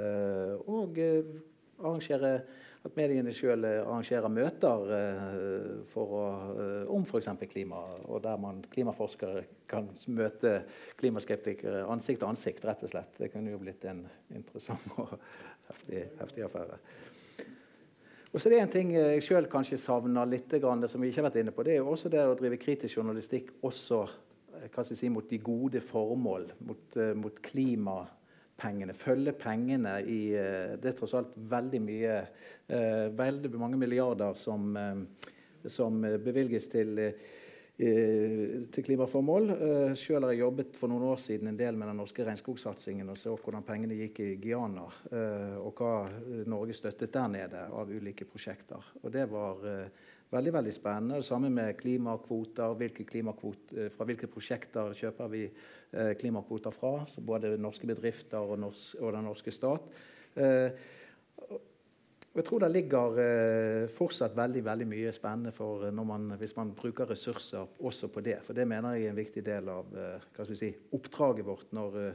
[0.01, 0.99] og
[1.81, 2.41] arrangere
[2.81, 6.23] at mediene sjøl arrangerer møter eh, for å,
[6.55, 7.29] eh, om f.eks.
[7.51, 10.63] klima, og der man klimaforskere kan møte
[11.01, 13.19] klimaskeptikere ansikt til ansikt, rett og slett.
[13.21, 15.13] Det kunne jo blitt en interessant og
[15.69, 16.81] heftig, heftig affære.
[18.31, 20.55] Og så er det en ting jeg sjøl kanskje savner litt,
[20.89, 21.67] som vi ikke har vært inne på.
[21.67, 24.05] Det er jo også det å drive kritisk journalistikk også
[24.87, 28.05] si, mot de gode formål, mot, mot klima
[28.61, 34.37] pengene, følge pengene i eh, Det er tross alt veldig mye eh, Veldig mange milliarder
[34.39, 34.77] som,
[35.67, 37.01] som bevilges til,
[37.81, 39.51] til klimaformål.
[39.97, 43.19] Selv har jeg jobbet for noen år siden en del med den norske regnskogsatsingen og
[43.19, 44.87] så hvordan pengene gikk i Guyana,
[45.65, 45.95] og hva
[46.49, 48.93] Norge støttet der nede av ulike prosjekter.
[49.03, 49.65] Og det var
[50.31, 51.21] veldig veldig spennende.
[51.21, 52.75] Det samme med klimakvoter.
[52.79, 55.45] Hvilke klimakvoter fra hvilke prosjekter kjøper vi
[55.93, 59.89] Eh, klimakvoter fra, både norske bedrifter og, norsk, og den norske stat.
[60.39, 60.85] Eh,
[62.31, 65.51] jeg tror det ligger eh, fortsatt veldig veldig mye spennende
[66.07, 68.37] man, hvis man bruker ressurser også på det.
[68.47, 69.91] For det mener jeg er en viktig del av
[70.55, 71.73] si, oppdraget vårt.
[71.73, 72.15] når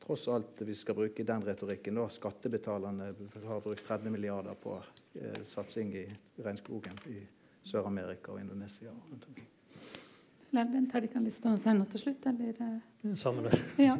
[0.00, 1.94] tross alt vi skal bruke den retorikken.
[2.00, 3.12] da Skattebetalerne
[3.44, 4.80] har brukt 30 milliarder på
[5.20, 6.06] eh, satsing i
[6.40, 7.20] regnskogen i
[7.66, 8.92] Sør-Amerika og Indonesia.
[10.50, 12.26] Bent, har dere lyst til å si noe til slutt?
[12.26, 12.60] Eller?
[13.18, 13.58] Samme det.
[13.88, 13.96] Ja.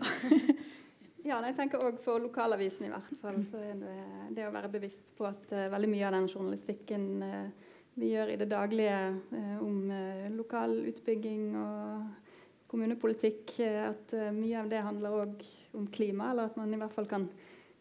[1.30, 3.98] ja, jeg tenker også For lokalavisen i hvert fall, så er det,
[4.36, 7.68] det å være bevisst på at uh, veldig mye av den journalistikken uh,
[8.00, 8.98] vi gjør i det daglige
[9.34, 9.92] uh, om
[10.34, 12.30] lokal utbygging og
[12.70, 15.40] kommunepolitikk, at mye av det handler òg
[15.74, 16.28] om klima.
[16.30, 17.26] Eller at man i hvert fall kan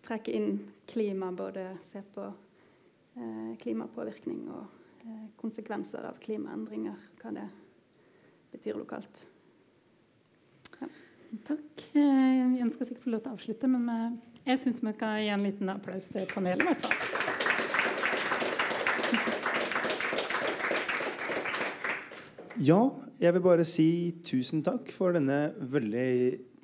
[0.02, 0.56] trekke inn
[0.90, 2.26] klima, både se på
[3.62, 4.79] klimapåvirkning og
[5.40, 6.98] konsekvenser av klimaendringer.
[7.22, 7.48] hva det
[8.52, 9.26] betyr lokalt.
[10.80, 10.88] Ja.
[11.46, 11.86] Takk.
[11.94, 14.18] Eh, Jens skal sikkert få lov til å avslutte, men eh,
[14.50, 16.64] jeg syns vi kan gi en liten applaus til panelet.
[16.64, 16.98] i hvert fall.
[22.60, 22.90] Ja,
[23.22, 26.10] jeg vil bare si tusen takk for denne veldig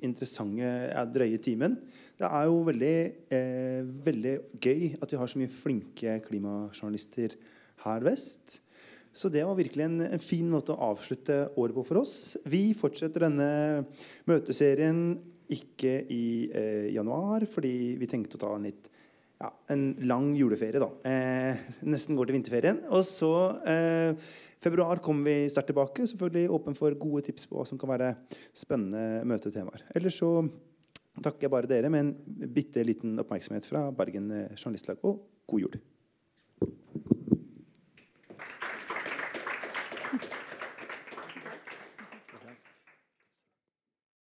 [0.04, 0.60] interessante,
[0.90, 1.78] ja, drøye timen.
[2.20, 2.98] Det er jo veldig,
[3.32, 7.38] eh, veldig gøy at vi har så mye flinke klimajournalister
[7.84, 8.60] her vest.
[9.16, 12.36] Så det var virkelig en, en, fin måte å avslutte året på for oss.
[12.44, 13.48] Vi fortsetter denne
[14.28, 15.16] møteserien
[15.52, 18.90] ikke i eh, januar, fordi vi tenkte å ta en litt
[19.36, 20.88] ja, en lang juleferie, da.
[21.08, 22.82] Eh, nesten går til vinterferien.
[22.92, 23.32] Og så
[23.68, 24.28] eh,
[24.64, 26.08] februar kommer vi sterkt tilbake.
[26.08, 28.14] Selvfølgelig åpen for gode tips på hva som kan være
[28.56, 29.88] spennende møtetemaer.
[29.96, 30.32] Ellers så
[31.24, 35.84] takker jeg bare dere med en bitte liten oppmerksomhet fra Bergen Journalistlag, og god jul.